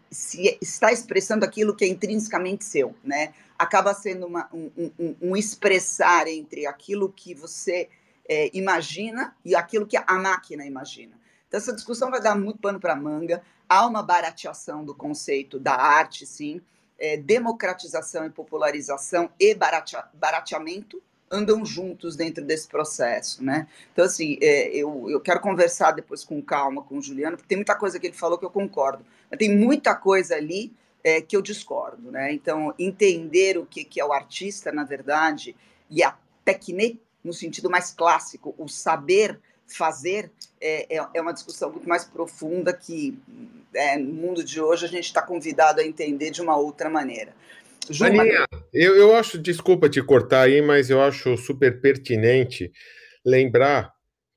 se 0.09 0.57
está 0.59 0.91
expressando 0.91 1.45
aquilo 1.45 1.75
que 1.75 1.85
é 1.85 1.87
intrinsecamente 1.87 2.65
seu, 2.65 2.95
né? 3.03 3.33
Acaba 3.59 3.93
sendo 3.93 4.25
uma, 4.25 4.49
um, 4.51 4.71
um, 4.97 5.15
um 5.21 5.37
expressar 5.37 6.27
entre 6.27 6.65
aquilo 6.65 7.09
que 7.09 7.35
você 7.35 7.87
é, 8.27 8.49
imagina 8.57 9.35
e 9.45 9.55
aquilo 9.55 9.85
que 9.85 9.97
a 9.97 10.13
máquina 10.13 10.65
imagina. 10.65 11.15
Então, 11.47 11.59
essa 11.59 11.73
discussão 11.73 12.09
vai 12.09 12.19
dar 12.19 12.35
muito 12.35 12.57
pano 12.57 12.79
para 12.79 12.95
manga. 12.95 13.43
Há 13.69 13.85
uma 13.85 14.01
barateação 14.01 14.83
do 14.83 14.95
conceito 14.95 15.59
da 15.59 15.75
arte, 15.75 16.25
sim, 16.25 16.59
é, 16.97 17.17
democratização 17.17 18.25
e 18.25 18.31
popularização 18.31 19.29
e 19.39 19.55
barateamento 20.13 20.99
andam 21.33 21.65
juntos 21.65 22.15
dentro 22.15 22.45
desse 22.45 22.67
processo, 22.67 23.43
né? 23.43 23.67
Então, 23.91 24.05
assim, 24.05 24.37
é, 24.39 24.69
eu, 24.69 25.09
eu 25.09 25.19
quero 25.19 25.39
conversar 25.39 25.91
depois 25.91 26.23
com 26.23 26.41
calma 26.41 26.83
com 26.83 26.99
o 26.99 27.01
Juliano, 27.01 27.35
porque 27.35 27.49
tem 27.49 27.57
muita 27.57 27.75
coisa 27.75 27.99
que 27.99 28.07
ele 28.07 28.15
falou 28.15 28.37
que 28.37 28.45
eu 28.45 28.51
concordo, 28.51 29.03
mas 29.29 29.39
tem 29.39 29.55
muita 29.55 29.95
coisa 29.95 30.35
ali 30.35 30.71
é, 31.03 31.19
que 31.21 31.35
eu 31.35 31.41
discordo, 31.41 32.11
né? 32.11 32.31
Então, 32.31 32.73
entender 32.77 33.57
o 33.57 33.65
que, 33.65 33.83
que 33.83 33.99
é 33.99 34.05
o 34.05 34.13
artista, 34.13 34.71
na 34.71 34.83
verdade, 34.83 35.55
e 35.89 36.03
a 36.03 36.15
técnica, 36.45 36.99
no 37.23 37.33
sentido 37.33 37.69
mais 37.69 37.91
clássico, 37.91 38.53
o 38.57 38.67
saber 38.67 39.39
fazer, 39.65 40.31
é, 40.61 40.97
é, 40.97 41.07
é 41.13 41.21
uma 41.21 41.33
discussão 41.33 41.71
muito 41.71 41.87
mais 41.87 42.03
profunda 42.03 42.71
que, 42.73 43.17
é, 43.73 43.97
no 43.97 44.13
mundo 44.13 44.43
de 44.43 44.61
hoje, 44.61 44.85
a 44.85 44.89
gente 44.89 45.05
está 45.05 45.21
convidado 45.21 45.81
a 45.81 45.85
entender 45.85 46.29
de 46.29 46.41
uma 46.41 46.55
outra 46.55 46.89
maneira. 46.89 47.33
Aninha, 48.01 48.45
eu, 48.73 48.95
eu 48.95 49.15
acho, 49.15 49.37
desculpa 49.37 49.89
te 49.89 50.01
cortar 50.01 50.43
aí, 50.43 50.61
mas 50.61 50.89
eu 50.89 51.01
acho 51.01 51.35
super 51.37 51.81
pertinente 51.81 52.71
lembrar 53.25 53.93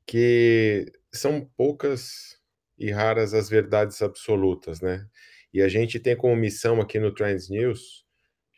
que 0.06 0.86
são 1.12 1.48
poucas 1.56 2.36
e 2.78 2.90
raras 2.90 3.34
as 3.34 3.48
verdades 3.48 4.02
absolutas, 4.02 4.80
né? 4.80 5.06
E 5.52 5.62
a 5.62 5.68
gente 5.68 5.98
tem 5.98 6.16
como 6.16 6.36
missão 6.36 6.80
aqui 6.80 6.98
no 6.98 7.14
Trends 7.14 7.48
News 7.48 8.04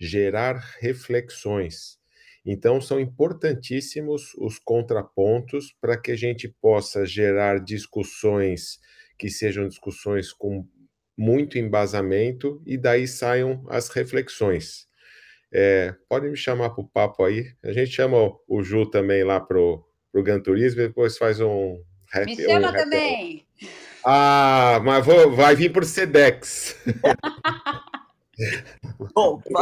gerar 0.01 0.77
reflexões. 0.81 1.99
Então, 2.45 2.81
são 2.81 2.99
importantíssimos 2.99 4.33
os 4.39 4.59
contrapontos 4.59 5.75
para 5.81 5.99
que 5.99 6.13
a 6.13 6.17
gente 6.17 6.49
possa 6.49 7.05
gerar 7.05 7.63
discussões 7.63 8.81
que 9.19 9.29
sejam 9.29 9.69
discussões 9.69 10.33
com 10.33 10.67
muito 11.19 11.59
embasamento 11.59 12.63
e 12.65 12.79
daí 12.79 13.09
saiam 13.09 13.67
as 13.69 13.89
reflexões. 13.89 14.87
É, 15.53 15.93
pode 16.09 16.29
me 16.29 16.37
chamar 16.37 16.71
para 16.71 16.81
o 16.81 16.89
papo 16.89 17.25
aí. 17.25 17.53
A 17.65 17.73
gente 17.73 17.91
chama 17.91 18.33
o 18.47 18.63
Ju 18.63 18.89
também 18.89 19.25
lá 19.25 19.41
pro, 19.41 19.85
pro 20.13 20.23
Gran 20.23 20.41
Turismo 20.41 20.81
e 20.81 20.87
depois 20.87 21.19
faz 21.19 21.41
um 21.41 21.83
rap. 22.13 22.27
Me 22.27 22.37
chama 22.37 22.71
um 22.71 22.73
também. 22.73 23.45
Ah, 24.05 24.81
mas 24.85 25.05
vou, 25.05 25.35
vai 25.35 25.57
vir 25.57 25.73
por 25.73 25.85
Sedex. 25.85 26.77
Bom, 29.13 29.43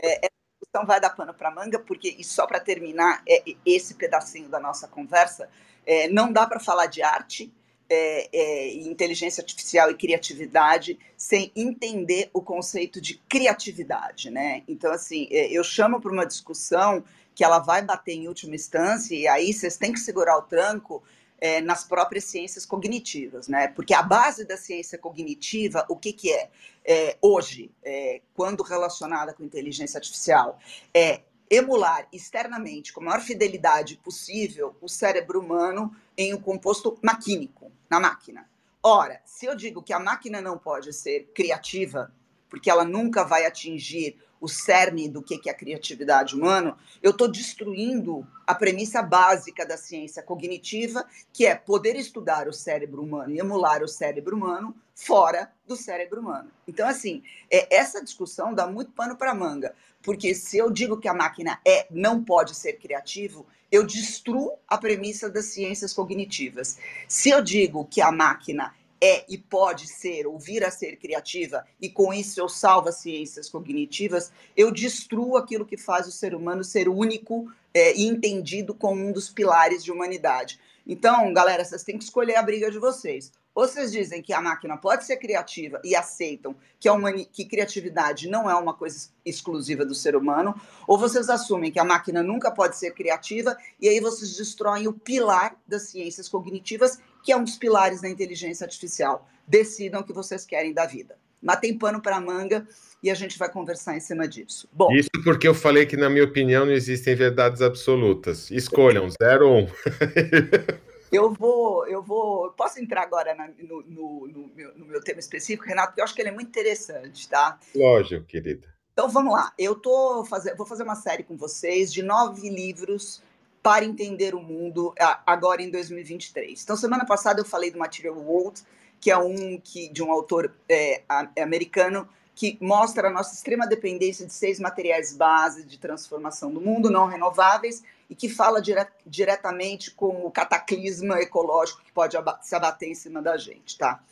é, 0.00 0.26
essa 0.26 0.30
discussão 0.60 0.86
vai 0.86 1.00
dar 1.00 1.10
pano 1.10 1.34
para 1.34 1.50
manga, 1.50 1.80
porque, 1.80 2.14
e 2.16 2.22
só 2.22 2.46
para 2.46 2.60
terminar 2.60 3.24
é, 3.28 3.42
esse 3.66 3.94
pedacinho 3.94 4.48
da 4.48 4.60
nossa 4.60 4.86
conversa, 4.86 5.50
é, 5.84 6.06
não 6.06 6.32
dá 6.32 6.46
para 6.46 6.60
falar 6.60 6.86
de 6.86 7.02
arte 7.02 7.52
é, 7.90 8.28
é, 8.32 8.74
inteligência 8.74 9.42
artificial 9.42 9.90
e 9.90 9.96
criatividade 9.96 10.96
sem 11.16 11.50
entender 11.56 12.30
o 12.32 12.40
conceito 12.40 13.00
de 13.00 13.14
criatividade, 13.28 14.30
né? 14.30 14.62
Então, 14.68 14.92
assim, 14.92 15.26
é, 15.32 15.50
eu 15.50 15.64
chamo 15.64 16.00
para 16.00 16.12
uma 16.12 16.24
discussão 16.24 17.02
que 17.34 17.42
ela 17.42 17.58
vai 17.58 17.82
bater 17.82 18.12
em 18.12 18.28
última 18.28 18.54
instância 18.54 19.14
e 19.14 19.26
aí 19.26 19.52
vocês 19.52 19.76
têm 19.76 19.92
que 19.92 19.98
segurar 19.98 20.38
o 20.38 20.42
tranco 20.42 21.02
é, 21.40 21.60
nas 21.60 21.82
próprias 21.82 22.24
ciências 22.24 22.64
cognitivas, 22.64 23.48
né? 23.48 23.66
Porque 23.68 23.92
a 23.92 24.02
base 24.02 24.44
da 24.44 24.56
ciência 24.56 24.96
cognitiva, 24.96 25.84
o 25.88 25.96
que, 25.96 26.12
que 26.12 26.30
é? 26.30 26.48
é 26.84 27.16
hoje, 27.20 27.72
é, 27.82 28.20
quando 28.34 28.62
relacionada 28.62 29.32
com 29.32 29.42
inteligência 29.42 29.98
artificial, 29.98 30.58
é 30.94 31.22
emular 31.50 32.06
externamente, 32.12 32.92
com 32.92 33.00
a 33.00 33.04
maior 33.06 33.20
fidelidade 33.20 33.96
possível, 33.96 34.76
o 34.80 34.88
cérebro 34.88 35.40
humano 35.40 35.94
em 36.16 36.32
um 36.32 36.40
composto 36.40 36.96
maquínico, 37.02 37.72
na 37.90 37.98
máquina. 37.98 38.48
Ora, 38.82 39.20
se 39.24 39.46
eu 39.46 39.56
digo 39.56 39.82
que 39.82 39.92
a 39.92 39.98
máquina 39.98 40.40
não 40.40 40.56
pode 40.56 40.92
ser 40.92 41.30
criativa, 41.34 42.14
porque 42.48 42.70
ela 42.70 42.84
nunca 42.84 43.24
vai 43.24 43.44
atingir 43.44 44.16
o 44.40 44.48
cerne 44.48 45.08
do 45.08 45.22
que 45.22 45.48
é 45.48 45.52
a 45.52 45.54
criatividade 45.54 46.34
humana, 46.34 46.76
eu 47.02 47.10
estou 47.10 47.28
destruindo 47.28 48.26
a 48.46 48.54
premissa 48.54 49.02
básica 49.02 49.66
da 49.66 49.76
ciência 49.76 50.22
cognitiva, 50.22 51.04
que 51.32 51.46
é 51.46 51.54
poder 51.54 51.96
estudar 51.96 52.48
o 52.48 52.52
cérebro 52.52 53.02
humano 53.02 53.32
e 53.32 53.38
emular 53.38 53.82
o 53.82 53.88
cérebro 53.88 54.34
humano 54.34 54.74
fora 54.94 55.52
do 55.66 55.76
cérebro 55.76 56.20
humano. 56.20 56.50
Então, 56.66 56.88
assim, 56.88 57.22
é, 57.50 57.74
essa 57.74 58.02
discussão 58.02 58.54
dá 58.54 58.66
muito 58.66 58.92
pano 58.92 59.16
para 59.16 59.34
manga, 59.34 59.74
porque 60.02 60.34
se 60.34 60.56
eu 60.56 60.70
digo 60.70 60.98
que 60.98 61.08
a 61.08 61.14
máquina 61.14 61.60
é 61.66 61.86
não 61.90 62.24
pode 62.24 62.54
ser 62.54 62.74
criativo, 62.74 63.46
eu 63.70 63.86
destruo 63.86 64.52
a 64.66 64.76
premissa 64.76 65.30
das 65.30 65.46
ciências 65.46 65.92
cognitivas. 65.92 66.78
Se 67.06 67.30
eu 67.30 67.40
digo 67.40 67.84
que 67.84 68.00
a 68.00 68.10
máquina 68.10 68.74
é 69.02 69.24
e 69.28 69.38
pode 69.38 69.86
ser, 69.86 70.26
ou 70.26 70.38
vir 70.38 70.62
a 70.64 70.70
ser 70.70 70.96
criativa, 70.96 71.64
e 71.80 71.88
com 71.88 72.12
isso 72.12 72.38
eu 72.40 72.48
salvo 72.48 72.88
as 72.88 72.96
ciências 72.96 73.48
cognitivas, 73.48 74.30
eu 74.56 74.70
destruo 74.70 75.36
aquilo 75.36 75.64
que 75.64 75.76
faz 75.76 76.06
o 76.06 76.12
ser 76.12 76.34
humano 76.34 76.62
ser 76.62 76.88
único 76.88 77.50
é, 77.74 77.96
e 77.96 78.06
entendido 78.06 78.74
como 78.74 79.00
um 79.00 79.12
dos 79.12 79.28
pilares 79.28 79.82
de 79.84 79.92
humanidade. 79.92 80.60
Então, 80.86 81.32
galera, 81.32 81.64
vocês 81.64 81.84
têm 81.84 81.98
que 81.98 82.04
escolher 82.04 82.36
a 82.36 82.42
briga 82.42 82.70
de 82.70 82.78
vocês. 82.78 83.32
Ou 83.54 83.66
vocês 83.66 83.90
dizem 83.90 84.22
que 84.22 84.32
a 84.32 84.40
máquina 84.40 84.76
pode 84.76 85.04
ser 85.04 85.16
criativa 85.16 85.80
e 85.84 85.94
aceitam 85.94 86.54
que, 86.78 86.88
a 86.88 86.92
humani 86.92 87.24
que 87.24 87.44
criatividade 87.44 88.28
não 88.28 88.48
é 88.48 88.54
uma 88.54 88.72
coisa 88.72 89.10
exclusiva 89.24 89.84
do 89.84 89.94
ser 89.94 90.14
humano, 90.14 90.54
ou 90.86 90.96
vocês 90.96 91.28
assumem 91.28 91.72
que 91.72 91.78
a 91.78 91.84
máquina 91.84 92.22
nunca 92.22 92.50
pode 92.50 92.76
ser 92.76 92.92
criativa 92.92 93.56
e 93.80 93.88
aí 93.88 93.98
vocês 94.00 94.36
destroem 94.36 94.86
o 94.86 94.92
pilar 94.92 95.56
das 95.66 95.88
ciências 95.88 96.28
cognitivas, 96.28 96.98
que 97.22 97.32
é 97.32 97.36
um 97.36 97.44
dos 97.44 97.56
pilares 97.56 98.00
da 98.00 98.08
inteligência 98.08 98.64
artificial. 98.64 99.28
Decidam 99.46 100.00
o 100.00 100.04
que 100.04 100.12
vocês 100.12 100.46
querem 100.46 100.72
da 100.72 100.86
vida. 100.86 101.18
Mas 101.42 101.60
tem 101.60 101.76
pano 101.76 102.00
para 102.00 102.20
manga 102.20 102.66
e 103.02 103.10
a 103.10 103.14
gente 103.14 103.38
vai 103.38 103.50
conversar 103.50 103.96
em 103.96 104.00
cima 104.00 104.28
disso. 104.28 104.68
Bom, 104.72 104.92
Isso 104.92 105.10
porque 105.24 105.48
eu 105.48 105.54
falei 105.54 105.86
que, 105.86 105.96
na 105.96 106.10
minha 106.10 106.24
opinião, 106.24 106.66
não 106.66 106.72
existem 106.72 107.14
verdades 107.14 107.62
absolutas. 107.62 108.50
Escolham, 108.50 109.08
zero 109.10 109.48
ou 109.48 109.62
um. 109.62 109.66
Eu 111.12 111.32
vou, 111.32 111.88
eu 111.88 112.00
vou. 112.00 112.52
Posso 112.52 112.78
entrar 112.78 113.02
agora 113.02 113.34
na, 113.34 113.48
no, 113.58 113.82
no, 113.82 114.28
no, 114.28 114.50
meu, 114.54 114.78
no, 114.78 114.86
meu, 114.86 115.00
tema 115.02 115.18
específico, 115.18 115.66
Renato, 115.66 115.88
porque 115.88 116.00
eu 116.00 116.04
acho 116.04 116.14
que 116.14 116.22
ele 116.22 116.28
é 116.28 116.32
muito 116.32 116.46
interessante, 116.46 117.28
tá? 117.28 117.58
Lógico, 117.74 118.24
querida. 118.26 118.68
Então 118.92 119.08
vamos 119.08 119.32
lá. 119.32 119.52
Eu 119.58 119.74
tô 119.74 120.24
fazer, 120.24 120.54
vou 120.54 120.64
fazer 120.64 120.84
uma 120.84 120.94
série 120.94 121.24
com 121.24 121.36
vocês 121.36 121.92
de 121.92 122.00
nove 122.00 122.48
livros 122.48 123.20
para 123.62 123.84
entender 123.84 124.34
o 124.34 124.40
mundo 124.40 124.94
agora 125.26 125.62
em 125.62 125.70
2023. 125.70 126.62
Então, 126.62 126.76
semana 126.76 127.04
passada 127.04 127.40
eu 127.40 127.44
falei 127.44 127.70
do 127.70 127.78
Material 127.78 128.16
World, 128.16 128.62
que 129.00 129.10
é 129.10 129.16
um 129.16 129.58
que, 129.58 129.88
de 129.88 130.02
um 130.02 130.12
autor 130.12 130.54
é, 130.68 131.02
americano 131.40 132.08
que 132.34 132.56
mostra 132.60 133.08
a 133.08 133.10
nossa 133.10 133.34
extrema 133.34 133.66
dependência 133.66 134.26
de 134.26 134.32
seis 134.32 134.58
materiais 134.58 135.14
base 135.14 135.64
de 135.64 135.78
transformação 135.78 136.52
do 136.52 136.60
mundo 136.60 136.90
não 136.90 137.06
renováveis 137.06 137.82
e 138.08 138.14
que 138.14 138.28
fala 138.28 138.62
dire 138.62 138.86
diretamente 139.06 139.90
com 139.90 140.26
o 140.26 140.30
cataclisma 140.30 141.20
ecológico 141.20 141.82
que 141.82 141.92
pode 141.92 142.16
se 142.42 142.54
abater 142.54 142.88
em 142.88 142.94
cima 142.94 143.20
da 143.20 143.36
gente, 143.36 143.76
tá? 143.76 144.02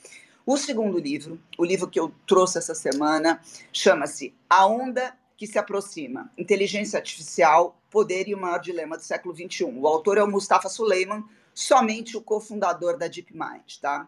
O 0.45 0.57
segundo 0.57 0.99
livro, 0.99 1.39
o 1.59 1.65
livro 1.65 1.89
que 1.89 2.01
eu 2.01 2.13
trouxe 2.27 2.59
essa 2.59 2.75
semana, 2.75 3.41
chama-se 3.73 4.35
A 4.49 4.67
Onda 4.67 5.15
que 5.37 5.47
se 5.47 5.59
aproxima: 5.59 6.31
Inteligência 6.37 6.99
Artificial, 6.99 7.79
Poder 7.91 8.29
e 8.29 8.35
o 8.35 8.39
Maior 8.39 8.59
Dilema 8.59 8.97
do 8.97 9.03
Século 9.03 9.35
XXI. 9.35 9.65
O 9.65 9.87
autor 9.87 10.19
é 10.19 10.23
o 10.23 10.31
Mustafa 10.31 10.69
Suleiman, 10.69 11.25
somente 11.55 12.17
o 12.17 12.21
cofundador 12.21 12.99
da 12.99 13.09
DeepMind, 13.09 13.79
tá? 13.81 14.07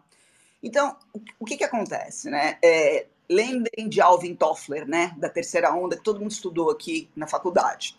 Então, 0.63 0.97
o 1.39 1.45
que 1.45 1.57
que 1.57 1.65
acontece, 1.65 2.29
né? 2.29 2.59
É, 2.63 3.07
lembrem 3.29 3.89
de 3.89 4.01
Alvin 4.01 4.35
Toffler, 4.35 4.87
né? 4.87 5.15
Da 5.17 5.29
terceira 5.29 5.73
onda, 5.73 5.97
que 5.97 6.03
todo 6.03 6.21
mundo 6.21 6.31
estudou 6.31 6.71
aqui 6.71 7.09
na 7.17 7.27
faculdade. 7.27 7.99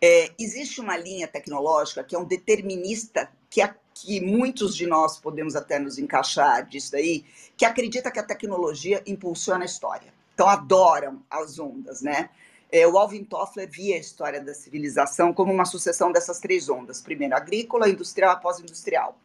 É, 0.00 0.32
existe 0.38 0.80
uma 0.80 0.96
linha 0.96 1.28
tecnológica 1.28 2.02
que 2.02 2.14
é 2.14 2.18
um 2.18 2.24
determinista, 2.24 3.30
que, 3.48 3.62
a, 3.62 3.74
que 3.94 4.20
muitos 4.20 4.74
de 4.74 4.86
nós 4.86 5.16
podemos 5.18 5.54
até 5.54 5.78
nos 5.78 5.96
encaixar 5.96 6.66
disso 6.66 6.96
aí, 6.96 7.24
que 7.56 7.64
acredita 7.64 8.10
que 8.10 8.18
a 8.18 8.24
tecnologia 8.24 9.02
impulsiona 9.06 9.64
a 9.64 9.66
história. 9.66 10.12
Então, 10.34 10.48
adoram 10.48 11.22
as 11.30 11.58
ondas, 11.58 12.02
né? 12.02 12.30
É, 12.70 12.86
o 12.86 12.98
Alvin 12.98 13.22
Toffler 13.22 13.70
via 13.70 13.96
a 13.96 13.98
história 13.98 14.40
da 14.40 14.54
civilização 14.54 15.32
como 15.32 15.52
uma 15.52 15.66
sucessão 15.66 16.10
dessas 16.10 16.40
três 16.40 16.68
ondas: 16.68 17.00
primeiro 17.00 17.36
agrícola, 17.36 17.88
industrial, 17.88 18.40
pós-industrial. 18.40 19.16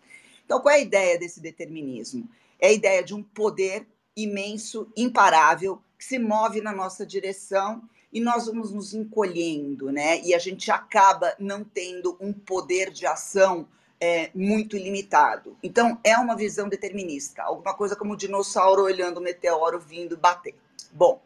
Então, 0.48 0.62
qual 0.62 0.74
é 0.74 0.78
a 0.78 0.82
ideia 0.82 1.20
desse 1.20 1.42
determinismo? 1.42 2.30
É 2.58 2.70
a 2.70 2.72
ideia 2.72 3.04
de 3.04 3.14
um 3.14 3.22
poder 3.22 3.86
imenso, 4.16 4.90
imparável, 4.96 5.82
que 6.00 6.06
se 6.06 6.18
move 6.18 6.62
na 6.62 6.72
nossa 6.72 7.06
direção 7.06 7.84
e 8.14 8.22
nós 8.22 8.46
vamos 8.46 8.72
nos 8.72 8.94
encolhendo, 8.94 9.92
né? 9.92 10.22
E 10.22 10.34
a 10.34 10.40
gente 10.40 10.72
acaba 10.72 11.36
não 11.38 11.66
tendo 11.66 12.18
um 12.22 12.32
poder 12.32 12.92
de 12.92 13.06
ação 13.06 13.68
é, 14.00 14.32
muito 14.34 14.78
ilimitado. 14.78 15.58
Então, 15.62 16.00
é 16.02 16.18
uma 16.18 16.34
visão 16.34 16.70
determinista, 16.70 17.44
alguma 17.44 17.74
coisa 17.74 17.94
como 17.94 18.14
o 18.14 18.18
dinossauro 18.18 18.84
olhando 18.84 19.18
o 19.18 19.22
meteoro 19.22 19.82
vindo 19.82 20.16
bater. 20.16 20.56
Bom, 20.94 21.22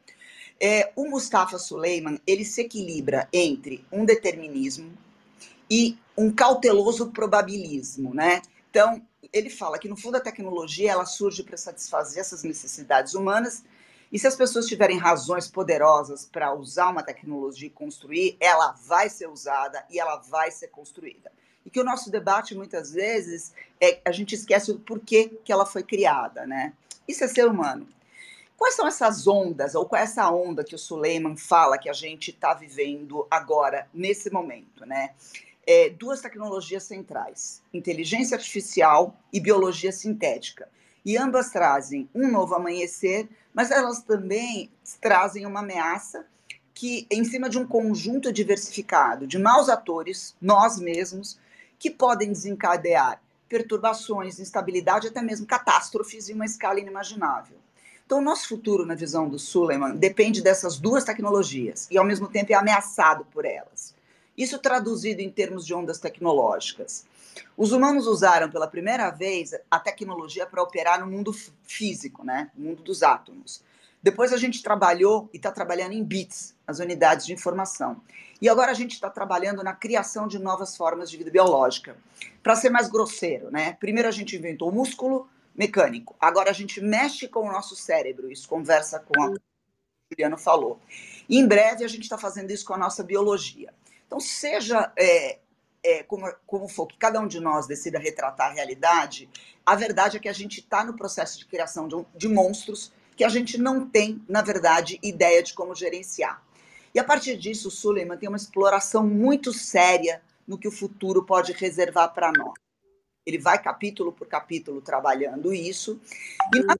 é, 0.59 0.91
o 0.95 1.07
Mustafa 1.07 1.59
Suleiman 1.59 2.19
ele 2.25 2.43
se 2.43 2.61
equilibra 2.61 3.29
entre 3.31 3.85
um 3.91 4.03
determinismo 4.03 4.91
e 5.69 5.95
um 6.17 6.31
cauteloso 6.31 7.11
probabilismo, 7.11 8.15
né? 8.15 8.41
Então, 8.71 9.05
ele 9.31 9.49
fala 9.49 9.77
que 9.77 9.87
no 9.87 9.97
fundo 9.97 10.17
a 10.17 10.21
tecnologia 10.21 10.91
ela 10.91 11.05
surge 11.05 11.43
para 11.43 11.57
satisfazer 11.57 12.19
essas 12.19 12.43
necessidades 12.43 13.13
humanas 13.13 13.63
e 14.11 14.19
se 14.19 14.27
as 14.27 14.35
pessoas 14.35 14.67
tiverem 14.67 14.97
razões 14.97 15.47
poderosas 15.47 16.25
para 16.25 16.53
usar 16.53 16.89
uma 16.89 17.01
tecnologia 17.01 17.67
e 17.67 17.71
construir, 17.71 18.35
ela 18.41 18.73
vai 18.85 19.09
ser 19.09 19.29
usada 19.29 19.85
e 19.89 19.99
ela 19.99 20.17
vai 20.17 20.51
ser 20.51 20.67
construída. 20.67 21.31
E 21.65 21.69
que 21.69 21.79
o 21.79 21.83
nosso 21.83 22.11
debate, 22.11 22.53
muitas 22.53 22.91
vezes, 22.91 23.53
é 23.79 24.01
a 24.03 24.11
gente 24.11 24.35
esquece 24.35 24.71
o 24.71 24.79
porquê 24.79 25.39
que 25.45 25.51
ela 25.51 25.65
foi 25.65 25.83
criada, 25.83 26.45
né? 26.45 26.73
Isso 27.07 27.23
é 27.23 27.27
ser 27.27 27.47
humano. 27.47 27.87
Quais 28.57 28.75
são 28.75 28.85
essas 28.85 29.25
ondas, 29.27 29.75
ou 29.75 29.85
qual 29.85 30.01
é 30.01 30.03
essa 30.03 30.29
onda 30.29 30.63
que 30.63 30.75
o 30.75 30.79
Suleiman 30.79 31.37
fala 31.37 31.77
que 31.77 31.89
a 31.89 31.93
gente 31.93 32.31
está 32.31 32.53
vivendo 32.53 33.25
agora, 33.31 33.87
nesse 33.93 34.29
momento, 34.29 34.85
né? 34.85 35.11
É, 35.65 35.89
duas 35.89 36.21
tecnologias 36.21 36.83
centrais, 36.83 37.61
inteligência 37.73 38.35
artificial 38.35 39.15
e 39.31 39.39
biologia 39.39 39.91
sintética. 39.91 40.67
E 41.05 41.17
ambas 41.17 41.51
trazem 41.51 42.09
um 42.13 42.31
novo 42.31 42.55
amanhecer 42.55 43.29
mas 43.53 43.71
elas 43.71 44.01
também 44.01 44.71
trazem 44.99 45.45
uma 45.45 45.59
ameaça 45.59 46.25
que, 46.73 47.05
em 47.11 47.23
cima 47.23 47.49
de 47.49 47.59
um 47.59 47.67
conjunto 47.67 48.31
diversificado 48.31 49.27
de 49.27 49.37
maus 49.37 49.69
atores, 49.69 50.35
nós 50.41 50.79
mesmos, 50.79 51.37
que 51.77 51.89
podem 51.89 52.31
desencadear 52.31 53.21
perturbações, 53.49 54.39
instabilidade, 54.39 55.07
até 55.07 55.21
mesmo 55.21 55.45
catástrofes 55.45 56.29
em 56.29 56.33
uma 56.33 56.45
escala 56.45 56.79
inimaginável. 56.79 57.57
Então, 58.05 58.19
o 58.19 58.21
nosso 58.21 58.47
futuro, 58.47 58.85
na 58.85 58.95
visão 58.95 59.27
do 59.27 59.37
Suleiman, 59.37 59.95
depende 59.95 60.41
dessas 60.41 60.77
duas 60.77 61.03
tecnologias 61.03 61.87
e, 61.91 61.97
ao 61.97 62.05
mesmo 62.05 62.27
tempo, 62.27 62.51
é 62.51 62.55
ameaçado 62.55 63.25
por 63.25 63.45
elas. 63.45 63.93
Isso 64.37 64.57
traduzido 64.59 65.21
em 65.21 65.29
termos 65.29 65.65
de 65.65 65.73
ondas 65.73 65.99
tecnológicas. 65.99 67.05
Os 67.55 67.71
humanos 67.71 68.07
usaram 68.07 68.49
pela 68.49 68.67
primeira 68.67 69.09
vez 69.09 69.53
a 69.69 69.79
tecnologia 69.79 70.45
para 70.45 70.63
operar 70.63 70.99
no 70.99 71.07
mundo 71.07 71.33
físico, 71.63 72.23
né? 72.23 72.49
no 72.55 72.69
mundo 72.69 72.83
dos 72.83 73.03
átomos. 73.03 73.63
Depois 74.03 74.33
a 74.33 74.37
gente 74.37 74.63
trabalhou 74.63 75.29
e 75.31 75.37
está 75.37 75.51
trabalhando 75.51 75.93
em 75.93 76.03
bits, 76.03 76.55
as 76.65 76.79
unidades 76.79 77.25
de 77.25 77.33
informação. 77.33 78.01
E 78.41 78.49
agora 78.49 78.71
a 78.71 78.73
gente 78.73 78.93
está 78.93 79.09
trabalhando 79.11 79.63
na 79.63 79.73
criação 79.73 80.27
de 80.27 80.39
novas 80.39 80.75
formas 80.75 81.11
de 81.11 81.17
vida 81.17 81.29
biológica. 81.29 81.95
Para 82.41 82.55
ser 82.55 82.71
mais 82.71 82.89
grosseiro, 82.89 83.51
né? 83.51 83.73
Primeiro 83.73 84.09
a 84.09 84.11
gente 84.11 84.35
inventou 84.35 84.69
o 84.69 84.73
músculo 84.73 85.29
mecânico. 85.55 86.15
Agora 86.19 86.49
a 86.49 86.53
gente 86.53 86.81
mexe 86.81 87.27
com 87.27 87.47
o 87.47 87.51
nosso 87.51 87.75
cérebro. 87.75 88.31
Isso 88.31 88.49
conversa 88.49 88.99
com 88.99 89.21
a 89.21 89.29
que 89.29 89.35
o 89.35 89.39
Juliano 90.13 90.37
falou. 90.37 90.79
E 91.29 91.37
em 91.37 91.47
breve 91.47 91.85
a 91.85 91.87
gente 91.87 92.03
está 92.03 92.17
fazendo 92.17 92.49
isso 92.49 92.65
com 92.65 92.73
a 92.73 92.77
nossa 92.77 93.03
biologia. 93.03 93.71
Então, 94.11 94.19
seja 94.19 94.91
é, 94.97 95.39
é, 95.81 96.03
como, 96.03 96.29
como 96.45 96.67
for 96.67 96.85
que 96.85 96.97
cada 96.97 97.17
um 97.21 97.27
de 97.27 97.39
nós 97.39 97.65
decida 97.65 97.97
retratar 97.97 98.49
a 98.49 98.53
realidade, 98.53 99.29
a 99.65 99.73
verdade 99.73 100.17
é 100.17 100.19
que 100.19 100.27
a 100.27 100.33
gente 100.33 100.59
está 100.59 100.83
no 100.83 100.97
processo 100.97 101.39
de 101.39 101.45
criação 101.45 101.87
de, 101.87 101.95
de 102.13 102.27
monstros 102.27 102.91
que 103.15 103.23
a 103.23 103.29
gente 103.29 103.57
não 103.57 103.87
tem, 103.87 104.21
na 104.27 104.41
verdade, 104.41 104.99
ideia 105.01 105.41
de 105.41 105.53
como 105.53 105.73
gerenciar. 105.73 106.43
E 106.93 106.99
a 106.99 107.05
partir 107.05 107.37
disso, 107.37 107.69
o 107.69 107.71
Suleiman 107.71 108.17
tem 108.17 108.27
uma 108.27 108.35
exploração 108.35 109.07
muito 109.07 109.53
séria 109.53 110.21
no 110.45 110.57
que 110.57 110.67
o 110.67 110.71
futuro 110.71 111.23
pode 111.23 111.53
reservar 111.53 112.13
para 112.13 112.33
nós. 112.33 112.55
Ele 113.25 113.37
vai 113.37 113.63
capítulo 113.63 114.11
por 114.11 114.27
capítulo 114.27 114.81
trabalhando 114.81 115.53
isso. 115.53 116.01
E 116.53 116.59
o 116.59 116.67
que 116.67 116.75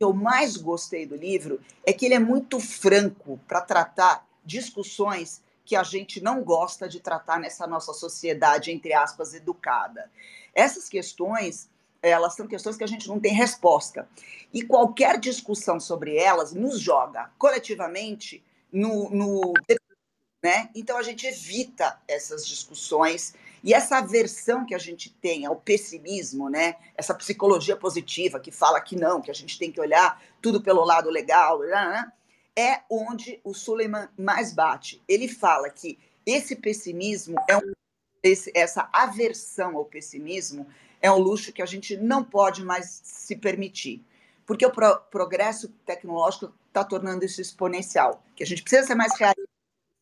eu 0.00 0.14
mais 0.14 0.56
gostei 0.56 1.04
do 1.04 1.14
livro 1.14 1.60
é 1.84 1.92
que 1.92 2.06
ele 2.06 2.14
é 2.14 2.18
muito 2.18 2.58
franco 2.58 3.38
para 3.46 3.60
tratar 3.60 4.26
discussões 4.46 5.42
que 5.70 5.76
a 5.76 5.84
gente 5.84 6.20
não 6.20 6.42
gosta 6.42 6.88
de 6.88 6.98
tratar 6.98 7.38
nessa 7.38 7.64
nossa 7.64 7.92
sociedade, 7.92 8.72
entre 8.72 8.92
aspas, 8.92 9.34
educada. 9.34 10.10
Essas 10.52 10.88
questões, 10.88 11.70
elas 12.02 12.34
são 12.34 12.48
questões 12.48 12.76
que 12.76 12.82
a 12.82 12.88
gente 12.88 13.08
não 13.08 13.20
tem 13.20 13.32
resposta. 13.32 14.08
E 14.52 14.62
qualquer 14.62 15.16
discussão 15.20 15.78
sobre 15.78 16.16
elas 16.16 16.52
nos 16.52 16.80
joga 16.80 17.30
coletivamente 17.38 18.42
no. 18.72 19.10
no 19.10 19.52
né? 20.42 20.70
Então 20.74 20.98
a 20.98 21.04
gente 21.04 21.24
evita 21.24 22.00
essas 22.08 22.44
discussões 22.44 23.32
e 23.62 23.72
essa 23.72 23.98
aversão 23.98 24.66
que 24.66 24.74
a 24.74 24.78
gente 24.78 25.08
tem 25.08 25.46
ao 25.46 25.54
pessimismo, 25.54 26.50
né? 26.50 26.74
Essa 26.96 27.14
psicologia 27.14 27.76
positiva 27.76 28.40
que 28.40 28.50
fala 28.50 28.80
que 28.80 28.96
não, 28.96 29.20
que 29.20 29.30
a 29.30 29.34
gente 29.34 29.56
tem 29.56 29.70
que 29.70 29.80
olhar 29.80 30.20
tudo 30.42 30.60
pelo 30.60 30.82
lado 30.84 31.08
legal, 31.10 31.60
né? 31.60 32.10
É 32.56 32.80
onde 32.90 33.40
o 33.44 33.54
Suleiman 33.54 34.08
mais 34.18 34.52
bate. 34.52 35.02
Ele 35.08 35.28
fala 35.28 35.70
que 35.70 35.98
esse 36.26 36.56
pessimismo 36.56 37.36
é 37.48 37.56
um, 37.56 37.72
esse, 38.22 38.52
essa 38.54 38.88
aversão 38.92 39.76
ao 39.76 39.84
pessimismo 39.84 40.66
é 41.00 41.10
um 41.10 41.18
luxo 41.18 41.52
que 41.52 41.62
a 41.62 41.66
gente 41.66 41.96
não 41.96 42.22
pode 42.22 42.62
mais 42.62 43.00
se 43.02 43.34
permitir, 43.34 44.04
porque 44.44 44.66
o 44.66 44.70
pro 44.70 45.00
progresso 45.10 45.68
tecnológico 45.86 46.52
está 46.68 46.84
tornando 46.84 47.24
isso 47.24 47.40
exponencial, 47.40 48.22
que 48.36 48.42
a 48.42 48.46
gente 48.46 48.62
precisa 48.62 48.86
ser 48.86 48.94
mais 48.94 49.18
realista 49.18 49.48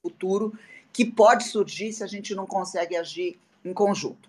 no 0.03 0.11
futuro, 0.11 0.59
que 0.92 1.05
pode 1.05 1.44
surgir 1.44 1.92
se 1.92 2.03
a 2.03 2.07
gente 2.07 2.34
não 2.34 2.46
consegue 2.46 2.96
agir 2.96 3.38
em 3.64 3.72
conjunto. 3.72 4.28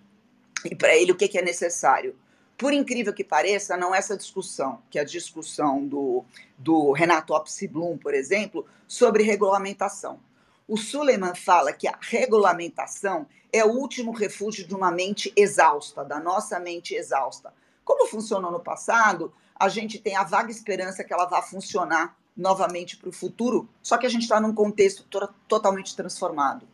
E 0.64 0.76
para 0.76 0.96
ele, 0.96 1.12
o 1.12 1.16
que, 1.16 1.28
que 1.28 1.38
é 1.38 1.42
necessário? 1.42 2.16
Por 2.60 2.74
incrível 2.74 3.14
que 3.14 3.24
pareça, 3.24 3.78
não 3.78 3.96
essa 3.96 4.18
discussão, 4.18 4.82
que 4.90 5.00
é 5.00 5.02
a 5.02 5.06
discussão 5.06 5.88
do, 5.88 6.26
do 6.58 6.92
Renato 6.92 7.34
Opsi-Blum, 7.34 7.98
por 7.98 8.14
exemplo, 8.14 8.66
sobre 8.86 9.24
regulamentação. 9.24 10.20
O 10.68 10.76
Suleiman 10.76 11.34
fala 11.34 11.72
que 11.72 11.88
a 11.88 11.98
regulamentação 12.02 13.26
é 13.54 13.64
o 13.64 13.72
último 13.72 14.12
refúgio 14.12 14.68
de 14.68 14.76
uma 14.76 14.92
mente 14.92 15.32
exausta, 15.38 16.04
da 16.04 16.20
nossa 16.20 16.60
mente 16.60 16.94
exausta. 16.94 17.54
Como 17.86 18.08
funcionou 18.08 18.52
no 18.52 18.60
passado, 18.60 19.32
a 19.56 19.70
gente 19.70 19.98
tem 19.98 20.18
a 20.18 20.26
vaga 20.26 20.52
esperança 20.52 21.02
que 21.02 21.14
ela 21.14 21.28
vá 21.28 21.42
funcionar 21.42 22.18
novamente 22.36 22.98
para 22.98 23.08
o 23.08 23.14
futuro, 23.14 23.70
só 23.82 23.98
que 23.98 24.06
a 24.06 24.10
gente 24.10 24.24
está 24.24 24.38
num 24.38 24.54
contexto 24.54 25.06
to 25.06 25.30
totalmente 25.48 25.96
transformado. 25.96 26.68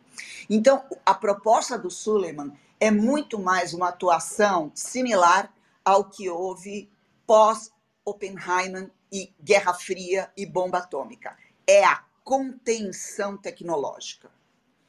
Então, 0.50 0.82
a 1.06 1.14
proposta 1.14 1.78
do 1.78 1.92
Suleiman 1.92 2.52
é 2.80 2.90
muito 2.90 3.38
mais 3.38 3.72
uma 3.72 3.90
atuação 3.90 4.72
similar 4.74 5.54
ao 5.86 6.10
que 6.10 6.28
houve 6.28 6.90
pós 7.24 7.70
Oppenheimer 8.04 8.90
e 9.12 9.32
Guerra 9.40 9.72
Fria 9.72 10.28
e 10.36 10.44
bomba 10.44 10.78
atômica. 10.78 11.36
É 11.64 11.84
a 11.84 12.02
contenção 12.24 13.36
tecnológica. 13.36 14.28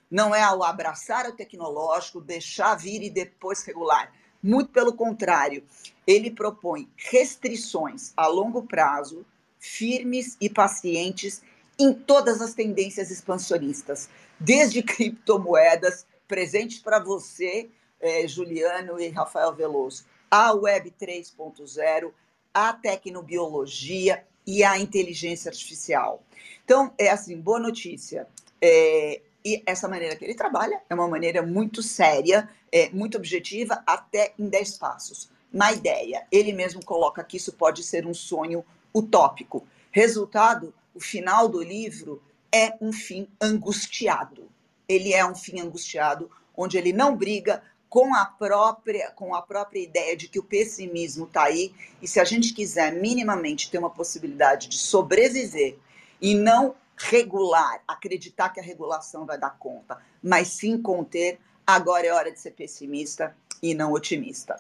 Não 0.10 0.34
é 0.34 0.42
ao 0.42 0.64
abraçar 0.64 1.30
o 1.30 1.36
tecnológico, 1.36 2.20
deixar 2.20 2.74
vir 2.76 3.04
e 3.04 3.12
depois 3.12 3.64
regular. 3.64 4.12
Muito 4.42 4.72
pelo 4.72 4.94
contrário, 4.94 5.64
ele 6.06 6.32
propõe 6.32 6.90
restrições 6.96 8.12
a 8.18 8.26
longo 8.26 8.64
prazo, 8.64 9.24
firmes 9.60 10.36
e 10.42 10.50
pacientes 10.50 11.44
em 11.78 11.94
todas 11.94 12.42
as 12.42 12.56
tendências 12.56 13.12
expansionistas, 13.12 14.10
desde 14.40 14.82
criptomoedas, 14.82 16.08
presentes 16.28 16.80
para 16.80 17.00
você, 17.00 17.70
eh, 18.00 18.28
Juliano 18.28 19.00
e 19.00 19.10
Rafael 19.10 19.54
Veloso, 19.54 20.06
a 20.30 20.54
Web 20.54 20.94
3.0, 21.00 22.12
a 22.54 22.74
tecnobiologia 22.74 24.24
e 24.46 24.64
a 24.64 24.78
inteligência 24.78 25.50
artificial. 25.50 26.24
Então, 26.64 26.94
é 26.98 27.10
assim, 27.10 27.40
boa 27.40 27.60
notícia. 27.60 28.28
É, 28.62 29.22
e 29.44 29.64
essa 29.66 29.88
maneira 29.88 30.16
que 30.16 30.26
ele 30.26 30.34
trabalha 30.34 30.82
é 30.90 30.94
uma 30.94 31.08
maneira 31.08 31.42
muito 31.42 31.82
séria, 31.82 32.50
é, 32.72 32.90
muito 32.90 33.18
objetiva, 33.18 33.82
até 33.86 34.34
em 34.38 34.50
10 34.50 34.78
passos. 34.78 35.30
Na 35.52 35.72
ideia, 35.72 36.26
ele 36.32 36.52
mesmo 36.52 36.84
coloca 36.84 37.24
que 37.24 37.38
isso 37.38 37.54
pode 37.54 37.84
ser 37.84 38.06
um 38.06 38.14
sonho 38.14 38.66
utópico. 38.94 39.66
Resultado, 39.92 40.74
o 40.94 41.00
final 41.00 41.48
do 41.48 41.62
livro 41.62 42.22
é 42.52 42.74
um 42.82 42.92
fim 42.92 43.28
angustiado. 43.42 44.50
Ele 44.88 45.14
é 45.14 45.26
um 45.26 45.36
fim 45.36 45.60
angustiado, 45.60 46.30
onde 46.56 46.78
ele 46.78 46.92
não 46.92 47.16
briga, 47.16 47.62
com 47.90 48.14
a 48.14 48.26
própria 48.26 49.12
com 49.12 49.34
a 49.34 49.42
própria 49.42 49.80
ideia 49.80 50.16
de 50.16 50.28
que 50.28 50.40
o 50.40 50.44
pessimismo 50.44 51.26
está 51.26 51.44
aí 51.44 51.74
e 52.02 52.08
se 52.08 52.20
a 52.20 52.24
gente 52.24 52.54
quiser 52.54 52.94
minimamente 52.94 53.72
ter 53.72 53.78
uma 53.78 53.90
possibilidade 53.90 54.68
de 54.68 54.78
sobreviver 54.78 55.78
e 56.22 56.36
não 56.36 56.76
regular, 56.98 57.82
acreditar 57.88 58.50
que 58.50 58.60
a 58.60 58.64
regulação 58.64 59.26
vai 59.26 59.38
dar 59.38 59.58
conta, 59.58 60.00
mas 60.22 60.48
sim 60.48 60.82
conter, 60.82 61.40
agora 61.66 62.08
é 62.08 62.12
hora 62.12 62.32
de 62.32 62.40
ser 62.40 62.52
pessimista 62.52 63.36
e 63.62 63.74
não 63.74 63.94
otimista. 63.94 64.60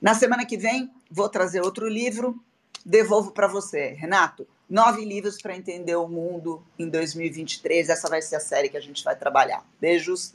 Na 0.00 0.14
semana 0.14 0.44
que 0.44 0.56
vem 0.56 0.90
vou 1.10 1.28
trazer 1.28 1.62
outro 1.62 1.88
livro, 1.88 2.38
devolvo 2.84 3.32
para 3.32 3.48
você, 3.48 3.88
Renato. 3.94 4.46
Nove 4.68 5.02
livros 5.02 5.40
para 5.40 5.56
entender 5.56 5.96
o 5.96 6.06
mundo 6.06 6.62
em 6.78 6.88
2023. 6.88 7.88
Essa 7.88 8.08
vai 8.08 8.20
ser 8.20 8.36
a 8.36 8.40
série 8.40 8.68
que 8.68 8.76
a 8.76 8.80
gente 8.80 9.02
vai 9.02 9.16
trabalhar. 9.16 9.64
Beijos. 9.80 10.34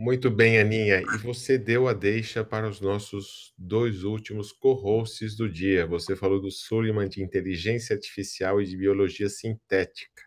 Muito 0.00 0.30
bem, 0.30 0.60
Aninha. 0.60 1.02
E 1.12 1.18
você 1.18 1.58
deu 1.58 1.88
a 1.88 1.92
deixa 1.92 2.44
para 2.44 2.68
os 2.68 2.80
nossos 2.80 3.52
dois 3.58 4.04
últimos 4.04 4.52
co-hosts 4.52 5.34
do 5.34 5.50
dia. 5.50 5.88
Você 5.88 6.14
falou 6.14 6.40
do 6.40 6.52
Suleiman 6.52 7.08
de 7.08 7.20
inteligência 7.20 7.94
artificial 7.96 8.62
e 8.62 8.64
de 8.64 8.76
biologia 8.76 9.28
sintética. 9.28 10.22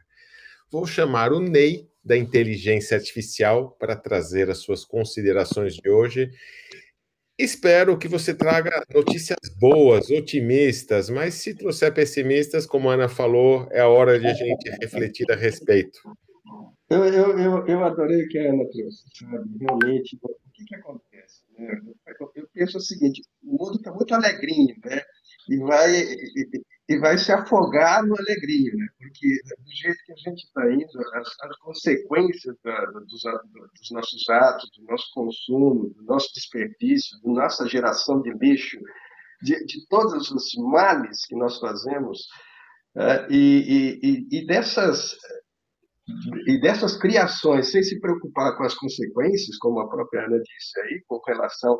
Vou 0.69 0.86
chamar 0.86 1.32
o 1.32 1.39
Ney 1.39 1.88
da 2.03 2.17
inteligência 2.17 2.97
artificial 2.97 3.72
para 3.80 3.95
trazer 3.95 4.49
as 4.49 4.57
suas 4.57 4.84
considerações 4.84 5.76
de 5.76 5.89
hoje. 5.89 6.30
Espero 7.39 7.97
que 7.97 8.09
você 8.09 8.34
traga 8.34 8.84
notícias 8.93 9.39
boas, 9.57 10.09
otimistas, 10.09 11.09
mas 11.09 11.36
se 11.36 11.55
trouxer 11.55 11.93
pessimistas, 11.93 12.65
como 12.65 12.89
a 12.89 12.95
Ana 12.95 13.07
falou, 13.07 13.69
é 13.72 13.82
hora 13.82 14.19
de 14.19 14.28
a 14.28 14.34
gente 14.34 14.69
refletir 14.82 15.32
a 15.32 15.36
respeito. 15.38 16.01
Eu, 16.92 17.06
eu, 17.06 17.39
eu, 17.39 17.68
eu 17.68 17.86
adorei 17.86 18.26
o 18.26 18.28
que 18.28 18.38
a 18.38 18.52
Ana 18.52 18.66
trouxe, 18.70 19.06
sabe? 19.18 19.50
Realmente, 19.62 20.20
o 20.22 20.52
que, 20.52 20.66
que 20.66 20.76
acontece? 20.76 21.42
Né? 21.58 21.80
Eu, 22.36 22.50
penso 22.54 22.80
o 22.80 22.82
seguinte: 22.82 23.22
o 23.42 23.52
mundo 23.54 23.78
está 23.78 23.94
muito 23.94 24.14
alegrinho, 24.14 24.76
né? 24.84 25.02
E 25.50 25.58
vai, 25.60 25.89
e, 25.89 26.50
e, 26.89 27.00
vai 27.00 27.18
se 27.18 27.32
afogar 27.32 28.06
no 28.06 28.14
alegrinho, 28.20 28.76
né? 28.76 28.88
Porque 29.00 29.28
do 29.58 29.72
jeito 29.74 30.04
que 30.06 30.12
a 30.12 30.16
gente 30.18 30.44
está 30.44 30.70
indo, 30.70 31.00
as, 31.14 31.28
as 31.44 31.58
consequências 31.60 32.58
da, 32.62 32.86
dos, 32.88 33.22
dos 33.80 33.92
nossos 33.92 34.30
atos, 34.30 34.70
do 34.78 34.84
nosso 34.84 35.10
consumo, 35.14 35.94
do 35.96 36.04
nosso 36.04 36.34
desperdício, 36.34 37.18
da 37.22 37.32
nossa 37.32 37.70
geração 37.70 38.22
de 38.22 38.34
lixo, 38.34 38.78
de, 39.42 39.66
de 39.66 39.88
todos 39.88 40.30
os 40.30 40.54
males 40.58 41.26
que 41.26 41.38
nós 41.38 41.58
fazemos, 41.58 42.28
uh, 42.98 43.32
e, 43.32 44.00
e, 44.04 44.39
e, 44.39 44.46
dessas 44.46 45.16
e 46.47 46.60
dessas 46.60 46.97
criações, 46.97 47.72
sem 47.72 47.84
se 47.84 47.99
preocupar 47.99 48.58
com 48.58 48.64
as 48.64 48.74
consequências, 48.74 49.58
como 49.58 49.80
a 49.80 49.89
própria 49.89 50.26
Ana 50.26 50.38
disse 50.38 50.80
aí, 50.82 51.02
com 51.08 51.20
relação 51.28 51.78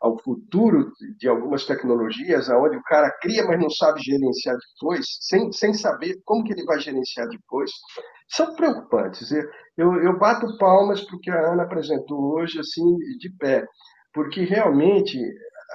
ao 0.00 0.18
futuro 0.18 0.90
de 1.18 1.28
algumas 1.28 1.66
tecnologias, 1.66 2.48
aonde 2.48 2.76
o 2.76 2.82
cara 2.82 3.10
cria, 3.20 3.44
mas 3.44 3.60
não 3.60 3.68
sabe 3.68 4.00
gerenciar 4.00 4.56
depois, 4.56 5.04
sem, 5.20 5.52
sem 5.52 5.74
saber 5.74 6.16
como 6.24 6.42
que 6.42 6.52
ele 6.52 6.64
vai 6.64 6.80
gerenciar 6.80 7.28
depois, 7.28 7.70
são 8.28 8.54
preocupantes. 8.54 9.30
Eu, 9.76 9.94
eu 10.02 10.18
bato 10.18 10.56
palmas 10.56 11.02
porque 11.02 11.30
a 11.30 11.52
Ana 11.52 11.64
apresentou 11.64 12.34
hoje, 12.34 12.58
assim, 12.58 12.96
de 13.18 13.30
pé, 13.38 13.64
porque 14.14 14.42
realmente 14.42 15.18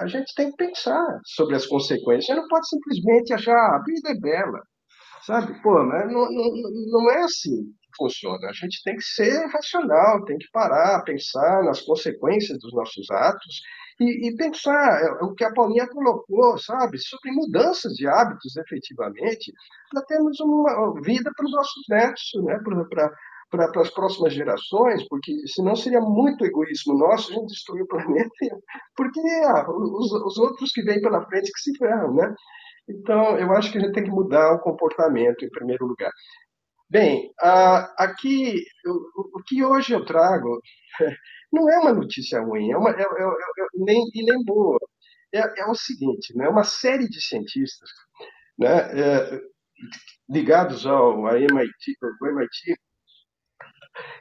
a 0.00 0.06
gente 0.08 0.34
tem 0.34 0.50
que 0.50 0.56
pensar 0.56 1.06
sobre 1.24 1.54
as 1.54 1.64
consequências. 1.64 2.26
Você 2.26 2.34
não 2.34 2.48
pode 2.48 2.68
simplesmente 2.68 3.32
achar 3.32 3.54
ah, 3.54 3.76
a 3.76 3.82
vida 3.84 4.10
é 4.10 4.20
bela, 4.20 4.60
sabe? 5.24 5.62
Pô, 5.62 5.84
mas 5.84 6.12
não, 6.12 6.28
não, 6.30 6.50
não 6.90 7.10
é 7.12 7.22
assim 7.22 7.72
funciona. 7.96 8.48
A 8.48 8.52
gente 8.52 8.82
tem 8.84 8.96
que 8.96 9.04
ser 9.04 9.46
racional, 9.46 10.24
tem 10.24 10.38
que 10.38 10.48
parar, 10.52 11.02
pensar 11.04 11.64
nas 11.64 11.80
consequências 11.80 12.58
dos 12.58 12.72
nossos 12.72 13.10
atos 13.10 13.60
e, 14.00 14.28
e 14.28 14.36
pensar 14.36 15.00
é, 15.02 15.24
o 15.24 15.34
que 15.34 15.44
a 15.44 15.52
Paulinha 15.52 15.88
colocou, 15.88 16.58
sabe, 16.58 16.98
sobre 16.98 17.32
mudanças 17.32 17.92
de 17.94 18.06
hábitos, 18.06 18.56
efetivamente, 18.56 19.52
para 19.90 20.04
termos 20.04 20.38
uma 20.40 21.00
vida 21.02 21.30
para 21.34 21.46
os 21.46 21.52
nossos 21.52 21.84
netos, 21.88 22.30
né, 22.44 22.58
para 22.90 23.10
para 23.48 23.80
as 23.80 23.90
próximas 23.90 24.34
gerações, 24.34 25.06
porque 25.08 25.32
senão 25.46 25.76
seria 25.76 26.00
muito 26.00 26.44
egoísmo 26.44 26.98
nosso 26.98 27.30
a 27.30 27.34
gente 27.36 27.46
destruir 27.46 27.82
o 27.82 27.86
planeta, 27.86 28.28
porque 28.96 29.20
ah, 29.46 29.64
os, 29.70 30.12
os 30.12 30.38
outros 30.38 30.72
que 30.72 30.82
vêm 30.82 31.00
pela 31.00 31.24
frente 31.26 31.52
que 31.52 31.60
se 31.60 31.78
ferram, 31.78 32.12
né? 32.12 32.34
Então, 32.88 33.36
eu 33.36 33.52
acho 33.52 33.72
que 33.72 33.78
a 33.78 33.80
gente 33.80 33.92
tem 33.92 34.04
que 34.04 34.10
mudar 34.10 34.52
o 34.54 34.60
comportamento, 34.60 35.44
em 35.44 35.50
primeiro 35.50 35.86
lugar. 35.86 36.10
Bem, 36.88 37.32
aqui, 37.98 38.62
o, 38.86 39.42
que 39.46 39.64
hoje 39.64 39.92
eu 39.92 40.04
trago 40.04 40.60
não 41.52 41.68
é 41.68 41.78
uma 41.80 41.92
notícia 41.92 42.40
ruim, 42.40 42.70
é 42.70 42.76
uma, 42.76 42.90
é, 42.90 43.02
é, 43.02 43.04
é, 43.04 43.66
nem, 43.74 44.04
e 44.14 44.24
nem 44.24 44.44
boa. 44.44 44.78
É, 45.32 45.40
é, 45.62 45.66
o 45.66 45.74
seguinte, 45.74 46.36
né, 46.36 46.48
uma 46.48 46.64
série 46.64 47.08
de 47.08 47.20
cientistas 47.20 47.90
né, 48.58 48.68
é, 49.00 49.40
ligados 50.30 50.86
ao 50.86 51.26
MIT, 51.28 51.96
ao 52.22 52.28
MIT 52.30 52.76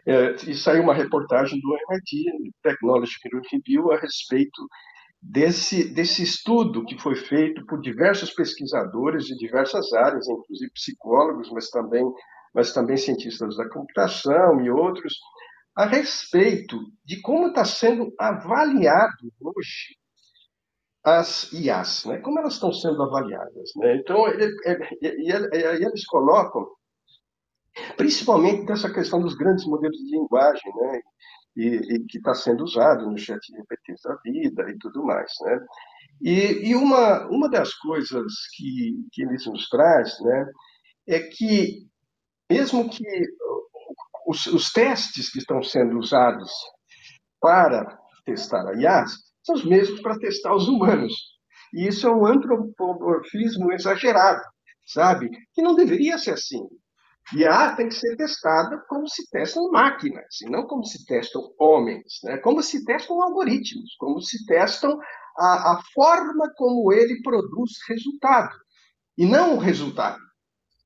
é, 0.05 0.35
e 0.49 0.55
saiu 0.55 0.83
uma 0.83 0.93
reportagem 0.93 1.59
do 1.59 1.77
MIT 1.89 2.53
Technology 2.63 3.15
Review 3.51 3.91
a 3.91 3.99
respeito 3.99 4.67
desse, 5.21 5.93
desse 5.93 6.23
estudo 6.23 6.85
que 6.85 6.97
foi 6.99 7.15
feito 7.15 7.65
por 7.65 7.81
diversos 7.81 8.33
pesquisadores 8.33 9.25
de 9.25 9.35
diversas 9.37 9.91
áreas, 9.93 10.27
inclusive 10.27 10.71
psicólogos, 10.71 11.49
mas 11.51 11.69
também 11.69 12.03
mas 12.55 12.73
também 12.73 12.95
cientistas 12.95 13.57
da 13.57 13.69
computação 13.69 14.61
e 14.61 14.71
outros, 14.71 15.13
a 15.75 15.85
respeito 15.85 16.79
de 17.03 17.21
como 17.21 17.47
está 17.47 17.65
sendo 17.65 18.13
avaliado 18.17 19.29
hoje 19.41 19.97
as 21.03 21.51
IAs, 21.53 22.05
né? 22.05 22.17
como 22.19 22.39
elas 22.39 22.53
estão 22.53 22.71
sendo 22.71 23.03
avaliadas. 23.03 23.71
Né? 23.75 23.97
Então, 23.97 24.27
ele, 24.27 24.51
ele, 25.01 25.85
eles 25.85 26.05
colocam, 26.07 26.65
principalmente 27.95 28.65
dessa 28.65 28.91
questão 28.91 29.21
dos 29.21 29.35
grandes 29.35 29.65
modelos 29.67 29.97
de 29.97 30.17
linguagem, 30.17 30.73
né? 30.75 31.01
e, 31.57 31.67
e 31.67 32.05
que 32.05 32.17
está 32.17 32.33
sendo 32.33 32.63
usado 32.63 33.05
no 33.09 33.17
chat 33.17 33.39
GPT 33.45 33.95
da 34.03 34.15
vida 34.23 34.69
e 34.69 34.77
tudo 34.79 35.03
mais. 35.03 35.31
Né? 35.41 35.59
E, 36.21 36.69
e 36.69 36.75
uma, 36.75 37.27
uma 37.27 37.49
das 37.49 37.73
coisas 37.75 38.33
que, 38.55 38.95
que 39.11 39.23
eles 39.23 39.45
nos 39.45 39.67
traz 39.69 40.19
né, 40.21 40.45
é 41.07 41.19
que, 41.19 41.87
mesmo 42.49 42.89
que 42.89 43.03
os, 44.27 44.45
os 44.47 44.71
testes 44.71 45.31
que 45.31 45.39
estão 45.39 45.61
sendo 45.63 45.97
usados 45.97 46.51
para 47.39 47.97
testar 48.25 48.67
a 48.67 48.73
IAS 48.73 49.13
são 49.43 49.55
os 49.55 49.65
mesmos 49.65 50.01
para 50.01 50.17
testar 50.17 50.55
os 50.55 50.67
humanos. 50.67 51.13
E 51.73 51.87
isso 51.87 52.07
é 52.07 52.11
um 52.11 52.25
antropomorfismo 52.25 53.71
exagerado, 53.71 54.41
sabe? 54.87 55.29
Que 55.53 55.61
não 55.61 55.75
deveria 55.75 56.17
ser 56.17 56.31
assim. 56.31 56.65
E 57.33 57.43
a 57.45 57.75
tem 57.75 57.87
que 57.87 57.95
ser 57.95 58.15
testada 58.15 58.83
como 58.87 59.07
se 59.07 59.27
testam 59.31 59.71
máquinas, 59.71 60.41
e 60.41 60.49
não 60.49 60.67
como 60.67 60.85
se 60.85 61.03
testam 61.05 61.41
homens, 61.59 62.19
né? 62.23 62.37
como 62.37 62.61
se 62.61 62.85
testam 62.85 63.21
algoritmos, 63.21 63.95
como 63.97 64.21
se 64.21 64.45
testam 64.45 64.95
a, 65.37 65.73
a 65.73 65.81
forma 65.93 66.51
como 66.55 66.93
ele 66.93 67.21
produz 67.23 67.71
resultado, 67.89 68.55
e 69.17 69.25
não 69.25 69.55
o 69.55 69.59
resultado. 69.59 70.19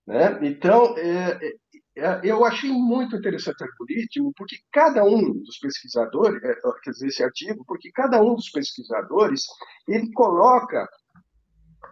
Né? 0.10 0.40
Então, 0.42 0.98
é, 0.98 1.40
é, 1.40 2.02
é 2.02 2.22
eu 2.24 2.44
achei 2.44 2.72
muito 2.72 3.16
interessante 3.16 3.62
o 3.62 3.68
algoritmo, 3.68 4.34
porque 4.36 4.56
cada 4.72 5.04
um 5.06 5.34
dos 5.34 5.60
pesquisadores, 5.60 6.44
é, 6.44 6.56
quer 6.84 6.92
dizer, 6.92 7.08
esse 7.08 7.24
artigo, 7.24 7.64
porque 7.68 7.92
cada 7.92 8.20
um 8.20 8.34
dos 8.34 8.50
pesquisadores, 8.50 9.44
ele 9.88 10.12
coloca 10.14 10.90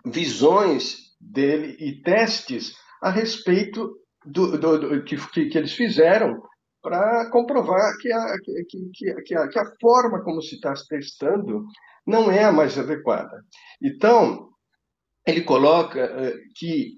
visões 0.03 1.15
dele 1.21 1.77
e 1.79 2.01
testes 2.01 2.75
a 3.03 3.11
respeito 3.11 3.95
do, 4.25 4.57
do, 4.57 4.79
do 4.79 5.03
que, 5.03 5.15
que, 5.49 5.55
eles 5.55 5.73
fizeram 5.73 6.41
para 6.81 7.29
comprovar 7.29 7.95
que 7.99 8.11
a, 8.11 8.35
que, 8.43 8.89
que, 9.23 9.35
a, 9.35 9.47
que 9.47 9.59
a 9.59 9.71
forma 9.79 10.23
como 10.23 10.41
se 10.41 10.55
está 10.55 10.73
testando 10.89 11.65
não 12.05 12.31
é 12.31 12.45
a 12.45 12.51
mais 12.51 12.79
adequada. 12.79 13.43
Então, 13.79 14.49
ele 15.23 15.41
coloca 15.41 16.03
uh, 16.03 16.37
que 16.55 16.95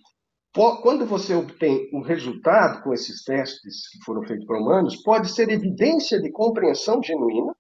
quando 0.82 1.06
você 1.06 1.34
obtém 1.34 1.90
um 1.94 2.02
resultado 2.02 2.84
com 2.84 2.94
esses 2.94 3.24
testes 3.24 3.88
que 3.90 4.04
foram 4.04 4.24
feitos 4.24 4.46
para 4.46 4.60
humanos, 4.60 5.02
pode 5.04 5.32
ser 5.32 5.50
evidência 5.50 6.22
de 6.22 6.32
compreensão 6.32 7.02
genuína, 7.02 7.56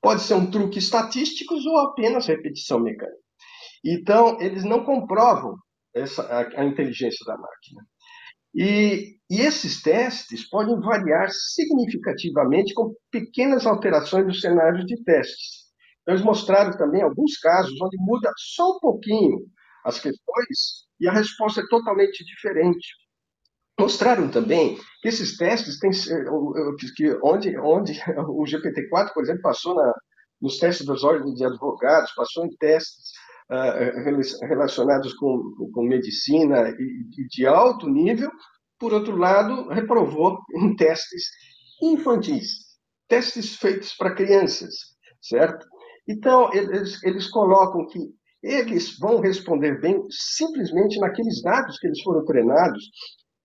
pode 0.00 0.22
ser 0.22 0.34
um 0.34 0.50
truque 0.50 0.78
estatístico 0.78 1.54
ou 1.54 1.78
apenas 1.78 2.26
repetição 2.26 2.78
mecânica. 2.78 3.18
Então, 3.84 4.40
eles 4.40 4.64
não 4.64 4.84
comprovam 4.84 5.56
essa, 5.94 6.22
a, 6.22 6.62
a 6.62 6.64
inteligência 6.64 7.24
da 7.26 7.36
máquina. 7.36 7.86
E, 8.54 9.18
e, 9.30 9.40
esses 9.40 9.82
testes 9.82 10.48
podem 10.48 10.80
variar 10.80 11.28
significativamente 11.30 12.72
com 12.72 12.94
pequenas 13.10 13.66
alterações 13.66 14.26
nos 14.26 14.40
cenários 14.40 14.86
de 14.86 15.02
testes. 15.04 15.66
Então, 16.00 16.14
eles 16.14 16.24
mostraram 16.24 16.76
também 16.78 17.02
alguns 17.02 17.36
casos 17.36 17.78
onde 17.80 17.98
muda 17.98 18.32
só 18.38 18.76
um 18.76 18.80
pouquinho 18.80 19.40
as 19.86 20.00
questões 20.00 20.84
e 21.00 21.08
a 21.08 21.12
resposta 21.12 21.60
é 21.60 21.66
totalmente 21.70 22.24
diferente. 22.24 22.88
Mostraram 23.78 24.28
também 24.28 24.76
que 25.00 25.08
esses 25.08 25.36
testes 25.36 25.78
têm 25.78 25.90
que 26.96 27.18
onde, 27.22 27.56
onde 27.58 27.92
o 28.28 28.42
GPT-4, 28.44 29.12
por 29.14 29.22
exemplo, 29.22 29.42
passou 29.42 29.74
na, 29.74 29.94
nos 30.40 30.58
testes 30.58 30.86
das 30.86 31.04
ordens 31.04 31.34
de 31.36 31.44
advogados, 31.44 32.12
passou 32.14 32.44
em 32.44 32.56
testes 32.56 33.12
uh, 33.50 34.46
relacionados 34.46 35.14
com, 35.14 35.70
com 35.72 35.82
medicina 35.84 36.68
e, 36.70 37.22
e 37.22 37.28
de 37.28 37.46
alto 37.46 37.88
nível, 37.88 38.30
por 38.78 38.92
outro 38.92 39.16
lado, 39.16 39.68
reprovou 39.68 40.38
em 40.56 40.74
testes 40.74 41.24
infantis, 41.80 42.48
testes 43.08 43.56
feitos 43.56 43.94
para 43.94 44.14
crianças, 44.14 44.74
certo? 45.22 45.64
Então, 46.08 46.52
eles, 46.52 47.02
eles 47.04 47.28
colocam 47.28 47.86
que 47.86 47.98
eles 48.42 48.98
vão 48.98 49.20
responder 49.20 49.80
bem 49.80 50.02
simplesmente 50.10 50.98
naqueles 50.98 51.42
dados 51.42 51.78
que 51.78 51.86
eles 51.86 52.00
foram 52.02 52.24
treinados 52.24 52.84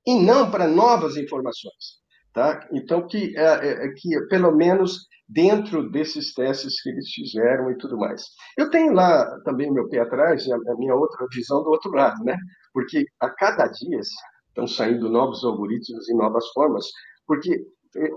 e 0.06 0.20
não 0.20 0.50
para 0.50 0.68
novas 0.68 1.18
informações. 1.18 2.02
Tá? 2.34 2.68
Então, 2.72 3.06
que, 3.08 3.38
é, 3.38 3.44
é, 3.44 3.86
é, 3.86 3.94
que 3.94 4.28
pelo 4.30 4.56
menos 4.56 5.08
dentro 5.28 5.90
desses 5.90 6.34
testes 6.34 6.82
que 6.82 6.90
eles 6.90 7.10
fizeram 7.10 7.72
e 7.72 7.78
tudo 7.78 7.98
mais. 7.98 8.24
Eu 8.58 8.70
tenho 8.70 8.94
lá 8.94 9.26
também 9.44 9.72
meu 9.72 9.88
pé 9.90 10.00
atrás, 10.00 10.46
a, 10.50 10.56
a 10.56 10.76
minha 10.78 10.96
outra 10.96 11.26
visão 11.34 11.64
do 11.64 11.70
outro 11.70 11.92
lado, 11.92 12.24
né? 12.24 12.38
porque 12.74 13.06
a 13.20 13.30
cada 13.30 13.68
dia 13.68 14.00
estão 14.50 14.68
saindo 14.68 15.10
novos 15.10 15.44
algoritmos 15.44 16.10
e 16.10 16.14
novas 16.16 16.48
formas, 16.50 16.86
porque 17.26 17.66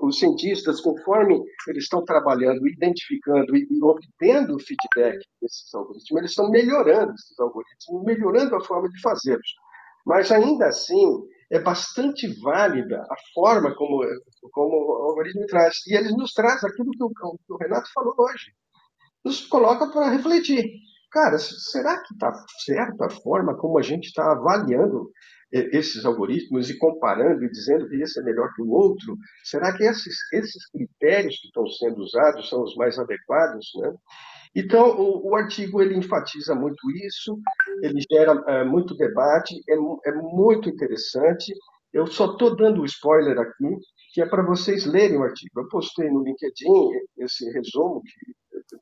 os 0.03 0.19
cientistas, 0.19 0.81
conforme 0.81 1.41
eles 1.69 1.85
estão 1.85 2.05
trabalhando, 2.05 2.67
identificando 2.69 3.57
e, 3.57 3.67
obtendo 3.83 4.59
feedback 4.59 5.19
desses 5.41 5.75
algoritmos, 5.75 6.19
eles 6.19 6.31
estão 6.31 6.51
melhorando 6.51 7.13
esses 7.13 7.39
algoritmos, 7.39 8.05
melhorando 8.05 8.57
a 8.57 8.65
forma 8.65 8.89
de 8.89 9.01
fazê-los. 9.01 9.55
Mas 10.07 10.31
ainda 10.31 10.67
assim, 10.67 11.23
é 11.51 11.59
bastante 11.59 12.29
válida 12.43 13.01
a 13.01 13.15
forma 13.35 13.75
como, 13.75 14.05
como 14.53 14.77
o 14.77 15.09
algoritmo 15.09 15.47
traz. 15.47 15.75
E 15.87 15.97
eles 15.97 16.13
nos 16.17 16.33
traz 16.33 16.63
aquilo 16.63 16.91
que 16.91 17.03
o, 17.03 17.11
que 17.11 17.53
o 17.53 17.57
Renato 17.57 17.89
falou 17.93 18.15
hoje. 18.19 18.53
Nos 19.25 19.47
coloca 19.47 19.91
para 19.91 20.11
refletir. 20.11 20.65
Cara, 21.11 21.39
será 21.39 22.03
que 22.03 22.13
está 22.13 22.33
certo 22.65 23.05
a 23.05 23.11
forma 23.11 23.57
como 23.57 23.79
a 23.79 23.83
gente 23.83 24.07
está 24.07 24.33
avaliando 24.33 25.11
esses 25.53 26.05
algoritmos 26.05 26.69
e 26.69 26.79
comparando 26.79 27.45
e 27.45 27.51
dizendo 27.51 27.89
que 27.89 27.97
esse 27.97 28.19
é 28.21 28.23
melhor 28.23 28.53
que 28.55 28.63
o 28.63 28.71
outro? 28.71 29.17
Será 29.45 29.77
que 29.77 29.85
esses, 29.85 30.17
esses 30.33 30.69
critérios 30.71 31.39
que 31.41 31.47
estão 31.47 31.67
sendo 31.69 32.01
usados 32.01 32.49
são 32.49 32.63
os 32.63 32.75
mais 32.77 32.99
adequados? 32.99 33.71
Né? 33.77 33.95
Então, 34.55 34.99
o, 34.99 35.31
o 35.31 35.37
artigo 35.37 35.83
ele 35.83 35.97
enfatiza 35.97 36.55
muito 36.55 36.91
isso, 37.07 37.39
ele 37.83 38.01
gera 38.11 38.43
é, 38.47 38.65
muito 38.65 38.97
debate, 38.97 39.55
é, 39.69 39.75
é 40.09 40.13
muito 40.13 40.69
interessante. 40.69 41.53
Eu 41.93 42.07
só 42.07 42.33
estou 42.33 42.57
dando 42.57 42.83
o 42.83 42.85
spoiler 42.85 43.39
aqui, 43.39 43.77
que 44.13 44.21
é 44.21 44.27
para 44.27 44.45
vocês 44.45 44.85
lerem 44.85 45.17
o 45.17 45.23
artigo. 45.23 45.61
Eu 45.61 45.69
postei 45.69 46.11
no 46.11 46.25
LinkedIn 46.25 46.69
esse 47.19 47.49
resumo 47.53 48.03
que 48.03 48.35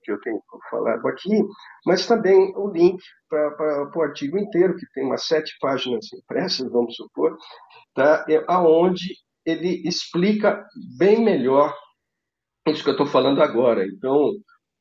que 0.02 0.12
eu 0.12 0.20
tenho 0.20 0.40
falado 0.70 1.06
aqui, 1.08 1.42
mas 1.86 2.06
também 2.06 2.52
o 2.56 2.70
link 2.70 3.02
para 3.28 3.90
o 3.94 4.02
artigo 4.02 4.38
inteiro, 4.38 4.76
que 4.76 4.86
tem 4.94 5.04
umas 5.04 5.26
sete 5.26 5.56
páginas 5.60 6.06
impressas, 6.12 6.70
vamos 6.70 6.94
supor, 6.96 7.36
tá? 7.94 8.24
é, 8.28 8.42
aonde 8.48 9.16
ele 9.44 9.82
explica 9.86 10.64
bem 10.98 11.22
melhor 11.22 11.74
isso 12.68 12.84
que 12.84 12.90
eu 12.90 12.94
estou 12.94 13.06
falando 13.06 13.42
agora. 13.42 13.84
Então, 13.84 14.30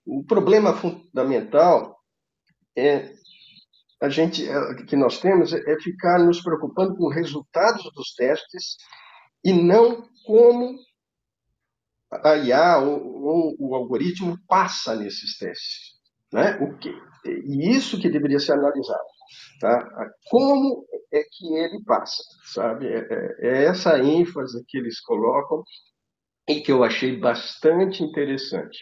o 0.05 0.23
problema 0.23 0.73
fundamental 0.73 1.97
é 2.77 3.11
a 4.01 4.09
gente 4.09 4.47
é, 4.47 4.75
que 4.87 4.95
nós 4.95 5.19
temos 5.19 5.53
é 5.53 5.79
ficar 5.79 6.19
nos 6.19 6.41
preocupando 6.41 6.95
com 6.95 7.07
os 7.07 7.15
resultados 7.15 7.83
dos 7.93 8.13
testes 8.13 8.75
e 9.43 9.53
não 9.53 10.03
como 10.25 10.75
a 12.11 12.35
IA 12.35 12.77
ou, 12.79 13.23
ou 13.23 13.55
o 13.59 13.75
algoritmo 13.75 14.37
passa 14.47 14.95
nesses 14.95 15.37
testes. 15.37 15.91
Né? 16.31 16.57
O 16.61 16.77
que, 16.77 16.89
e 17.25 17.69
isso 17.69 17.99
que 17.99 18.09
deveria 18.09 18.39
ser 18.39 18.53
analisado. 18.53 19.03
Tá? 19.59 20.09
Como 20.29 20.85
é 21.13 21.21
que 21.23 21.53
ele 21.55 21.83
passa, 21.85 22.23
sabe? 22.53 22.87
É, 22.87 22.99
é, 22.99 23.47
é 23.47 23.65
essa 23.65 23.97
ênfase 23.99 24.63
que 24.67 24.77
eles 24.77 24.99
colocam 25.01 25.63
e 26.47 26.61
que 26.61 26.71
eu 26.71 26.83
achei 26.83 27.17
bastante 27.17 28.03
interessante. 28.03 28.79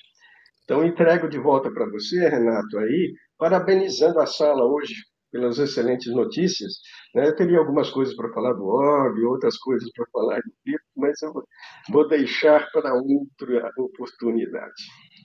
Então, 0.64 0.86
entrego 0.86 1.28
de 1.28 1.40
volta 1.40 1.72
para 1.72 1.90
você, 1.90 2.30
Renato, 2.30 2.78
aí, 2.78 3.14
parabenizando 3.38 4.20
a 4.20 4.26
sala 4.26 4.64
hoje 4.66 4.94
pelas 5.32 5.58
excelentes 5.58 6.14
notícias. 6.14 6.74
Né? 7.16 7.28
Eu 7.28 7.36
teria 7.36 7.58
algumas 7.58 7.90
coisas 7.90 8.16
para 8.16 8.32
falar 8.34 8.54
do 8.54 8.66
orbe, 8.66 9.24
outras 9.24 9.58
coisas 9.58 9.90
para 9.96 10.06
falar 10.12 10.38
do 10.38 10.52
cripto, 10.64 10.86
mas 10.98 11.22
eu 11.22 11.34
vou 11.90 12.08
deixar 12.08 12.70
para 12.72 12.94
outra 12.94 13.72
oportunidade. 13.78 14.84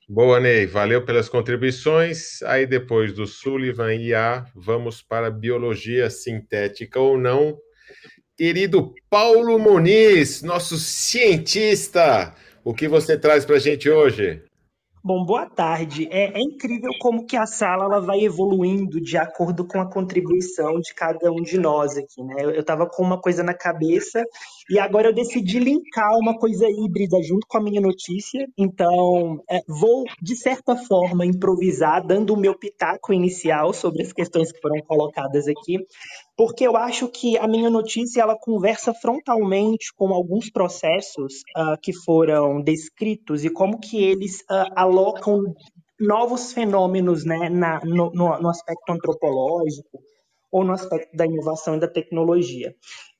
Boa, 0.09 0.39
Ney. 0.39 0.67
Valeu 0.67 1.05
pelas 1.05 1.29
contribuições. 1.29 2.43
Aí, 2.43 2.67
depois 2.67 3.13
do 3.13 3.27
Sullivan 3.27 3.95
IA, 3.95 4.45
vamos 4.55 5.03
para 5.03 5.31
biologia 5.31 6.11
sintética 6.11 7.01
ou 7.01 7.17
não. 7.17 7.59
Querido 8.37 8.93
Paulo 9.09 9.59
Muniz, 9.59 10.43
nosso 10.43 10.77
cientista, 10.77 12.35
o 12.65 12.75
que 12.75 12.89
você 12.89 13.17
traz 13.17 13.45
para 13.45 13.57
a 13.57 13.61
gente 13.61 13.89
hoje? 13.89 14.43
Bom, 15.07 15.23
boa 15.23 15.45
tarde. 15.45 16.09
É, 16.11 16.33
é, 16.33 16.41
incrível 16.41 16.91
como 16.99 17.27
que 17.27 17.37
a 17.37 17.45
sala 17.45 17.85
ela 17.85 18.01
vai 18.01 18.21
evoluindo 18.25 18.99
de 19.03 19.19
acordo 19.19 19.67
com 19.67 19.79
a 19.79 19.85
contribuição 19.87 20.81
de 20.81 20.95
cada 20.95 21.31
um 21.31 21.43
de 21.43 21.59
nós 21.59 21.95
aqui, 21.95 22.23
né? 22.23 22.37
Eu 22.43 22.61
estava 22.61 22.89
com 22.89 23.03
uma 23.03 23.21
coisa 23.21 23.43
na 23.43 23.53
cabeça 23.53 24.25
e 24.71 24.79
agora 24.79 25.09
eu 25.09 25.15
decidi 25.15 25.59
linkar 25.59 26.17
uma 26.19 26.39
coisa 26.39 26.67
híbrida 26.71 27.23
junto 27.23 27.47
com 27.47 27.59
a 27.59 27.63
minha 27.63 27.83
notícia. 27.83 28.47
Então, 28.57 29.43
é, 29.51 29.61
vou, 29.69 30.05
de 30.23 30.35
certa 30.37 30.75
forma, 30.75 31.27
improvisar, 31.27 32.03
dando 32.03 32.33
o 32.33 32.41
meu 32.41 32.59
pitaco 32.59 33.13
inicial 33.13 33.75
sobre 33.75 34.01
as 34.01 34.11
questões 34.11 34.51
que 34.51 34.61
foram 34.63 34.81
colocadas 34.87 35.47
aqui 35.47 35.85
porque 36.37 36.67
eu 36.67 36.77
acho 36.77 37.09
que 37.09 37.39
a 37.39 37.47
minha 37.47 37.71
notícia 37.71 38.21
ela 38.21 38.37
conversa 38.37 38.93
frontalmente 38.93 39.93
com 39.95 40.13
alguns 40.13 40.51
processos 40.51 41.43
uh, 41.57 41.79
que 41.81 41.93
foram 41.93 42.61
descritos 42.61 43.45
e 43.45 43.51
como 43.51 43.79
que 43.79 44.03
eles 44.03 44.41
uh, 44.51 44.71
alocam 44.75 45.41
novos 45.99 46.53
fenômenos 46.53 47.25
né, 47.25 47.49
na, 47.49 47.81
no, 47.85 48.11
no, 48.11 48.49
aspecto 48.49 48.91
antropológico 48.91 50.03
ou 50.51 50.65
no 50.65 50.73
aspecto 50.73 51.17
da 51.17 51.25
inovação 51.25 51.77
e 51.77 51.81
da 51.81 51.89
tecnologia. 51.89 52.75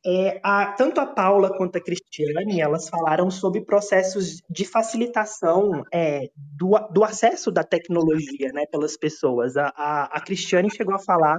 É, 0.07 0.39
a, 0.43 0.73
tanto 0.73 1.01
a 1.01 1.07
Paula 1.07 1.57
quanto 1.57 1.77
a 1.77 1.81
Cristiane, 1.81 2.61
elas 2.61 2.89
falaram 2.91 3.31
sobre 3.31 3.65
processos 3.65 4.43
de 4.51 4.65
facilitação 4.67 5.83
é, 5.91 6.29
do, 6.37 6.73
do, 6.93 7.03
acesso 7.03 7.51
da 7.51 7.65
tecnologia 7.65 8.51
né, 8.53 8.65
pelas 8.71 8.99
pessoas. 8.99 9.57
A, 9.57 9.73
a, 9.75 10.05
a 10.13 10.21
Cristiane 10.21 10.71
chegou 10.71 10.95
a 10.95 10.99
falar 10.99 11.39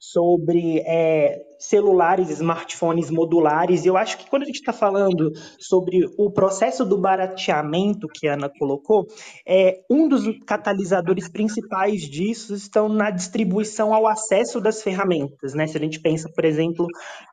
sobre 0.00 0.78
é, 0.86 1.40
celulares, 1.58 2.30
smartphones 2.30 3.10
modulares, 3.10 3.84
e 3.84 3.88
eu 3.88 3.96
acho 3.96 4.16
que 4.18 4.30
quando 4.30 4.42
a 4.42 4.46
gente 4.46 4.60
está 4.60 4.72
falando 4.72 5.32
sobre 5.58 6.06
o 6.16 6.30
processo 6.30 6.84
do 6.84 7.00
barateamento 7.00 8.06
que 8.06 8.28
a 8.28 8.34
Ana 8.34 8.48
colocou, 8.48 9.06
é, 9.46 9.80
um 9.90 10.06
dos 10.06 10.24
catalisadores 10.46 11.28
principais 11.28 12.02
disso 12.02 12.54
estão 12.54 12.88
na 12.88 13.10
distribuição 13.10 13.92
ao 13.92 14.06
acesso 14.06 14.60
das 14.60 14.82
ferramentas. 14.82 15.52
Né? 15.52 15.66
Se 15.66 15.76
a 15.76 15.80
gente 15.80 16.00
pensa, 16.00 16.30
por 16.32 16.44
exemplo, 16.44 16.86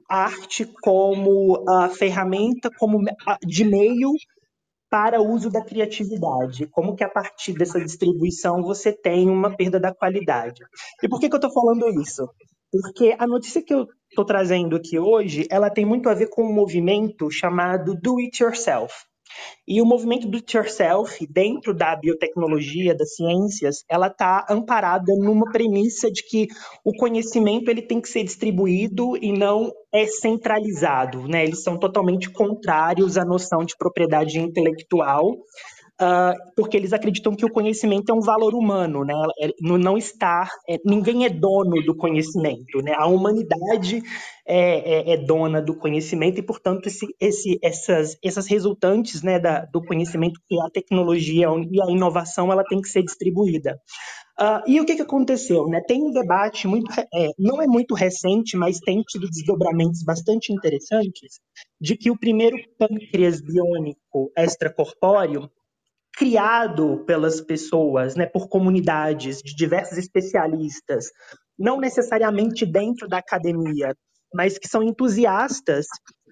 a 0.10 0.26
arte 0.26 0.55
como 0.64 1.64
a 1.68 1.90
ferramenta 1.90 2.70
como 2.78 3.04
de 3.44 3.66
meio 3.66 4.14
para 4.90 5.22
o 5.22 5.30
uso 5.30 5.50
da 5.50 5.62
criatividade. 5.62 6.68
Como 6.68 6.96
que 6.96 7.04
a 7.04 7.10
partir 7.10 7.54
dessa 7.54 7.82
distribuição 7.82 8.62
você 8.62 8.94
tem 8.94 9.30
uma 9.30 9.54
perda 9.56 9.80
da 9.80 9.94
qualidade. 9.94 10.64
E 11.04 11.10
por 11.10 11.20
que, 11.20 11.28
que 11.28 11.36
eu 11.36 11.40
estou 11.40 11.52
falando 11.52 11.90
isso? 12.02 12.30
Porque 12.72 13.16
a 13.18 13.28
notícia 13.28 13.62
que 13.62 13.74
eu 13.74 13.88
estou 14.10 14.24
trazendo 14.24 14.76
aqui 14.76 15.00
hoje, 15.00 15.48
ela 15.50 15.70
tem 15.70 15.86
muito 15.86 16.08
a 16.08 16.14
ver 16.14 16.30
com 16.30 16.44
um 16.44 16.54
movimento 16.54 17.30
chamado 17.32 17.96
Do 17.96 18.20
It 18.20 18.42
Yourself. 18.42 18.94
E 19.68 19.82
o 19.82 19.86
movimento 19.86 20.28
do 20.28 20.38
it 20.38 20.56
yourself, 20.56 21.26
dentro 21.28 21.74
da 21.74 21.96
biotecnologia, 21.96 22.96
das 22.96 23.16
ciências, 23.16 23.84
ela 23.90 24.08
está 24.08 24.46
amparada 24.50 25.12
numa 25.18 25.52
premissa 25.52 26.12
de 26.12 26.24
que 26.24 26.48
o 26.84 26.94
conhecimento 26.94 27.70
ele 27.70 27.82
tem 27.82 28.00
que 28.00 28.10
ser 28.10 28.24
distribuído 28.24 29.18
e 29.18 29.32
não 29.32 29.72
é 29.94 30.06
centralizado. 30.06 31.28
Né? 31.28 31.44
Eles 31.44 31.64
são 31.64 31.78
totalmente 31.78 32.30
contrários 32.30 33.18
à 33.18 33.26
noção 33.26 33.66
de 33.66 33.76
propriedade 33.78 34.40
intelectual 34.40 35.36
porque 36.56 36.76
eles 36.76 36.94
acreditam 36.94 37.36
que 37.36 37.46
o 37.46 37.52
conhecimento 37.52 38.12
é 38.12 38.14
um 38.14 38.20
valor 38.20 38.54
humano, 38.54 39.06
né? 39.06 39.14
É, 39.40 39.50
não 39.62 39.98
está, 39.98 40.50
é, 40.70 40.78
ninguém 40.86 41.26
é 41.26 41.30
dono 41.30 41.82
do 41.84 41.96
conhecimento, 41.96 42.82
né? 42.84 42.94
A 42.98 43.08
humanidade 43.08 44.02
é, 44.48 45.12
é, 45.12 45.14
é 45.14 45.18
dona 45.18 45.62
do 45.62 45.76
conhecimento 45.76 46.40
e, 46.40 46.44
portanto, 46.44 46.88
esse, 46.88 47.08
esse, 47.20 47.60
essas, 47.64 48.18
essas 48.24 48.48
resultantes, 48.48 49.24
né, 49.24 49.40
da, 49.40 49.66
do 49.66 49.82
conhecimento 49.84 50.40
que 50.48 50.60
a 50.62 50.70
tecnologia 50.70 51.48
e 51.72 51.82
a 51.82 51.92
inovação, 51.92 52.52
ela 52.52 52.64
tem 52.64 52.82
que 52.82 52.90
ser 52.90 53.02
distribuída. 53.02 53.80
Uh, 54.38 54.60
e 54.68 54.82
o 54.82 54.86
que, 54.86 54.96
que 54.96 55.02
aconteceu? 55.02 55.66
Né? 55.68 55.82
Tem 55.88 56.04
um 56.04 56.12
debate 56.12 56.68
muito, 56.68 56.92
é, 57.00 57.30
não 57.40 57.62
é 57.62 57.68
muito 57.68 57.96
recente, 57.96 58.58
mas 58.58 58.80
tem 58.80 59.02
tido 59.02 59.30
desdobramentos 59.30 60.04
bastante 60.04 60.52
interessantes 60.52 61.40
de 61.80 61.96
que 61.96 62.12
o 62.12 62.20
primeiro 62.20 62.58
pâncreas 62.78 63.42
biônico 63.42 64.32
extracorpóreo 64.38 65.50
criado 66.16 67.04
pelas 67.06 67.42
pessoas, 67.42 68.16
né, 68.16 68.26
por 68.26 68.48
comunidades 68.48 69.42
de 69.42 69.56
diversos 69.56 69.98
especialistas, 69.98 71.12
não 71.58 71.80
necessariamente 71.80 72.66
dentro 72.66 73.08
da 73.08 73.18
academia, 73.18 73.96
mas 74.34 74.58
que 74.58 74.68
são 74.68 74.82
entusiastas, 74.84 75.88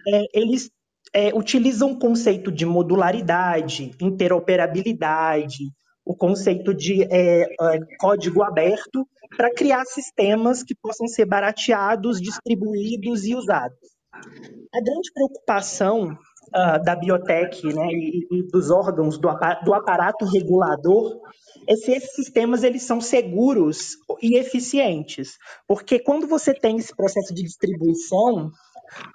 é, 0.08 0.26
eles 0.34 0.70
é, 1.14 1.34
utilizam 1.34 1.92
o 1.92 2.00
conceito 2.00 2.52
de 2.52 2.66
modularidade, 2.66 3.92
interoperabilidade, 4.02 5.72
o 6.06 6.16
conceito 6.16 6.74
de 6.74 7.04
é, 7.04 7.44
é 7.44 7.80
código 8.00 8.44
aberto 8.44 9.08
para 9.38 9.54
criar 9.54 9.86
sistemas 9.86 10.64
que 10.64 10.76
possam 10.76 11.08
ser 11.08 11.26
barateados, 11.26 12.22
distribuídos 12.22 13.26
e 13.26 13.36
usados. 13.36 13.78
A 14.14 14.82
grande 14.82 15.12
preocupação 15.14 16.18
uh, 16.56 16.84
da 16.84 16.96
biotech 16.96 17.66
né, 17.74 17.88
e, 17.88 18.28
e, 18.32 18.44
dos 18.44 18.70
órgãos 18.70 19.18
do, 19.18 19.30
do 19.64 19.74
aparato 19.74 20.26
regulador 20.26 21.20
é 21.68 21.76
se 21.76 21.92
esses 21.92 22.14
sistemas 22.14 22.64
eles 22.64 22.84
são 22.84 23.00
seguros 23.00 23.98
e 24.22 24.38
eficientes. 24.38 25.38
Porque 25.68 26.00
quando 26.00 26.28
você 26.28 26.54
tem 26.54 26.78
esse 26.78 26.96
processo 26.96 27.34
de 27.34 27.44
distribuição, 27.44 28.52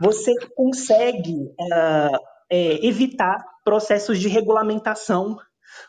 você 0.00 0.34
consegue 0.56 1.34
uh, 1.34 2.18
é, 2.50 2.86
evitar 2.86 3.44
processos 3.64 4.18
de 4.18 4.28
regulamentação 4.28 5.36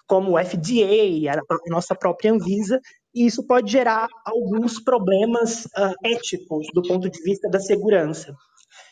como 0.06 0.34
o 0.34 0.44
FDA, 0.44 1.32
a 1.32 1.70
nossa 1.70 1.96
própria 1.96 2.34
Anvisa, 2.34 2.80
e 3.16 3.26
isso 3.26 3.46
pode 3.46 3.72
gerar 3.72 4.08
alguns 4.26 4.80
problemas 4.80 5.66
uh, 5.66 5.94
éticos 6.04 6.68
do 6.74 6.82
ponto 6.82 7.10
de 7.10 7.22
vista 7.24 7.50
da 7.50 7.60
segurança. 7.60 8.36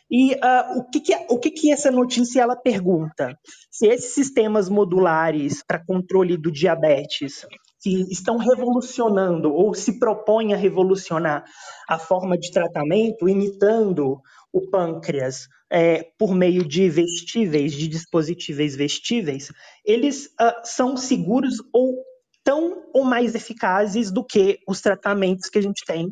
E 0.09 0.33
uh, 0.35 0.79
o, 0.79 0.89
que, 0.89 1.01
que, 1.01 1.15
o 1.29 1.37
que, 1.37 1.51
que 1.51 1.71
essa 1.71 1.91
notícia 1.91 2.41
ela 2.41 2.55
pergunta? 2.55 3.37
Se 3.69 3.87
esses 3.87 4.13
sistemas 4.13 4.69
modulares 4.69 5.63
para 5.65 5.83
controle 5.83 6.37
do 6.37 6.51
diabetes 6.51 7.45
que 7.81 8.01
estão 8.11 8.37
revolucionando 8.37 9.53
ou 9.53 9.73
se 9.73 9.99
propõem 9.99 10.53
a 10.53 10.57
revolucionar 10.57 11.43
a 11.87 11.99
forma 11.99 12.37
de 12.37 12.51
tratamento, 12.51 13.27
imitando 13.27 14.19
o 14.51 14.69
pâncreas 14.69 15.47
é, 15.69 16.05
por 16.17 16.33
meio 16.33 16.65
de 16.65 16.89
vestíveis, 16.89 17.73
de 17.73 17.87
dispositivos 17.87 18.75
vestíveis, 18.75 19.51
eles 19.85 20.27
uh, 20.39 20.61
são 20.63 20.95
seguros 20.95 21.61
ou 21.73 21.95
tão 22.43 22.81
ou 22.93 23.03
mais 23.03 23.35
eficazes 23.35 24.09
do 24.09 24.23
que 24.23 24.59
os 24.65 24.79
tratamentos 24.79 25.49
que 25.49 25.59
a 25.59 25.61
gente 25.61 25.83
tem 25.85 26.07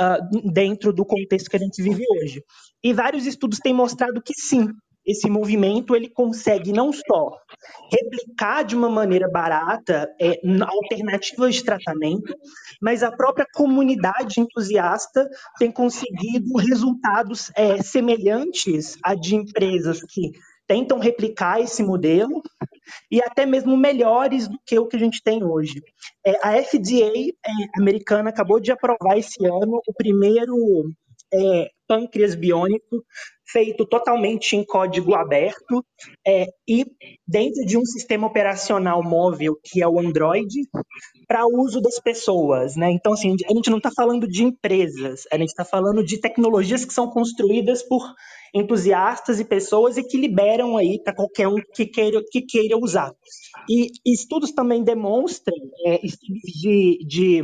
uh, 0.00 0.52
dentro 0.52 0.92
do 0.92 1.04
contexto 1.04 1.50
que 1.50 1.56
a 1.56 1.60
gente 1.60 1.82
vive 1.82 2.04
hoje. 2.08 2.44
E 2.82 2.92
vários 2.92 3.26
estudos 3.26 3.58
têm 3.58 3.74
mostrado 3.74 4.22
que 4.22 4.34
sim, 4.34 4.68
esse 5.06 5.28
movimento 5.28 5.96
ele 5.96 6.08
consegue 6.08 6.72
não 6.72 6.92
só 6.92 7.36
replicar 7.90 8.62
de 8.62 8.76
uma 8.76 8.88
maneira 8.88 9.28
barata 9.30 10.08
é, 10.20 10.40
alternativas 10.62 11.56
de 11.56 11.64
tratamento, 11.64 12.34
mas 12.80 13.02
a 13.02 13.10
própria 13.10 13.46
comunidade 13.54 14.40
entusiasta 14.40 15.28
tem 15.58 15.70
conseguido 15.70 16.56
resultados 16.56 17.50
é, 17.56 17.82
semelhantes 17.82 18.96
a 19.02 19.14
de 19.14 19.34
empresas 19.34 20.00
que 20.02 20.32
tentam 20.66 21.00
replicar 21.00 21.60
esse 21.60 21.82
modelo 21.82 22.42
e 23.10 23.20
até 23.20 23.44
mesmo 23.44 23.76
melhores 23.76 24.46
do 24.46 24.58
que 24.64 24.78
o 24.78 24.86
que 24.86 24.96
a 24.96 25.00
gente 25.00 25.20
tem 25.22 25.42
hoje. 25.42 25.82
É, 26.24 26.38
a 26.46 26.62
FDA 26.62 27.10
é, 27.44 27.78
americana 27.78 28.30
acabou 28.30 28.60
de 28.60 28.70
aprovar 28.70 29.18
esse 29.18 29.44
ano 29.44 29.80
o 29.86 29.92
primeiro 29.92 30.54
é, 31.32 31.70
pâncreas 31.86 32.34
biônico 32.34 33.04
feito 33.50 33.84
totalmente 33.84 34.54
em 34.54 34.64
código 34.64 35.14
aberto 35.14 35.84
é, 36.24 36.46
e 36.68 36.86
dentro 37.26 37.64
de 37.66 37.76
um 37.76 37.84
sistema 37.84 38.28
operacional 38.28 39.02
móvel 39.02 39.58
que 39.64 39.82
é 39.82 39.88
o 39.88 39.98
Android 39.98 40.68
para 41.26 41.46
uso 41.46 41.80
das 41.80 41.98
pessoas, 41.98 42.76
né? 42.76 42.90
Então 42.92 43.12
assim 43.12 43.34
a 43.48 43.52
gente 43.52 43.70
não 43.70 43.78
está 43.78 43.90
falando 43.90 44.28
de 44.28 44.44
empresas, 44.44 45.24
a 45.32 45.36
gente 45.36 45.48
está 45.48 45.64
falando 45.64 46.04
de 46.04 46.20
tecnologias 46.20 46.84
que 46.84 46.94
são 46.94 47.10
construídas 47.10 47.82
por 47.82 48.02
entusiastas 48.54 49.40
e 49.40 49.44
pessoas 49.44 49.96
e 49.96 50.04
que 50.04 50.16
liberam 50.16 50.76
aí 50.76 51.00
para 51.02 51.14
qualquer 51.14 51.48
um 51.48 51.56
que 51.74 51.86
queira 51.86 52.22
que 52.30 52.42
queira 52.42 52.78
usar. 52.78 53.12
E 53.68 53.90
estudos 54.06 54.52
também 54.52 54.82
demonstram 54.82 55.56
é, 55.86 56.06
estudos 56.06 56.52
de, 56.60 56.98
de 57.06 57.42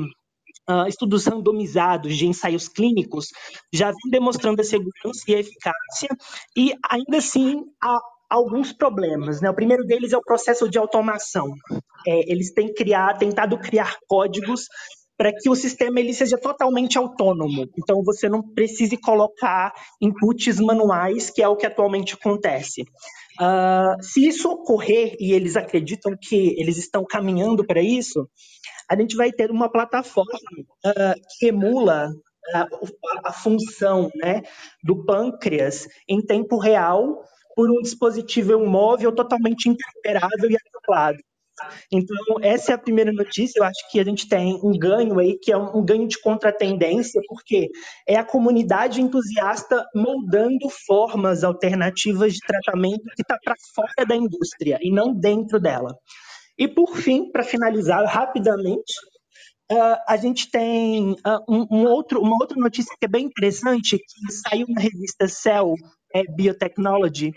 uh, 0.68 0.86
estudos 0.86 1.26
randomizados 1.26 2.16
de 2.16 2.26
ensaios 2.26 2.68
clínicos 2.68 3.26
já 3.72 3.88
vêm 3.88 4.10
demonstrando 4.10 4.60
a 4.60 4.64
segurança 4.64 5.22
e 5.28 5.34
a 5.34 5.40
eficácia, 5.40 6.08
e 6.56 6.74
ainda 6.88 7.18
assim 7.18 7.64
há 7.82 7.98
alguns 8.28 8.72
problemas. 8.72 9.40
Né? 9.40 9.48
O 9.48 9.54
primeiro 9.54 9.84
deles 9.84 10.12
é 10.12 10.16
o 10.16 10.22
processo 10.22 10.68
de 10.68 10.78
automação. 10.78 11.54
É, 12.06 12.30
eles 12.30 12.52
têm 12.52 12.72
criar, 12.72 13.16
tentado 13.18 13.58
criar 13.58 13.96
códigos 14.08 14.66
para 15.16 15.32
que 15.32 15.48
o 15.48 15.54
sistema 15.54 15.98
ele 15.98 16.12
seja 16.12 16.36
totalmente 16.36 16.98
autônomo. 16.98 17.68
Então 17.78 18.02
você 18.04 18.28
não 18.28 18.42
precise 18.42 18.96
colocar 18.96 19.72
inputs 20.00 20.60
manuais, 20.60 21.30
que 21.30 21.42
é 21.42 21.48
o 21.48 21.56
que 21.56 21.66
atualmente 21.66 22.14
acontece. 22.14 22.84
Uh, 23.40 24.02
se 24.02 24.26
isso 24.26 24.50
ocorrer 24.50 25.16
e 25.20 25.32
eles 25.32 25.56
acreditam 25.56 26.16
que 26.20 26.54
eles 26.58 26.76
estão 26.78 27.04
caminhando 27.04 27.66
para 27.66 27.82
isso, 27.82 28.28
a 28.88 28.96
gente 28.96 29.16
vai 29.16 29.32
ter 29.32 29.50
uma 29.50 29.70
plataforma 29.70 30.38
uh, 30.86 31.20
que 31.38 31.48
emula 31.48 32.10
a, 32.54 32.66
a, 33.24 33.32
função 33.32 34.10
né, 34.16 34.42
do 34.82 35.04
pâncreas 35.04 35.88
em 36.08 36.24
tempo 36.24 36.58
real 36.58 37.22
por 37.54 37.70
um 37.70 37.80
dispositivo 37.82 38.58
móvel 38.64 39.12
totalmente 39.14 39.68
interoperável 39.68 40.50
e 40.50 40.56
acoplado. 40.56 41.18
Então, 41.92 42.16
essa 42.42 42.72
é 42.72 42.74
a 42.74 42.78
primeira 42.78 43.12
notícia. 43.12 43.60
Eu 43.60 43.64
acho 43.64 43.90
que 43.90 44.00
a 44.00 44.04
gente 44.04 44.28
tem 44.28 44.58
um 44.62 44.78
ganho 44.78 45.18
aí, 45.18 45.38
que 45.38 45.52
é 45.52 45.56
um 45.56 45.84
ganho 45.84 46.06
de 46.06 46.20
contratendência, 46.20 47.20
porque 47.28 47.70
é 48.06 48.16
a 48.16 48.24
comunidade 48.24 49.00
entusiasta 49.00 49.84
moldando 49.94 50.68
formas 50.86 51.44
alternativas 51.44 52.34
de 52.34 52.40
tratamento 52.40 53.04
que 53.14 53.22
está 53.22 53.38
para 53.42 53.54
fora 53.74 54.06
da 54.06 54.16
indústria 54.16 54.78
e 54.80 54.90
não 54.90 55.14
dentro 55.14 55.60
dela. 55.60 55.96
E 56.58 56.66
por 56.66 56.96
fim, 56.96 57.30
para 57.30 57.44
finalizar 57.44 58.04
rapidamente, 58.06 58.94
uh, 59.70 59.96
a 60.08 60.16
gente 60.16 60.50
tem 60.50 61.12
uh, 61.12 61.44
um, 61.48 61.66
um, 61.70 61.86
outro, 61.86 62.20
uma 62.20 62.36
outra 62.40 62.58
notícia 62.58 62.94
que 62.98 63.04
é 63.04 63.08
bem 63.08 63.26
interessante, 63.26 63.98
que 63.98 64.32
saiu 64.32 64.66
na 64.68 64.80
revista 64.80 65.28
Cell 65.28 65.74
é, 66.14 66.22
Biotechnology, 66.34 67.32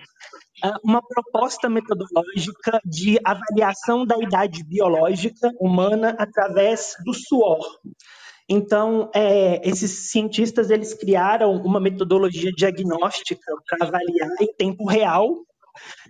uma 0.84 1.01
proposta 1.01 1.70
metodológica 1.70 2.80
de 2.86 3.20
avaliação 3.24 4.05
da 4.05 4.18
idade 4.18 4.64
biológica 4.64 5.51
humana 5.60 6.16
através 6.18 6.95
do 7.05 7.14
suor. 7.14 7.60
Então, 8.47 9.12
é, 9.14 9.62
esses 9.68 10.10
cientistas 10.12 10.72
eles 10.72 10.93
criaram 10.95 11.51
uma 11.62 11.80
metodologia 11.80 12.51
diagnóstica 12.51 13.45
para 13.68 13.88
avaliar 13.88 14.30
em 14.41 14.51
tempo 14.55 14.86
real, 14.86 15.45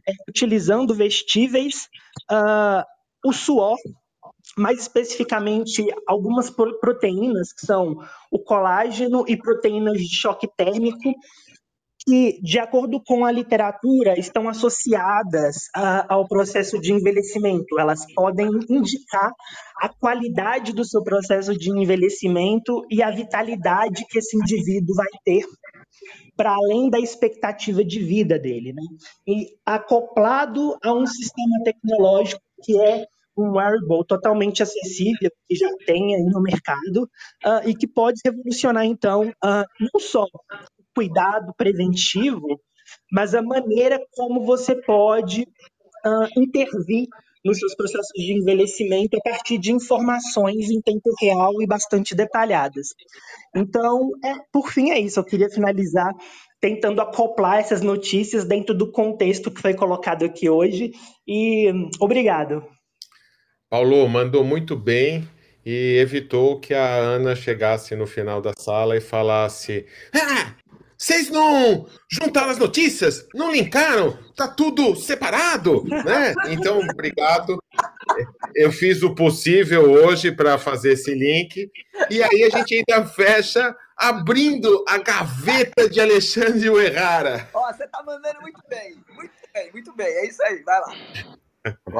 é, 0.08 0.14
utilizando 0.28 0.95
vestíveis, 0.95 1.89
uh, 2.32 2.84
o 3.26 3.34
suor, 3.34 3.76
mais 4.58 4.80
especificamente 4.80 5.86
algumas 6.08 6.50
proteínas, 6.50 7.52
que 7.52 7.66
são 7.66 7.97
o 8.32 8.39
colágeno 8.39 9.26
e 9.28 9.36
proteínas 9.36 9.97
de 9.97 10.16
choque 10.16 10.47
térmico, 10.56 11.14
que, 12.10 12.41
de 12.41 12.57
acordo 12.57 12.99
com 12.99 13.24
a 13.24 13.32
literatura, 13.32 14.18
estão 14.18 14.49
associadas 14.49 15.68
a, 15.76 16.12
ao 16.12 16.28
processo 16.28 16.82
de 16.82 16.91
envelhecimento. 16.91 17.80
Elas 17.80 18.03
podem 18.16 18.49
indicar 18.68 19.32
a 19.80 19.89
qualidade 19.89 20.74
do 20.74 20.84
seu 20.84 21.03
processo 21.03 21.55
de 21.55 21.70
envelhecimento 21.70 22.84
e 22.89 23.03
a 23.03 23.12
vitalidade 23.12 24.07
que 24.10 24.18
esse 24.18 24.36
indivíduo 24.36 24.95
vai 24.95 25.07
ter 25.24 25.45
para 26.36 26.51
além 26.51 26.89
da 26.89 26.99
expectativa 26.99 27.86
de 27.86 27.99
vida 27.99 28.39
dele, 28.39 28.74
né? 28.74 28.82
E 29.28 29.49
acoplado 29.64 30.76
a 30.84 30.91
um 30.91 31.05
sistema 31.05 31.64
tecnológico 31.64 32.41
que 32.64 32.76
é 32.82 33.05
um 33.38 33.51
wearable 33.51 34.03
totalmente 34.07 34.64
acessível 34.64 35.30
que 35.47 35.55
já 35.55 35.70
tem 35.86 36.16
aí 36.16 36.24
no 36.24 36.41
mercado 36.41 37.03
uh, 37.45 37.70
e 37.70 37.76
que 37.76 37.88
pode 37.88 38.20
revolucionar 38.26 38.86
então 38.86 39.30
uh, 39.30 39.64
não 39.80 39.99
só 39.99 40.26
cuidado 41.00 41.54
preventivo, 41.56 42.60
mas 43.10 43.34
a 43.34 43.41
maneira 43.41 43.97
como 44.12 44.43
você 44.43 44.76
pode 44.76 45.43
uh, 45.43 46.28
intervir 46.36 47.08
nos 47.45 47.58
seus 47.58 47.74
processos 47.74 48.12
de 48.14 48.34
envelhecimento 48.34 49.16
a 49.16 49.22
partir 49.22 49.58
de 49.58 49.72
informações 49.72 50.70
em 50.70 50.82
tempo 50.82 51.10
real 51.22 51.62
e 51.62 51.66
bastante 51.66 52.14
detalhadas. 52.14 52.89
Então, 53.56 54.12
é, 54.22 54.34
por 54.52 54.70
fim, 54.70 54.91
é 54.91 55.00
isso. 55.00 55.22
Eu 55.22 55.24
queria 55.24 55.50
finalizar 55.50 56.14
tentando 56.60 57.02
acoplar 57.02 57.60
essas 57.60 57.82
notícias 57.82 58.43
dentro 58.43 58.76
do 58.76 58.91
contexto 58.91 59.50
que 59.50 59.62
foi 59.62 59.74
colocado 59.74 60.26
aqui 60.26 60.50
hoje. 60.50 60.91
E 61.26 61.72
obrigado. 61.97 62.62
Paulo, 63.70 64.06
mandou 64.10 64.43
muito 64.43 64.76
bem 64.76 65.26
e 65.66 65.97
evitou 65.97 66.60
que 66.60 66.74
a 66.74 66.93
Ana 66.97 67.38
chegasse 67.38 67.95
no 67.95 68.06
final 68.06 68.41
da 68.41 68.52
sala 68.60 68.97
e 68.97 69.02
falasse: 69.02 69.86
Ah, 70.14 70.56
vocês 71.00 71.30
não 71.30 71.88
juntaram 72.12 72.50
as 72.50 72.58
notícias? 72.58 73.26
Não 73.34 73.54
linkaram? 73.54 74.20
Tá 74.36 74.50
tudo 74.50 74.97
separado, 74.97 75.82
né? 75.86 76.34
Então, 76.52 76.80
obrigado. 76.80 77.58
Eu 78.54 78.70
fiz 78.70 79.02
o 79.02 79.16
possível 79.16 79.89
hoje 79.89 80.30
para 80.30 80.58
fazer 80.58 80.93
esse 80.93 81.16
link. 81.16 81.72
E 82.10 82.22
aí 82.22 82.43
a 82.43 82.50
gente 82.50 82.76
ainda 82.76 83.08
fecha 83.08 83.74
abrindo 83.95 84.84
a 84.89 84.97
gaveta 84.97 85.89
de 85.89 86.02
Alexandre 86.02 86.68
Errara. 86.68 87.47
Ó, 87.54 87.72
você 87.72 87.88
tá 87.88 88.04
mandando 88.04 88.41
muito 88.41 88.62
bem, 88.68 88.97
muito 89.16 89.32
bem, 89.54 89.72
muito 89.72 89.95
bem. 89.95 90.08
É 90.08 90.28
isso 90.28 90.43
aí, 90.43 90.62
vai 90.64 90.82
lá. 90.82 90.93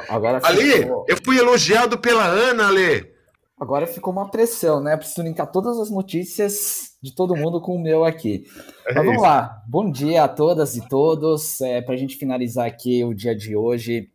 Agora 0.10 0.42
Ali, 0.44 0.86
eu 1.08 1.18
fui 1.24 1.38
elogiado 1.38 1.98
pela 1.98 2.26
Ana, 2.26 2.68
Ale. 2.68 3.14
Agora 3.58 3.88
ficou 3.88 4.12
uma 4.12 4.30
pressão, 4.30 4.82
né? 4.82 4.98
Preciso 4.98 5.22
linkar 5.22 5.48
todas 5.48 5.80
as 5.80 5.90
notícias 5.90 6.89
de 7.02 7.14
todo 7.16 7.36
mundo 7.36 7.62
com 7.62 7.76
o 7.76 7.82
meu 7.82 8.04
aqui. 8.04 8.46
É 8.88 8.94
Mas 8.94 9.06
vamos 9.06 9.22
lá. 9.22 9.64
Bom 9.68 9.90
dia 9.90 10.24
a 10.24 10.28
todas 10.28 10.76
e 10.76 10.88
todos. 10.88 11.62
É, 11.62 11.82
para 11.82 11.96
a 11.96 11.98
gente 11.98 12.18
finalizar 12.18 12.68
aqui 12.68 13.04
o 13.04 13.14
dia 13.14 13.36
de 13.36 13.56
hoje, 13.56 14.10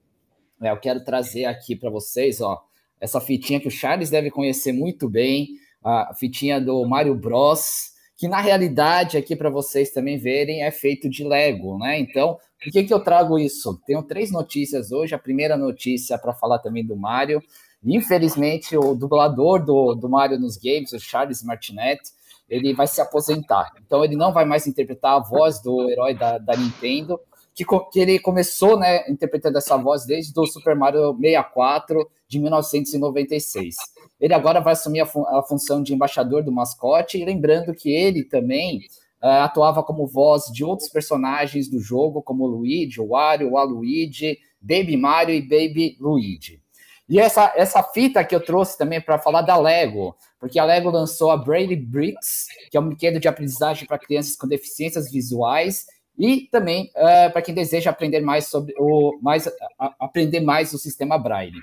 é, 0.61 0.71
eu 0.71 0.77
quero 0.77 1.03
trazer 1.03 1.47
aqui 1.47 1.75
para 1.75 1.91
vocês, 1.91 2.41
ó, 2.41 2.63
essa 3.01 3.21
fitinha 3.21 3.61
que 3.61 3.69
o 3.69 3.71
Charles 3.71 4.11
deve 4.11 4.31
conhecer 4.31 4.73
muito 4.73 5.09
bem, 5.09 5.49
a 5.83 6.15
fitinha 6.15 6.61
do 6.61 6.85
Mario 6.87 7.15
Bros, 7.15 7.93
que 8.17 8.29
na 8.29 8.41
realidade 8.41 9.17
aqui 9.17 9.35
para 9.35 9.51
vocês 9.51 9.91
também 9.91 10.19
verem 10.19 10.63
é 10.63 10.71
feito 10.71 11.09
de 11.09 11.25
Lego, 11.25 11.79
né? 11.79 11.99
Então, 11.99 12.39
por 12.63 12.73
que 12.73 12.85
que 12.85 12.95
eu 12.95 13.01
trago 13.01 13.39
isso? 13.39 13.79
Tenho 13.87 14.03
três 14.03 14.31
notícias 14.31 14.93
hoje. 14.93 15.15
A 15.15 15.19
primeira 15.19 15.57
notícia 15.57 16.17
para 16.17 16.33
falar 16.33 16.61
também 16.61 16.85
do 16.87 16.97
Mario. 16.97 17.43
Infelizmente, 17.85 18.77
o 18.77 18.95
dublador 18.95 19.63
do, 19.63 19.95
do 19.95 20.09
Mario 20.09 20.39
nos 20.39 20.57
games, 20.57 20.93
o 20.93 20.99
Charles 20.99 21.43
Martinet, 21.43 22.01
ele 22.49 22.75
vai 22.75 22.87
se 22.87 23.01
aposentar. 23.01 23.71
Então, 23.85 24.05
ele 24.05 24.17
não 24.17 24.33
vai 24.33 24.45
mais 24.45 24.67
interpretar 24.67 25.17
a 25.17 25.21
voz 25.21 25.61
do 25.63 25.89
herói 25.91 26.15
da, 26.15 26.39
da 26.39 26.57
Nintendo, 26.57 27.19
que, 27.55 27.65
que 27.93 28.01
ele 28.01 28.19
começou 28.19 28.79
né, 28.79 29.09
interpretando 29.09 29.57
essa 29.57 29.77
voz 29.77 30.05
desde 30.05 30.39
o 30.39 30.47
Super 30.47 30.75
Mario 30.75 31.17
64 31.17 32.11
de 32.29 32.41
1996. 32.41 33.77
Ele 34.21 34.35
agora 34.35 34.61
vai 34.61 34.73
assumir 34.73 35.01
a, 35.01 35.07
fun 35.07 35.25
a 35.29 35.43
função 35.43 35.83
de 35.83 35.95
embaixador 35.95 36.43
do 36.43 36.53
mascote, 36.53 37.19
e 37.19 37.25
lembrando 37.25 37.73
que 37.75 37.91
ele 37.91 38.25
também 38.25 38.79
uh, 39.23 39.45
atuava 39.45 39.83
como 39.83 40.07
voz 40.07 40.45
de 40.53 40.65
outros 40.65 40.89
personagens 40.89 41.69
do 41.71 41.79
jogo, 41.79 42.23
como 42.23 42.47
Luigi, 42.47 43.01
Wario, 43.01 43.53
Waluigi, 43.53 44.39
Baby 44.61 44.97
Mario 44.97 45.35
e 45.35 45.43
Baby 45.43 45.97
Luigi. 46.01 46.64
E 47.09 47.21
essa, 47.21 47.53
essa 47.55 47.83
fita 47.83 48.25
que 48.25 48.35
eu 48.35 48.41
trouxe 48.41 48.79
também 48.79 49.01
para 49.01 49.19
falar 49.19 49.43
da 49.43 49.57
Lego, 49.57 50.17
porque 50.41 50.59
a 50.59 50.65
Lego 50.65 50.91
lançou 50.91 51.31
a 51.31 51.37
Brady 51.37 51.77
Bricks, 51.77 52.47
que 52.71 52.77
é 52.77 52.81
um 52.81 52.87
brinquedo 52.87 53.21
de 53.21 53.29
aprendizagem 53.29 53.87
para 53.87 53.99
crianças 53.99 54.37
com 54.37 54.49
deficiências 54.49 55.11
visuais, 55.11 55.87
e 56.19 56.49
também 56.51 56.91
uh, 56.97 57.33
para 57.33 57.43
quem 57.43 57.55
deseja 57.55 57.91
aprender 57.91 58.21
mais 58.21 58.47
sobre 58.47 58.73
o 58.79 59.19
mais 59.21 59.49
a, 59.79 59.95
aprender 60.01 60.41
mais 60.41 60.73
o 60.73 60.79
sistema 60.79 61.19
Braille. 61.19 61.61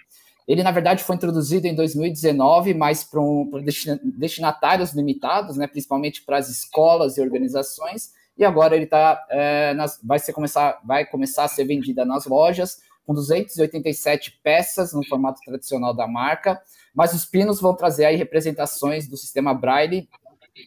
Ele, 0.47 0.63
na 0.63 0.71
verdade, 0.71 1.03
foi 1.03 1.15
introduzido 1.15 1.65
em 1.67 1.73
2019, 1.73 2.73
mas 2.73 3.03
para 3.03 3.21
um, 3.21 3.49
destinatários 4.17 4.91
limitados, 4.91 5.55
né, 5.55 5.67
principalmente 5.67 6.23
para 6.23 6.37
as 6.37 6.49
escolas 6.49 7.17
e 7.17 7.21
organizações, 7.21 8.11
e 8.37 8.43
agora 8.43 8.75
ele 8.75 8.85
tá, 8.85 9.23
é, 9.29 9.73
nas, 9.73 9.99
vai, 10.03 10.19
ser 10.19 10.33
começar, 10.33 10.79
vai 10.83 11.05
começar 11.05 11.45
a 11.45 11.47
ser 11.47 11.63
vendida 11.63 12.03
nas 12.03 12.25
lojas, 12.25 12.79
com 13.11 13.13
287 13.13 14.39
peças 14.41 14.93
no 14.93 15.05
formato 15.05 15.41
tradicional 15.43 15.93
da 15.93 16.07
marca, 16.07 16.61
mas 16.95 17.13
os 17.13 17.25
pinos 17.25 17.59
vão 17.59 17.75
trazer 17.75 18.05
aí 18.05 18.15
representações 18.15 19.07
do 19.07 19.17
sistema 19.17 19.53
Braille 19.53 20.07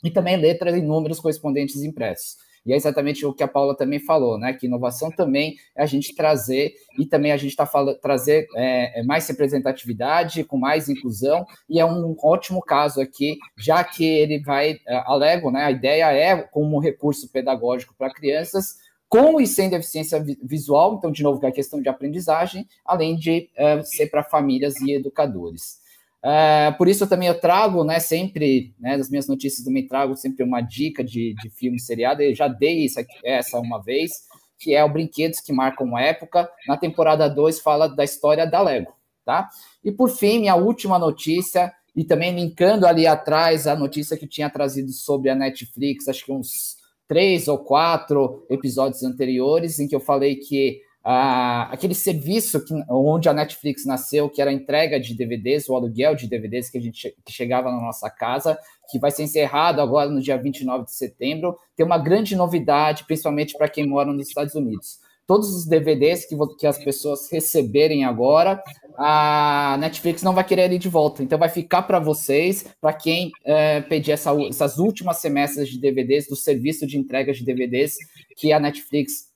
e 0.03 0.11
também 0.11 0.36
letras 0.36 0.76
e 0.76 0.82
números 0.82 1.20
correspondentes 1.20 1.82
impressos. 1.82 2.36
E 2.66 2.72
é 2.72 2.76
exatamente 2.76 3.26
o 3.26 3.32
que 3.32 3.42
a 3.42 3.49
Paula 3.49 3.76
também 3.76 3.99
falou, 3.99 4.38
né? 4.38 4.55
Que 4.55 4.66
inovação 4.66 5.11
também 5.11 5.57
é 5.76 5.82
a 5.82 5.86
gente 5.86 6.14
trazer 6.14 6.72
e 6.99 7.04
também 7.04 7.30
a 7.30 7.37
gente 7.37 7.50
está 7.50 7.66
falando 7.66 7.99
trazer 7.99 8.46
é, 8.57 9.00
é, 9.00 9.03
mais 9.03 9.29
representatividade, 9.29 10.45
com 10.45 10.57
mais 10.57 10.88
inclusão, 10.88 11.46
e 11.68 11.79
é 11.79 11.84
um 11.84 12.16
ótimo 12.22 12.62
caso 12.62 13.03
aqui, 13.03 13.37
já 13.58 13.84
que 13.84 14.04
ele 14.04 14.42
vai, 14.42 14.79
é, 14.88 14.96
alego, 15.04 15.50
né? 15.50 15.64
A 15.64 15.71
ideia 15.71 16.11
é 16.12 16.42
como 16.42 16.80
recurso 16.80 17.30
pedagógico 17.30 17.95
para 17.99 18.12
crianças, 18.12 18.79
com 19.09 19.41
e 19.41 19.47
sem 19.47 19.71
deficiência 19.71 20.25
visual, 20.43 20.97
então, 20.97 21.13
de 21.13 21.22
novo, 21.22 21.39
que 21.39 21.47
é 21.47 21.49
a 21.49 21.53
questão 21.53 21.81
de 21.81 21.89
aprendizagem, 21.89 22.67
além 22.85 23.17
de 23.17 23.49
é, 23.57 23.83
ser 23.83 24.07
para 24.09 24.25
famílias 24.25 24.75
e 24.81 24.93
educadores. 24.93 25.83
É, 26.22 26.71
por 26.72 26.89
isso 26.89 27.07
também 27.07 27.29
eu 27.29 27.39
trago, 27.39 27.85
né, 27.85 28.01
sempre, 28.01 28.75
né, 28.81 28.97
das 28.97 29.11
minhas 29.11 29.29
notícias 29.29 29.63
também 29.64 29.87
trago 29.87 30.17
sempre 30.17 30.43
uma 30.43 30.63
dica 30.63 31.05
de, 31.05 31.35
de 31.35 31.51
filme 31.51 31.79
seriado, 31.79 32.22
eu 32.22 32.35
já 32.35 32.49
dei 32.49 32.87
isso 32.87 32.99
aqui, 32.99 33.14
essa 33.22 33.59
uma 33.61 33.79
vez, 33.83 34.11
que 34.59 34.75
é 34.75 34.83
o 34.83 34.89
Brinquedos 34.89 35.41
que 35.41 35.53
Marcam 35.53 35.99
Época, 35.99 36.51
na 36.67 36.79
temporada 36.79 37.29
2 37.29 37.61
fala 37.61 37.89
da 37.89 38.03
história 38.03 38.47
da 38.47 38.63
Lego, 38.63 38.95
tá? 39.22 39.51
E 39.85 39.93
por 39.93 40.09
fim, 40.09 40.41
minha 40.41 40.55
última 40.55 40.99
notícia, 40.99 41.71
e 41.95 42.05
também 42.05 42.35
linkando 42.35 42.87
ali 42.87 43.07
atrás 43.07 43.67
a 43.67 43.76
notícia 43.76 44.17
que 44.17 44.26
tinha 44.26 44.49
trazido 44.49 44.93
sobre 44.93 45.29
a 45.29 45.35
Netflix, 45.35 46.09
acho 46.09 46.25
que 46.25 46.33
uns 46.33 46.79
três 47.09 47.49
ou 47.49 47.59
quatro 47.59 48.47
episódios 48.49 49.03
anteriores, 49.03 49.79
em 49.79 49.87
que 49.87 49.95
eu 49.95 50.01
falei 50.01 50.37
que 50.37 50.81
ah, 51.07 51.68
aquele 51.71 51.95
serviço 51.95 52.64
que, 52.64 52.72
onde 52.89 53.29
a 53.29 53.35
Netflix 53.35 53.85
nasceu, 53.85 54.31
que 54.31 54.41
era 54.41 54.51
a 54.51 54.55
entrega 54.55 54.99
de 54.99 55.14
DVDs, 55.14 55.68
o 55.68 55.76
aluguel 55.76 56.14
de 56.14 56.26
DVDs 56.26 56.71
que 56.71 56.79
a 56.79 56.81
gente 56.81 57.14
que 57.22 57.33
chegava 57.33 57.71
na 57.71 57.79
nossa 57.79 58.09
casa, 58.09 58.59
que 58.91 58.99
vai 58.99 59.11
ser 59.11 59.25
encerrado 59.25 59.83
agora 59.83 60.09
no 60.09 60.22
dia 60.22 60.39
29 60.39 60.85
de 60.85 60.95
setembro, 60.95 61.59
tem 61.76 61.85
uma 61.85 61.99
grande 61.99 62.35
novidade, 62.35 63.05
principalmente 63.05 63.55
para 63.59 63.68
quem 63.68 63.87
mora 63.87 64.11
nos 64.11 64.29
Estados 64.29 64.55
Unidos. 64.55 65.04
Todos 65.26 65.55
os 65.55 65.67
DVDs 65.67 66.26
que, 66.26 66.37
que 66.59 66.67
as 66.67 66.76
pessoas 66.76 67.30
receberem 67.30 68.05
agora, 68.05 68.63
a 68.96 69.76
Netflix 69.80 70.22
não 70.22 70.34
vai 70.34 70.45
querer 70.45 70.71
ir 70.72 70.79
de 70.79 70.88
volta. 70.88 71.22
Então 71.22 71.38
vai 71.38 71.49
ficar 71.49 71.83
para 71.83 71.99
vocês, 71.99 72.67
para 72.80 72.92
quem 72.92 73.30
é, 73.45 73.80
pedir 73.80 74.13
essa, 74.13 74.30
essas 74.49 74.79
últimas 74.79 75.18
semestres 75.18 75.68
de 75.68 75.80
DVDs 75.80 76.29
do 76.29 76.37
serviço 76.37 76.87
de 76.87 76.99
entrega 76.99 77.33
de 77.33 77.45
DVDs 77.45 77.96
que 78.37 78.53
a 78.53 78.61
Netflix 78.61 79.34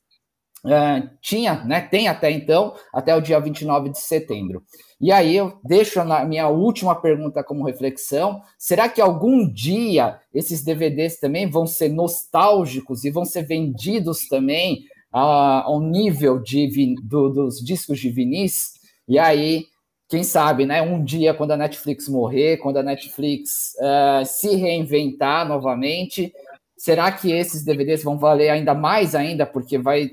uh, 0.64 1.08
tinha, 1.20 1.64
né, 1.64 1.80
tem 1.80 2.08
até 2.08 2.30
então, 2.30 2.74
até 2.92 3.14
o 3.14 3.20
dia 3.20 3.40
29 3.40 3.90
de 3.90 3.98
setembro. 3.98 4.62
E 5.00 5.12
aí 5.12 5.36
eu 5.36 5.58
deixo 5.64 6.00
a 6.00 6.24
minha 6.24 6.48
última 6.48 6.94
pergunta 6.94 7.42
como 7.44 7.64
reflexão: 7.64 8.40
será 8.58 8.88
que 8.88 9.00
algum 9.00 9.48
dia 9.50 10.18
esses 10.34 10.62
DVDs 10.62 11.20
também 11.20 11.48
vão 11.48 11.66
ser 11.66 11.88
nostálgicos 11.88 13.04
e 13.04 13.10
vão 13.10 13.24
ser 13.24 13.42
vendidos 13.42 14.26
também 14.28 14.84
uh, 15.12 15.64
ao 15.64 15.80
nível 15.80 16.38
de, 16.38 16.94
do, 17.02 17.28
dos 17.30 17.64
discos 17.64 17.98
de 17.98 18.10
vinis? 18.10 18.72
E 19.06 19.18
aí, 19.18 19.66
quem 20.08 20.22
sabe, 20.22 20.64
né? 20.64 20.80
Um 20.80 21.04
dia, 21.04 21.34
quando 21.34 21.52
a 21.52 21.56
Netflix 21.56 22.08
morrer, 22.08 22.56
quando 22.58 22.78
a 22.78 22.82
Netflix 22.82 23.74
uh, 23.80 24.24
se 24.24 24.56
reinventar 24.56 25.46
novamente, 25.46 26.32
será 26.76 27.12
que 27.12 27.30
esses 27.32 27.64
DVDs 27.64 28.02
vão 28.02 28.18
valer 28.18 28.50
ainda 28.50 28.74
mais 28.74 29.14
ainda, 29.14 29.44
porque 29.44 29.76
vai, 29.76 30.10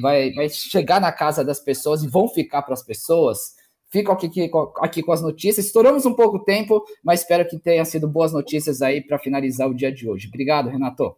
vai, 0.00 0.32
vai 0.32 0.48
chegar 0.48 1.00
na 1.00 1.12
casa 1.12 1.44
das 1.44 1.60
pessoas 1.60 2.02
e 2.02 2.08
vão 2.08 2.28
ficar 2.28 2.62
para 2.62 2.74
as 2.74 2.82
pessoas? 2.82 3.54
Fico 3.90 4.10
aqui, 4.10 4.50
aqui 4.78 5.02
com 5.02 5.12
as 5.12 5.22
notícias. 5.22 5.66
Estouramos 5.66 6.06
um 6.06 6.14
pouco 6.14 6.38
tempo, 6.38 6.82
mas 7.04 7.20
espero 7.20 7.46
que 7.46 7.58
tenham 7.58 7.84
sido 7.84 8.08
boas 8.08 8.32
notícias 8.32 8.80
aí 8.80 9.02
para 9.02 9.18
finalizar 9.18 9.68
o 9.68 9.74
dia 9.74 9.92
de 9.92 10.08
hoje. 10.08 10.28
Obrigado, 10.28 10.70
Renato. 10.70 11.14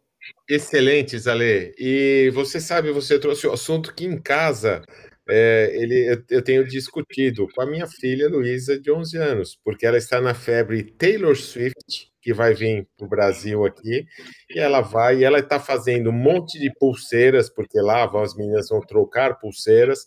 Excelente, 0.48 1.16
Ale. 1.28 1.74
E 1.78 2.30
você 2.34 2.60
sabe, 2.60 2.90
você 2.90 3.18
trouxe 3.18 3.46
o 3.46 3.52
assunto 3.52 3.94
que 3.94 4.04
em 4.04 4.20
casa 4.20 4.82
é, 5.28 5.70
ele, 5.74 6.12
eu, 6.12 6.22
eu, 6.36 6.42
tenho 6.42 6.66
discutido 6.66 7.48
com 7.54 7.62
a 7.62 7.66
minha 7.66 7.86
filha 7.86 8.28
Luísa, 8.28 8.78
de 8.78 8.90
11 8.90 9.16
anos, 9.16 9.58
porque 9.64 9.86
ela 9.86 9.96
está 9.96 10.20
na 10.20 10.34
febre 10.34 10.82
Taylor 10.82 11.34
Swift, 11.34 12.10
que 12.20 12.34
vai 12.34 12.54
vir 12.54 12.86
para 12.96 13.06
o 13.06 13.08
Brasil 13.08 13.64
aqui, 13.64 14.06
e 14.50 14.58
ela 14.58 14.82
vai, 14.82 15.18
e 15.18 15.24
ela 15.24 15.38
está 15.38 15.58
fazendo 15.58 16.10
um 16.10 16.12
monte 16.12 16.58
de 16.58 16.70
pulseiras, 16.78 17.48
porque 17.48 17.80
lá 17.80 18.04
as 18.22 18.36
meninas 18.36 18.68
vão 18.68 18.80
trocar 18.80 19.38
pulseiras, 19.38 20.06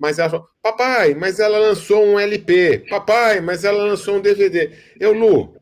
mas 0.00 0.18
ela 0.18 0.30
falou, 0.30 0.48
papai, 0.60 1.14
mas 1.14 1.38
ela 1.38 1.58
lançou 1.58 2.04
um 2.04 2.18
LP, 2.18 2.86
papai, 2.90 3.40
mas 3.40 3.64
ela 3.64 3.84
lançou 3.84 4.16
um 4.16 4.20
DVD. 4.20 4.72
Eu, 4.98 5.12
Lu, 5.12 5.54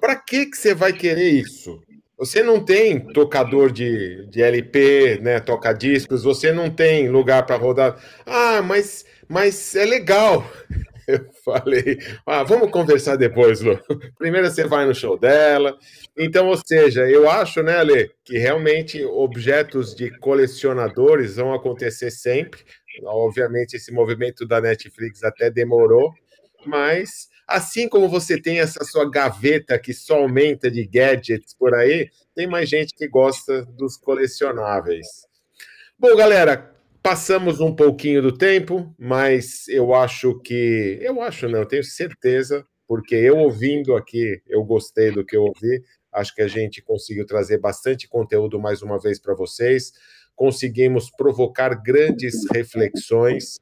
para 0.00 0.16
que, 0.16 0.46
que 0.46 0.56
você 0.56 0.72
vai 0.72 0.92
querer 0.92 1.30
isso? 1.30 1.80
Você 2.20 2.42
não 2.42 2.62
tem 2.62 3.00
tocador 3.00 3.72
de, 3.72 4.26
de 4.26 4.42
LP, 4.42 5.18
né, 5.22 5.40
toca 5.40 5.72
discos, 5.72 6.22
você 6.22 6.52
não 6.52 6.68
tem 6.68 7.08
lugar 7.08 7.46
para 7.46 7.56
rodar. 7.56 7.98
Ah, 8.26 8.60
mas, 8.60 9.06
mas 9.26 9.74
é 9.74 9.86
legal. 9.86 10.44
Eu 11.08 11.26
falei, 11.42 11.98
ah, 12.26 12.44
vamos 12.44 12.70
conversar 12.70 13.16
depois, 13.16 13.62
Lu. 13.62 13.80
Primeiro 14.16 14.48
você 14.48 14.64
vai 14.64 14.84
no 14.84 14.94
show 14.94 15.18
dela. 15.18 15.76
Então, 16.16 16.46
ou 16.46 16.56
seja, 16.56 17.08
eu 17.10 17.28
acho, 17.28 17.64
né, 17.64 17.78
Ale, 17.78 18.12
que 18.22 18.38
realmente 18.38 19.02
objetos 19.02 19.92
de 19.92 20.16
colecionadores 20.18 21.34
vão 21.34 21.52
acontecer 21.52 22.12
sempre. 22.12 22.60
Obviamente, 23.02 23.74
esse 23.74 23.90
movimento 23.90 24.46
da 24.46 24.60
Netflix 24.60 25.24
até 25.24 25.50
demorou, 25.50 26.12
mas 26.64 27.29
assim 27.50 27.88
como 27.88 28.08
você 28.08 28.40
tem 28.40 28.60
essa 28.60 28.84
sua 28.84 29.10
gaveta 29.10 29.78
que 29.78 29.92
só 29.92 30.18
aumenta 30.18 30.70
de 30.70 30.86
gadgets 30.86 31.54
por 31.54 31.74
aí, 31.74 32.08
tem 32.34 32.46
mais 32.46 32.68
gente 32.68 32.94
que 32.94 33.08
gosta 33.08 33.64
dos 33.64 33.96
colecionáveis. 33.96 35.06
Bom, 35.98 36.16
galera, 36.16 36.74
passamos 37.02 37.60
um 37.60 37.74
pouquinho 37.74 38.22
do 38.22 38.32
tempo, 38.36 38.94
mas 38.98 39.68
eu 39.68 39.94
acho 39.94 40.38
que. 40.40 40.98
Eu 41.02 41.20
acho, 41.20 41.48
não, 41.48 41.60
eu 41.60 41.66
tenho 41.66 41.84
certeza, 41.84 42.66
porque 42.86 43.14
eu 43.14 43.36
ouvindo 43.38 43.94
aqui, 43.96 44.40
eu 44.46 44.64
gostei 44.64 45.10
do 45.10 45.24
que 45.24 45.36
eu 45.36 45.42
ouvi. 45.42 45.82
Acho 46.12 46.34
que 46.34 46.42
a 46.42 46.48
gente 46.48 46.80
conseguiu 46.82 47.26
trazer 47.26 47.58
bastante 47.58 48.08
conteúdo 48.08 48.58
mais 48.58 48.82
uma 48.82 48.98
vez 48.98 49.20
para 49.20 49.34
vocês 49.34 49.92
conseguimos 50.40 51.10
provocar 51.10 51.74
grandes 51.74 52.46
reflexões. 52.50 53.60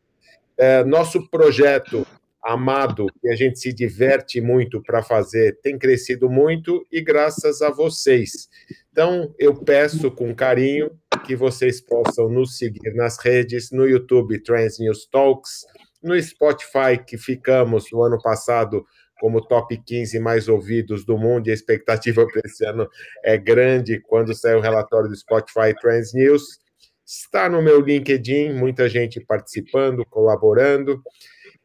É, 0.56 0.84
nosso 0.84 1.28
projeto 1.28 2.06
amado, 2.48 3.08
que 3.20 3.28
a 3.28 3.36
gente 3.36 3.58
se 3.58 3.74
diverte 3.74 4.40
muito 4.40 4.82
para 4.82 5.02
fazer, 5.02 5.60
tem 5.60 5.78
crescido 5.78 6.30
muito 6.30 6.82
e 6.90 7.02
graças 7.02 7.60
a 7.60 7.70
vocês. 7.70 8.48
Então, 8.90 9.34
eu 9.38 9.54
peço 9.54 10.10
com 10.10 10.34
carinho 10.34 10.90
que 11.26 11.36
vocês 11.36 11.78
possam 11.78 12.30
nos 12.30 12.56
seguir 12.56 12.94
nas 12.94 13.18
redes, 13.18 13.70
no 13.70 13.86
YouTube 13.86 14.42
Trans 14.42 14.78
News 14.78 15.06
Talks, 15.10 15.66
no 16.02 16.20
Spotify, 16.20 16.96
que 17.06 17.18
ficamos 17.18 17.92
no 17.92 18.02
ano 18.02 18.18
passado 18.18 18.82
como 19.20 19.46
top 19.46 19.76
15 19.84 20.18
mais 20.18 20.48
ouvidos 20.48 21.04
do 21.04 21.18
mundo, 21.18 21.48
e 21.48 21.50
a 21.50 21.54
expectativa 21.54 22.24
para 22.32 22.40
esse 22.46 22.64
ano 22.64 22.88
é 23.22 23.36
grande 23.36 24.00
quando 24.00 24.34
sair 24.34 24.54
o 24.54 24.60
relatório 24.60 25.10
do 25.10 25.16
Spotify 25.16 25.74
Trans 25.78 26.14
News. 26.14 26.58
Está 27.04 27.46
no 27.48 27.60
meu 27.60 27.80
LinkedIn, 27.82 28.54
muita 28.54 28.88
gente 28.88 29.20
participando, 29.20 30.02
colaborando. 30.06 31.02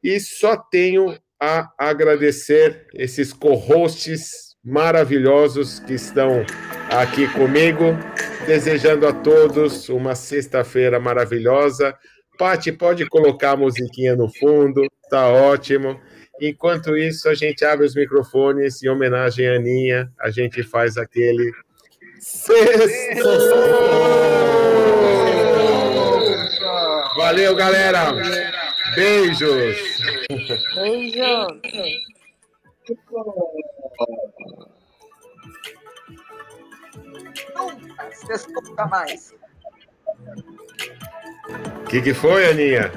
E 0.03 0.19
só 0.19 0.57
tenho 0.57 1.17
a 1.41 1.69
agradecer 1.77 2.87
esses 2.93 3.31
co-hosts 3.31 4.55
maravilhosos 4.63 5.79
que 5.79 5.93
estão 5.93 6.45
aqui 6.89 7.27
comigo, 7.33 7.97
desejando 8.45 9.07
a 9.07 9.13
todos 9.13 9.89
uma 9.89 10.15
sexta-feira 10.15 10.99
maravilhosa. 10.99 11.95
Pati, 12.37 12.71
pode 12.71 13.05
colocar 13.07 13.51
a 13.51 13.57
musiquinha 13.57 14.15
no 14.15 14.29
fundo, 14.39 14.81
tá 15.09 15.27
ótimo. 15.27 15.99
Enquanto 16.41 16.97
isso, 16.97 17.29
a 17.29 17.35
gente 17.35 17.63
abre 17.63 17.85
os 17.85 17.95
microfones 17.95 18.81
em 18.81 18.89
homenagem 18.89 19.47
à 19.47 19.55
Aninha, 19.55 20.11
a 20.19 20.29
gente 20.29 20.63
faz 20.63 20.97
aquele. 20.97 21.51
Sexto! 22.19 23.29
Valeu, 27.15 27.55
galera. 27.55 28.42
Beijos. 28.95 29.77
Beijos. 30.75 31.47
Nunca 38.65 38.85
mais. 38.87 39.33
O 41.81 41.85
que, 41.89 42.01
que 42.01 42.13
foi, 42.13 42.49
Aninha? 42.49 42.91